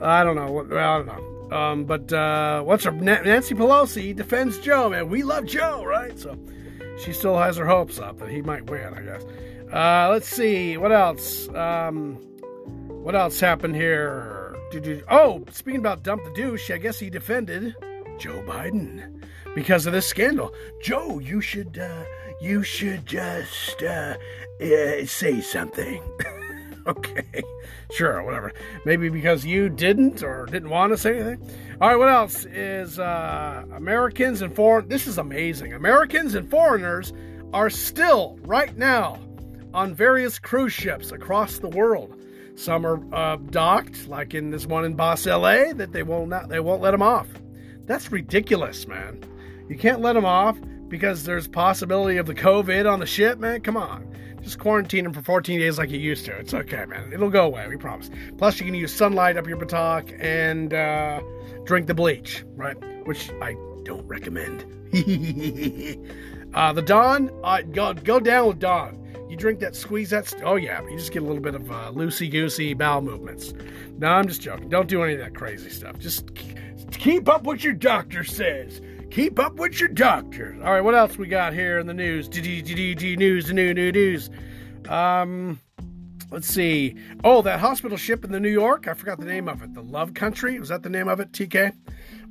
I 0.00 0.24
don't 0.24 0.36
know. 0.36 0.50
Well, 0.50 0.78
I 0.78 0.96
don't 0.98 1.06
know. 1.06 1.29
Um, 1.50 1.84
but 1.84 2.12
uh, 2.12 2.62
what's 2.62 2.84
her 2.84 2.92
Nancy 2.92 3.54
Pelosi 3.54 4.14
defends 4.14 4.58
Joe, 4.58 4.90
man. 4.90 5.08
We 5.08 5.22
love 5.22 5.46
Joe, 5.46 5.84
right? 5.84 6.16
So 6.18 6.38
she 6.98 7.12
still 7.12 7.38
has 7.38 7.56
her 7.56 7.66
hopes 7.66 7.98
up 7.98 8.18
that 8.18 8.28
he 8.28 8.42
might 8.42 8.70
win, 8.70 8.94
I 8.94 9.02
guess. 9.02 9.24
Uh, 9.72 10.08
let's 10.10 10.28
see 10.28 10.76
what 10.76 10.92
else. 10.92 11.48
Um, 11.50 12.14
what 13.02 13.14
else 13.14 13.40
happened 13.40 13.76
here? 13.76 14.56
Oh, 15.08 15.44
speaking 15.50 15.80
about 15.80 16.02
dump 16.02 16.22
the 16.24 16.32
douche, 16.32 16.70
I 16.70 16.78
guess 16.78 16.98
he 16.98 17.10
defended 17.10 17.74
Joe 18.18 18.42
Biden 18.46 19.24
because 19.54 19.86
of 19.86 19.92
this 19.92 20.06
scandal. 20.06 20.54
Joe, 20.80 21.18
you 21.18 21.40
should 21.40 21.78
uh, 21.78 22.04
you 22.40 22.62
should 22.62 23.06
just 23.06 23.82
uh, 23.82 24.16
uh, 24.60 25.06
say 25.06 25.40
something. 25.40 26.02
okay, 26.90 27.42
sure, 27.92 28.22
whatever. 28.22 28.52
Maybe 28.84 29.08
because 29.08 29.44
you 29.44 29.68
didn't 29.68 30.22
or 30.22 30.46
didn't 30.46 30.70
want 30.70 30.92
to 30.92 30.98
say 30.98 31.18
anything. 31.18 31.50
All 31.80 31.88
right, 31.88 31.96
what 31.96 32.08
else 32.08 32.44
is 32.44 32.98
uh, 32.98 33.64
Americans 33.72 34.42
and 34.42 34.54
foreign? 34.54 34.88
This 34.88 35.06
is 35.06 35.18
amazing. 35.18 35.72
Americans 35.72 36.34
and 36.34 36.50
foreigners 36.50 37.12
are 37.52 37.70
still 37.70 38.38
right 38.42 38.76
now 38.76 39.18
on 39.72 39.94
various 39.94 40.38
cruise 40.38 40.72
ships 40.72 41.12
across 41.12 41.58
the 41.58 41.68
world. 41.68 42.16
Some 42.56 42.84
are 42.86 43.14
uh, 43.14 43.36
docked, 43.36 44.08
like 44.08 44.34
in 44.34 44.50
this 44.50 44.66
one 44.66 44.84
in 44.84 44.94
Boss 44.94 45.24
LA, 45.26 45.72
that 45.72 45.92
they 45.92 46.02
won't 46.02 46.28
not, 46.28 46.48
they 46.48 46.60
won't 46.60 46.82
let 46.82 46.90
them 46.90 47.02
off. 47.02 47.28
That's 47.86 48.12
ridiculous, 48.12 48.86
man. 48.86 49.22
You 49.68 49.78
can't 49.78 50.00
let 50.00 50.12
them 50.12 50.24
off 50.24 50.58
because 50.88 51.24
there's 51.24 51.48
possibility 51.48 52.18
of 52.18 52.26
the 52.26 52.34
COVID 52.34 52.90
on 52.90 53.00
the 53.00 53.06
ship, 53.06 53.38
man. 53.38 53.62
Come 53.62 53.76
on. 53.76 54.14
Just 54.42 54.58
quarantine 54.58 55.04
them 55.04 55.12
for 55.12 55.22
14 55.22 55.60
days 55.60 55.78
like 55.78 55.90
you 55.90 55.98
used 55.98 56.24
to. 56.26 56.36
It's 56.36 56.54
okay, 56.54 56.84
man. 56.86 57.12
It'll 57.12 57.30
go 57.30 57.46
away, 57.46 57.66
we 57.68 57.76
promise. 57.76 58.10
Plus, 58.38 58.58
you 58.58 58.66
can 58.66 58.74
use 58.74 58.92
sunlight 58.92 59.36
up 59.36 59.46
your 59.46 59.56
buttock 59.56 60.06
and 60.18 60.72
uh, 60.72 61.20
drink 61.64 61.86
the 61.86 61.94
bleach, 61.94 62.44
right? 62.56 62.76
Which 63.06 63.30
I 63.42 63.54
don't 63.84 64.06
recommend. 64.06 64.62
uh, 66.54 66.72
the 66.72 66.82
Dawn, 66.82 67.30
uh, 67.44 67.62
go, 67.62 67.94
go 67.94 68.20
down 68.20 68.48
with 68.48 68.58
Dawn. 68.58 68.96
You 69.28 69.36
drink 69.36 69.60
that, 69.60 69.76
squeeze 69.76 70.10
that. 70.10 70.26
St- 70.26 70.42
oh 70.42 70.56
yeah, 70.56 70.82
you 70.82 70.96
just 70.96 71.12
get 71.12 71.22
a 71.22 71.24
little 71.24 71.42
bit 71.42 71.54
of 71.54 71.70
uh, 71.70 71.92
loosey 71.92 72.28
goosey 72.28 72.74
bowel 72.74 73.00
movements. 73.00 73.54
No, 73.98 74.08
I'm 74.08 74.26
just 74.26 74.40
joking. 74.40 74.68
Don't 74.68 74.88
do 74.88 75.04
any 75.04 75.12
of 75.14 75.20
that 75.20 75.36
crazy 75.36 75.70
stuff. 75.70 75.98
Just 76.00 76.34
keep 76.90 77.28
up 77.28 77.44
what 77.44 77.62
your 77.62 77.74
doctor 77.74 78.24
says. 78.24 78.80
Keep 79.10 79.40
up 79.40 79.56
with 79.56 79.80
your 79.80 79.88
doctor. 79.88 80.56
All 80.62 80.72
right, 80.72 80.80
what 80.80 80.94
else 80.94 81.18
we 81.18 81.26
got 81.26 81.52
here 81.52 81.80
in 81.80 81.88
the 81.88 81.94
news? 81.94 82.28
D 82.28 82.62
news, 83.16 83.52
new, 83.52 83.74
new 83.74 83.90
news. 83.90 84.30
Um, 84.88 85.58
let's 86.30 86.46
see. 86.46 86.94
Oh, 87.24 87.42
that 87.42 87.58
hospital 87.58 87.96
ship 87.96 88.24
in 88.24 88.30
the 88.30 88.38
New 88.38 88.50
York. 88.50 88.86
I 88.86 88.94
forgot 88.94 89.18
the 89.18 89.26
name 89.26 89.48
of 89.48 89.62
it. 89.62 89.74
The 89.74 89.82
Love 89.82 90.14
Country. 90.14 90.60
Was 90.60 90.68
that 90.68 90.84
the 90.84 90.90
name 90.90 91.08
of 91.08 91.18
it? 91.18 91.32
TK, 91.32 91.72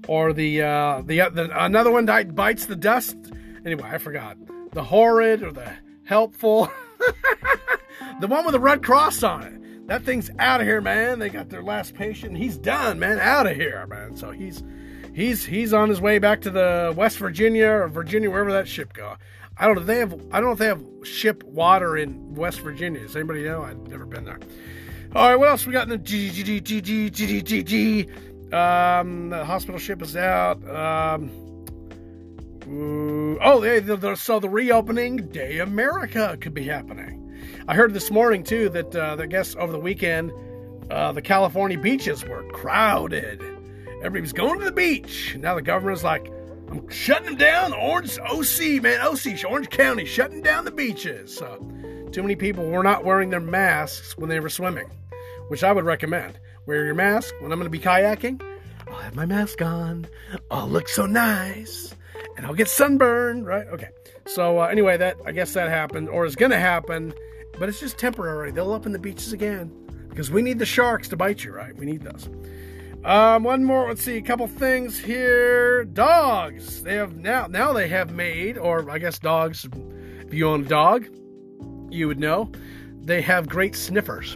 or 0.07 0.31
the 0.31 0.61
uh, 0.61 1.01
the, 1.05 1.19
uh, 1.19 1.29
the 1.29 1.65
another 1.65 1.91
one 1.91 2.05
that 2.05 2.33
bites 2.33 2.65
the 2.65 2.77
dust. 2.77 3.17
Anyway, 3.65 3.83
I 3.83 3.97
forgot. 3.97 4.37
The 4.71 4.83
horrid 4.83 5.43
or 5.43 5.51
the 5.51 5.73
helpful. 6.05 6.71
the 8.21 8.27
one 8.27 8.45
with 8.45 8.53
the 8.53 8.59
red 8.59 8.83
cross 8.83 9.21
on 9.21 9.43
it. 9.43 9.87
That 9.87 10.03
thing's 10.03 10.29
out 10.39 10.61
of 10.61 10.67
here, 10.67 10.79
man. 10.79 11.19
They 11.19 11.29
got 11.29 11.49
their 11.49 11.63
last 11.63 11.93
patient. 11.93 12.37
He's 12.37 12.57
done, 12.57 12.99
man. 12.99 13.19
Out 13.19 13.47
of 13.47 13.57
here, 13.57 13.85
man. 13.87 14.15
So 14.15 14.31
he's 14.31 14.63
he's 15.19 15.45
he's 15.45 15.73
on 15.73 15.89
his 15.89 15.99
way 15.99 16.17
back 16.17 16.41
to 16.41 16.49
the 16.49 16.93
West 16.95 17.17
Virginia 17.17 17.67
or 17.67 17.87
Virginia, 17.89 18.29
wherever 18.31 18.53
that 18.53 18.67
ship 18.67 18.93
go. 18.93 19.15
I 19.57 19.65
don't 19.65 19.75
know. 19.75 19.81
If 19.81 19.87
they 19.87 19.97
have 19.97 20.13
I 20.31 20.39
don't 20.39 20.45
know 20.45 20.51
if 20.53 20.59
they 20.59 20.67
have 20.67 20.83
ship 21.03 21.43
water 21.43 21.97
in 21.97 22.35
West 22.35 22.61
Virginia. 22.61 23.01
Does 23.01 23.15
anybody 23.15 23.43
know? 23.43 23.63
I've 23.63 23.87
never 23.87 24.05
been 24.05 24.23
there. 24.23 24.39
All 25.15 25.29
right, 25.29 25.35
what 25.35 25.49
else 25.49 25.65
we 25.65 25.73
got 25.73 25.83
in 25.83 25.89
the 25.89 25.97
G 25.97 26.29
G 26.29 26.43
G 26.43 26.61
G 26.61 26.81
G 26.81 27.09
G 27.09 27.41
G 27.41 27.63
G? 27.63 28.09
Um, 28.53 29.29
the 29.29 29.43
hospital 29.43 29.79
ship 29.79 30.01
is 30.01 30.15
out. 30.15 30.57
Um, 30.69 31.29
oh, 33.41 33.59
they, 33.59 33.79
they, 33.79 34.15
so 34.15 34.39
the 34.39 34.49
reopening 34.49 35.27
Day 35.29 35.59
America 35.59 36.37
could 36.39 36.53
be 36.53 36.63
happening. 36.63 37.17
I 37.67 37.75
heard 37.75 37.93
this 37.93 38.09
morning 38.09 38.43
too 38.43 38.69
that 38.69 38.95
uh, 38.95 39.17
I 39.19 39.25
guess 39.25 39.55
over 39.55 39.71
the 39.71 39.79
weekend 39.79 40.31
uh, 40.89 41.11
the 41.11 41.21
California 41.21 41.77
beaches 41.77 42.23
were 42.23 42.43
crowded. 42.51 43.41
Everybody 43.99 44.21
was 44.21 44.33
going 44.33 44.59
to 44.59 44.65
the 44.65 44.71
beach. 44.71 45.35
Now 45.37 45.55
the 45.55 45.61
governor's 45.61 46.05
like, 46.05 46.31
I'm 46.71 46.87
shutting 46.89 47.25
them 47.25 47.35
down. 47.35 47.73
Orange 47.73 48.17
OC 48.19 48.81
man, 48.81 49.01
OC 49.01 49.43
Orange 49.45 49.69
County 49.69 50.05
shutting 50.05 50.41
down 50.41 50.63
the 50.63 50.71
beaches. 50.71 51.41
Too 52.11 52.21
many 52.21 52.35
people 52.37 52.65
were 52.69 52.81
not 52.81 53.03
wearing 53.03 53.29
their 53.29 53.41
masks 53.41 54.17
when 54.17 54.29
they 54.29 54.39
were 54.39 54.49
swimming, 54.49 54.89
which 55.49 55.63
I 55.63 55.73
would 55.73 55.83
recommend. 55.83 56.39
Wear 56.65 56.85
your 56.85 56.95
mask 56.95 57.33
when 57.39 57.51
I'm 57.51 57.59
going 57.59 57.69
to 57.71 57.77
be 57.77 57.83
kayaking. 57.83 58.41
I'll 58.87 58.97
have 58.99 59.15
my 59.15 59.25
mask 59.25 59.61
on. 59.61 60.07
I'll 60.49 60.69
look 60.69 60.87
so 60.87 61.05
nice 61.05 61.93
and 62.37 62.45
I'll 62.45 62.53
get 62.53 62.69
sunburned, 62.69 63.45
right? 63.45 63.67
Okay. 63.67 63.89
So 64.25 64.59
uh, 64.59 64.67
anyway, 64.67 64.95
that 64.95 65.17
I 65.25 65.33
guess 65.33 65.53
that 65.53 65.69
happened 65.69 66.07
or 66.07 66.25
is 66.25 66.37
going 66.37 66.51
to 66.51 66.59
happen, 66.59 67.13
but 67.59 67.67
it's 67.67 67.79
just 67.79 67.97
temporary. 67.97 68.51
They'll 68.51 68.71
open 68.71 68.93
the 68.93 68.99
beaches 68.99 69.33
again 69.33 69.71
because 70.07 70.31
we 70.31 70.41
need 70.41 70.57
the 70.57 70.65
sharks 70.65 71.09
to 71.09 71.17
bite 71.17 71.43
you, 71.43 71.51
right? 71.51 71.75
We 71.75 71.85
need 71.85 72.01
those. 72.01 72.29
Um, 73.03 73.43
one 73.43 73.63
more. 73.63 73.87
Let's 73.87 74.03
see 74.03 74.17
a 74.17 74.21
couple 74.21 74.47
things 74.47 74.99
here. 74.99 75.85
Dogs. 75.85 76.83
They 76.83 76.95
have 76.95 77.15
now. 77.15 77.47
Now 77.47 77.71
they 77.71 77.87
have 77.87 78.11
made, 78.11 78.57
or 78.57 78.89
I 78.89 78.97
guess 78.97 79.19
dogs. 79.19 79.67
If 80.27 80.33
you 80.33 80.49
own 80.49 80.65
a 80.65 80.67
dog, 80.67 81.07
you 81.89 82.07
would 82.07 82.19
know. 82.19 82.51
They 83.01 83.21
have 83.21 83.47
great 83.47 83.75
sniffers. 83.75 84.35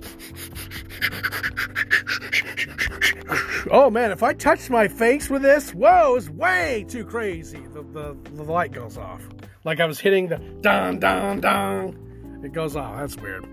oh 3.69 3.89
man, 3.89 4.11
if 4.11 4.23
I 4.23 4.33
touch 4.33 4.69
my 4.69 4.87
face 4.87 5.29
with 5.29 5.41
this, 5.41 5.73
whoa, 5.73 6.15
it's 6.15 6.29
way 6.29 6.85
too 6.87 7.03
crazy. 7.05 7.61
The, 7.73 7.83
the, 7.83 8.17
the 8.33 8.43
light 8.43 8.71
goes 8.71 8.97
off. 8.97 9.21
Like 9.65 9.79
I 9.79 9.85
was 9.85 9.99
hitting 9.99 10.29
the 10.29 10.37
dong, 10.61 10.99
dong, 10.99 11.41
dong. 11.41 12.41
It 12.43 12.53
goes 12.53 12.75
off. 12.75 12.97
That's 12.97 13.17
weird. 13.17 13.45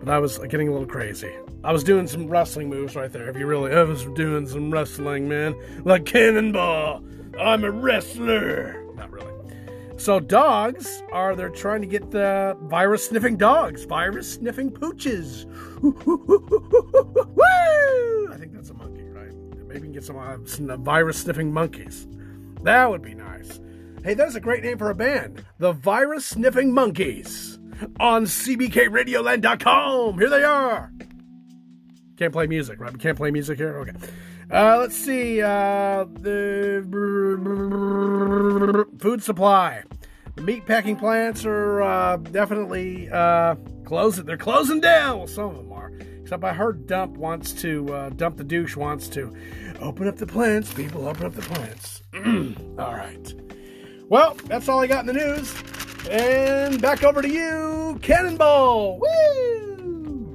But 0.00 0.10
I 0.10 0.18
was 0.18 0.38
getting 0.38 0.68
a 0.68 0.72
little 0.72 0.86
crazy. 0.86 1.32
I 1.64 1.72
was 1.72 1.82
doing 1.82 2.06
some 2.06 2.28
wrestling 2.28 2.68
moves 2.68 2.94
right 2.94 3.12
there. 3.12 3.28
If 3.28 3.36
you 3.36 3.46
really, 3.46 3.72
I 3.72 3.82
was 3.82 4.04
doing 4.14 4.46
some 4.46 4.70
wrestling, 4.70 5.28
man. 5.28 5.54
Like 5.84 6.06
Cannonball. 6.06 7.02
I'm 7.38 7.64
a 7.64 7.70
wrestler. 7.70 8.84
Not 8.94 9.10
really. 9.10 9.32
So 9.96 10.20
dogs 10.20 11.02
are 11.12 11.34
they're 11.34 11.48
trying 11.48 11.80
to 11.80 11.88
get 11.88 12.12
the 12.12 12.56
virus 12.62 13.08
sniffing 13.08 13.36
dogs, 13.36 13.84
virus 13.84 14.34
sniffing 14.34 14.70
pooches. 14.70 15.46
I 18.32 18.36
think 18.36 18.52
that's 18.52 18.70
a 18.70 18.74
monkey, 18.74 19.02
right? 19.04 19.32
Maybe 19.66 19.74
we 19.74 19.80
can 19.80 19.92
get 19.92 20.04
some, 20.04 20.16
uh, 20.16 20.36
some 20.44 20.84
virus 20.84 21.18
sniffing 21.18 21.52
monkeys. 21.52 22.06
That 22.62 22.88
would 22.90 23.02
be 23.02 23.14
nice. 23.14 23.60
Hey, 24.04 24.14
that's 24.14 24.36
a 24.36 24.40
great 24.40 24.62
name 24.62 24.78
for 24.78 24.90
a 24.90 24.94
band. 24.94 25.44
The 25.58 25.72
Virus 25.72 26.26
Sniffing 26.26 26.72
Monkeys 26.72 27.58
on 27.98 28.24
CBKRadioland.com. 28.24 30.18
Here 30.18 30.30
they 30.30 30.44
are. 30.44 30.92
Can't 32.18 32.32
play 32.32 32.48
music, 32.48 32.80
right? 32.80 32.92
We 32.92 32.98
can't 32.98 33.16
play 33.16 33.30
music 33.30 33.58
here? 33.58 33.78
Okay. 33.78 33.92
Uh, 34.50 34.78
let's 34.78 34.96
see. 34.96 35.40
Uh, 35.40 36.04
the 36.14 36.84
food 38.98 39.22
supply. 39.22 39.84
The 40.34 40.42
meat 40.42 40.66
packing 40.66 40.96
plants 40.96 41.44
are 41.46 41.80
uh, 41.80 42.16
definitely 42.16 43.08
uh, 43.08 43.54
closing. 43.84 44.24
They're 44.26 44.36
closing 44.36 44.80
down. 44.80 45.18
Well, 45.18 45.28
some 45.28 45.50
of 45.50 45.56
them 45.58 45.72
are. 45.72 45.92
Except 46.22 46.42
I 46.42 46.52
heard 46.52 46.88
Dump 46.88 47.16
wants 47.16 47.52
to, 47.54 47.94
uh, 47.94 48.10
Dump 48.10 48.36
the 48.36 48.44
douche 48.44 48.74
wants 48.76 49.08
to 49.10 49.32
open 49.80 50.08
up 50.08 50.16
the 50.16 50.26
plants. 50.26 50.74
People, 50.74 51.06
open 51.06 51.24
up 51.24 51.34
the 51.34 51.42
plants. 51.42 52.02
all 52.16 52.94
right. 52.94 53.32
Well, 54.08 54.34
that's 54.46 54.68
all 54.68 54.80
I 54.80 54.88
got 54.88 55.08
in 55.08 55.14
the 55.14 55.24
news. 55.24 55.54
And 56.10 56.82
back 56.82 57.04
over 57.04 57.22
to 57.22 57.28
you, 57.28 57.98
Cannonball. 58.02 58.98
Woo! 58.98 60.34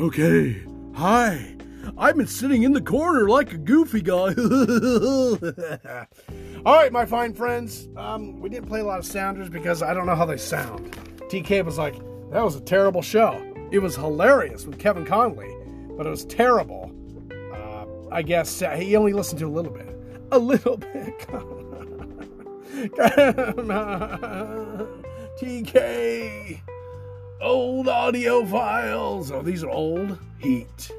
Okay. 0.00 0.64
Hi. 0.94 1.56
I've 1.96 2.16
been 2.16 2.26
sitting 2.26 2.62
in 2.62 2.72
the 2.72 2.80
corner 2.80 3.28
like 3.28 3.52
a 3.52 3.58
goofy 3.58 4.02
guy. 4.02 4.34
All 6.66 6.74
right, 6.76 6.92
my 6.92 7.06
fine 7.06 7.32
friends. 7.32 7.88
Um, 7.96 8.40
we 8.40 8.48
didn't 8.48 8.68
play 8.68 8.80
a 8.80 8.84
lot 8.84 8.98
of 8.98 9.06
sounders 9.06 9.48
because 9.48 9.82
I 9.82 9.94
don't 9.94 10.06
know 10.06 10.14
how 10.14 10.26
they 10.26 10.36
sound. 10.36 10.92
TK 11.30 11.64
was 11.64 11.78
like, 11.78 11.94
that 12.32 12.44
was 12.44 12.56
a 12.56 12.60
terrible 12.60 13.02
show. 13.02 13.42
It 13.70 13.78
was 13.78 13.96
hilarious 13.96 14.66
with 14.66 14.78
Kevin 14.78 15.04
Conley, 15.06 15.54
but 15.96 16.06
it 16.06 16.10
was 16.10 16.24
terrible. 16.26 16.92
Uh, 17.54 17.86
I 18.14 18.22
guess 18.22 18.60
uh, 18.62 18.70
he 18.72 18.96
only 18.96 19.12
listened 19.12 19.38
to 19.40 19.46
a 19.46 19.48
little 19.48 19.72
bit. 19.72 19.86
A 20.32 20.38
little 20.38 20.76
bit. 20.76 21.18
TK. 25.40 26.60
Old 27.40 27.88
audio 27.88 28.44
files. 28.44 29.32
Oh, 29.32 29.42
these 29.42 29.64
are 29.64 29.70
old. 29.70 30.18
Heat. 30.40 30.90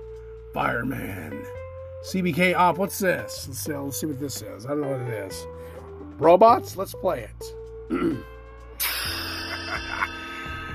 Fireman. 0.53 1.43
CBK 2.05 2.55
op. 2.55 2.77
What's 2.77 2.99
this? 2.99 3.47
Let's 3.47 3.59
see, 3.59 3.73
let's 3.73 3.99
see 3.99 4.05
what 4.05 4.19
this 4.19 4.41
is. 4.41 4.65
I 4.65 4.69
don't 4.69 4.81
know 4.81 4.89
what 4.89 5.01
it 5.01 5.09
is. 5.09 5.47
Robots? 6.19 6.77
Let's 6.77 6.93
play 6.93 7.21
it. 7.21 7.55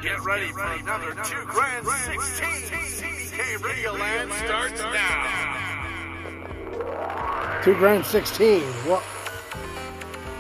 Get 0.03 0.21
ready 0.25 0.49
for 0.49 0.63
another 0.63 1.15
two 1.25 1.45
grand 1.47 1.87
sixteen. 1.87 2.49
CBK 2.81 3.63
Radio 3.65 3.93
Land 3.93 4.33
starts 4.33 4.81
now. 4.81 5.53
Two 7.63 7.75
grand 7.75 8.05
sixteen. 8.05 8.63
What? 8.89 9.03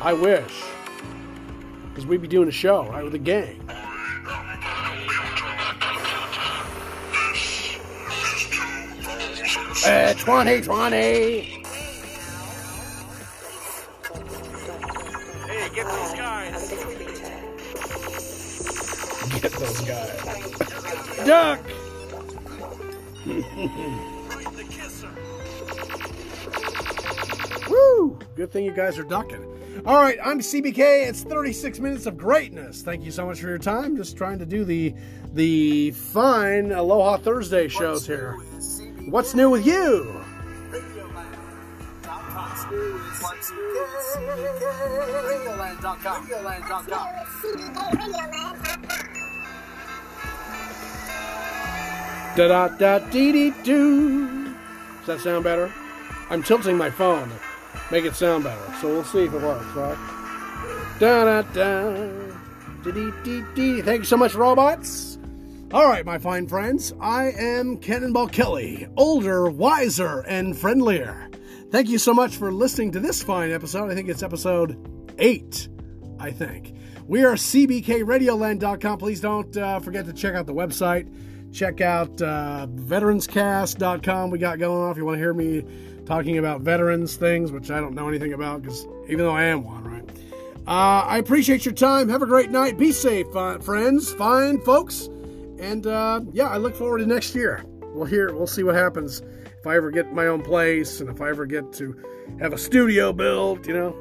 I 0.02 0.12
wish. 0.12 0.64
Because 1.88 2.06
we'd 2.06 2.22
be 2.22 2.28
doing 2.28 2.48
a 2.48 2.52
show, 2.52 2.88
right, 2.88 3.04
with 3.04 3.14
a 3.14 3.18
gang. 3.18 3.65
Uh, 9.86 10.12
2020. 10.14 10.96
Hey, 10.96 11.62
get 15.72 15.86
those 15.86 16.12
guys. 16.14 16.70
Get 19.40 19.52
those 19.52 19.80
guys. 19.82 21.24
Duck! 21.24 21.60
Woo! 27.70 28.18
Good 28.34 28.50
thing 28.50 28.64
you 28.64 28.72
guys 28.72 28.98
are 28.98 29.04
ducking. 29.04 29.44
All 29.86 30.02
right, 30.02 30.18
I'm 30.24 30.40
CBK. 30.40 31.06
It's 31.06 31.22
36 31.22 31.78
minutes 31.78 32.06
of 32.06 32.16
greatness. 32.16 32.82
Thank 32.82 33.04
you 33.04 33.12
so 33.12 33.24
much 33.24 33.40
for 33.40 33.46
your 33.46 33.58
time. 33.58 33.96
Just 33.96 34.16
trying 34.16 34.40
to 34.40 34.46
do 34.46 34.64
the 34.64 34.92
the 35.34 35.92
fine 35.92 36.72
Aloha 36.72 37.18
Thursday 37.18 37.68
shows 37.68 38.04
here. 38.04 38.36
What's 39.06 39.36
new 39.36 39.50
with 39.50 39.64
you? 39.64 40.20
Da 52.36 52.48
da 52.48 52.68
da 52.68 52.98
dee 52.98 53.30
dee 53.30 53.50
doo. 53.62 54.44
Does 54.98 55.06
that 55.06 55.20
sound 55.20 55.44
better? 55.44 55.72
I'm 56.28 56.42
tilting 56.42 56.76
my 56.76 56.90
phone 56.90 57.28
to 57.28 57.34
make 57.92 58.04
it 58.04 58.16
sound 58.16 58.42
better, 58.42 58.74
so 58.80 58.88
we'll 58.88 59.04
see 59.04 59.24
if 59.24 59.32
it 59.32 59.40
works, 59.40 59.66
right? 59.76 59.96
Da 60.98 61.24
da 61.24 61.42
da. 61.54 62.08
Dee 62.82 62.90
dee 62.90 63.12
dee 63.22 63.44
dee. 63.54 63.82
Thank 63.82 64.00
you 64.00 64.04
so 64.04 64.16
much, 64.16 64.34
robots. 64.34 65.15
All 65.72 65.88
right, 65.88 66.06
my 66.06 66.16
fine 66.16 66.46
friends, 66.46 66.94
I 67.00 67.32
am 67.32 67.78
Cannonball 67.78 68.28
Kelly, 68.28 68.86
older, 68.96 69.50
wiser, 69.50 70.20
and 70.28 70.56
friendlier. 70.56 71.28
Thank 71.72 71.88
you 71.88 71.98
so 71.98 72.14
much 72.14 72.36
for 72.36 72.52
listening 72.52 72.92
to 72.92 73.00
this 73.00 73.20
fine 73.20 73.50
episode. 73.50 73.90
I 73.90 73.96
think 73.96 74.08
it's 74.08 74.22
episode 74.22 74.78
eight, 75.18 75.68
I 76.20 76.30
think. 76.30 76.72
We 77.08 77.24
are 77.24 77.34
cbkradioland.com. 77.34 78.98
Please 78.98 79.20
don't 79.20 79.56
uh, 79.56 79.80
forget 79.80 80.06
to 80.06 80.12
check 80.12 80.36
out 80.36 80.46
the 80.46 80.54
website. 80.54 81.12
Check 81.52 81.80
out 81.80 82.22
uh, 82.22 82.68
veteranscast.com 82.70 84.30
we 84.30 84.38
got 84.38 84.60
going 84.60 84.84
on 84.84 84.92
if 84.92 84.96
you 84.96 85.04
want 85.04 85.16
to 85.16 85.20
hear 85.20 85.34
me 85.34 85.64
talking 86.04 86.38
about 86.38 86.60
veterans 86.60 87.16
things, 87.16 87.50
which 87.50 87.72
I 87.72 87.80
don't 87.80 87.94
know 87.94 88.08
anything 88.08 88.34
about 88.34 88.62
because 88.62 88.86
even 89.08 89.24
though 89.24 89.34
I 89.34 89.42
am 89.42 89.64
one, 89.64 89.82
right? 89.82 90.08
Uh, 90.68 91.04
I 91.08 91.18
appreciate 91.18 91.64
your 91.64 91.74
time. 91.74 92.08
Have 92.08 92.22
a 92.22 92.26
great 92.26 92.52
night. 92.52 92.78
Be 92.78 92.92
safe, 92.92 93.26
friends, 93.32 94.12
fine 94.12 94.60
folks. 94.60 95.08
And 95.60 95.86
uh, 95.86 96.20
yeah, 96.32 96.48
I 96.48 96.56
look 96.56 96.74
forward 96.74 96.98
to 96.98 97.06
next 97.06 97.34
year. 97.34 97.64
We'll 97.94 98.06
hear, 98.06 98.32
we'll 98.34 98.46
see 98.46 98.62
what 98.62 98.74
happens 98.74 99.22
if 99.58 99.66
I 99.66 99.76
ever 99.76 99.90
get 99.90 100.12
my 100.12 100.26
own 100.26 100.42
place 100.42 101.00
and 101.00 101.08
if 101.08 101.20
I 101.20 101.30
ever 101.30 101.46
get 101.46 101.72
to 101.74 101.96
have 102.40 102.52
a 102.52 102.58
studio 102.58 103.12
built, 103.12 103.66
you 103.66 103.74
know. 103.74 103.96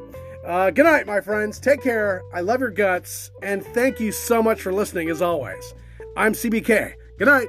Uh, 0.46 0.70
good 0.70 0.84
night, 0.84 1.08
my 1.08 1.22
friends. 1.22 1.60
Take 1.60 1.82
care. 1.82 2.22
I 2.34 2.42
love 2.42 2.60
your 2.60 2.70
guts. 2.70 3.32
And 3.42 3.66
thank 3.66 4.00
you 4.00 4.12
so 4.12 4.44
much 4.44 4.62
for 4.62 4.72
listening, 4.72 5.10
as 5.10 5.22
always. 5.22 5.74
I'm 6.16 6.34
CBK. 6.34 6.94
Good 7.18 7.28
night. 7.28 7.48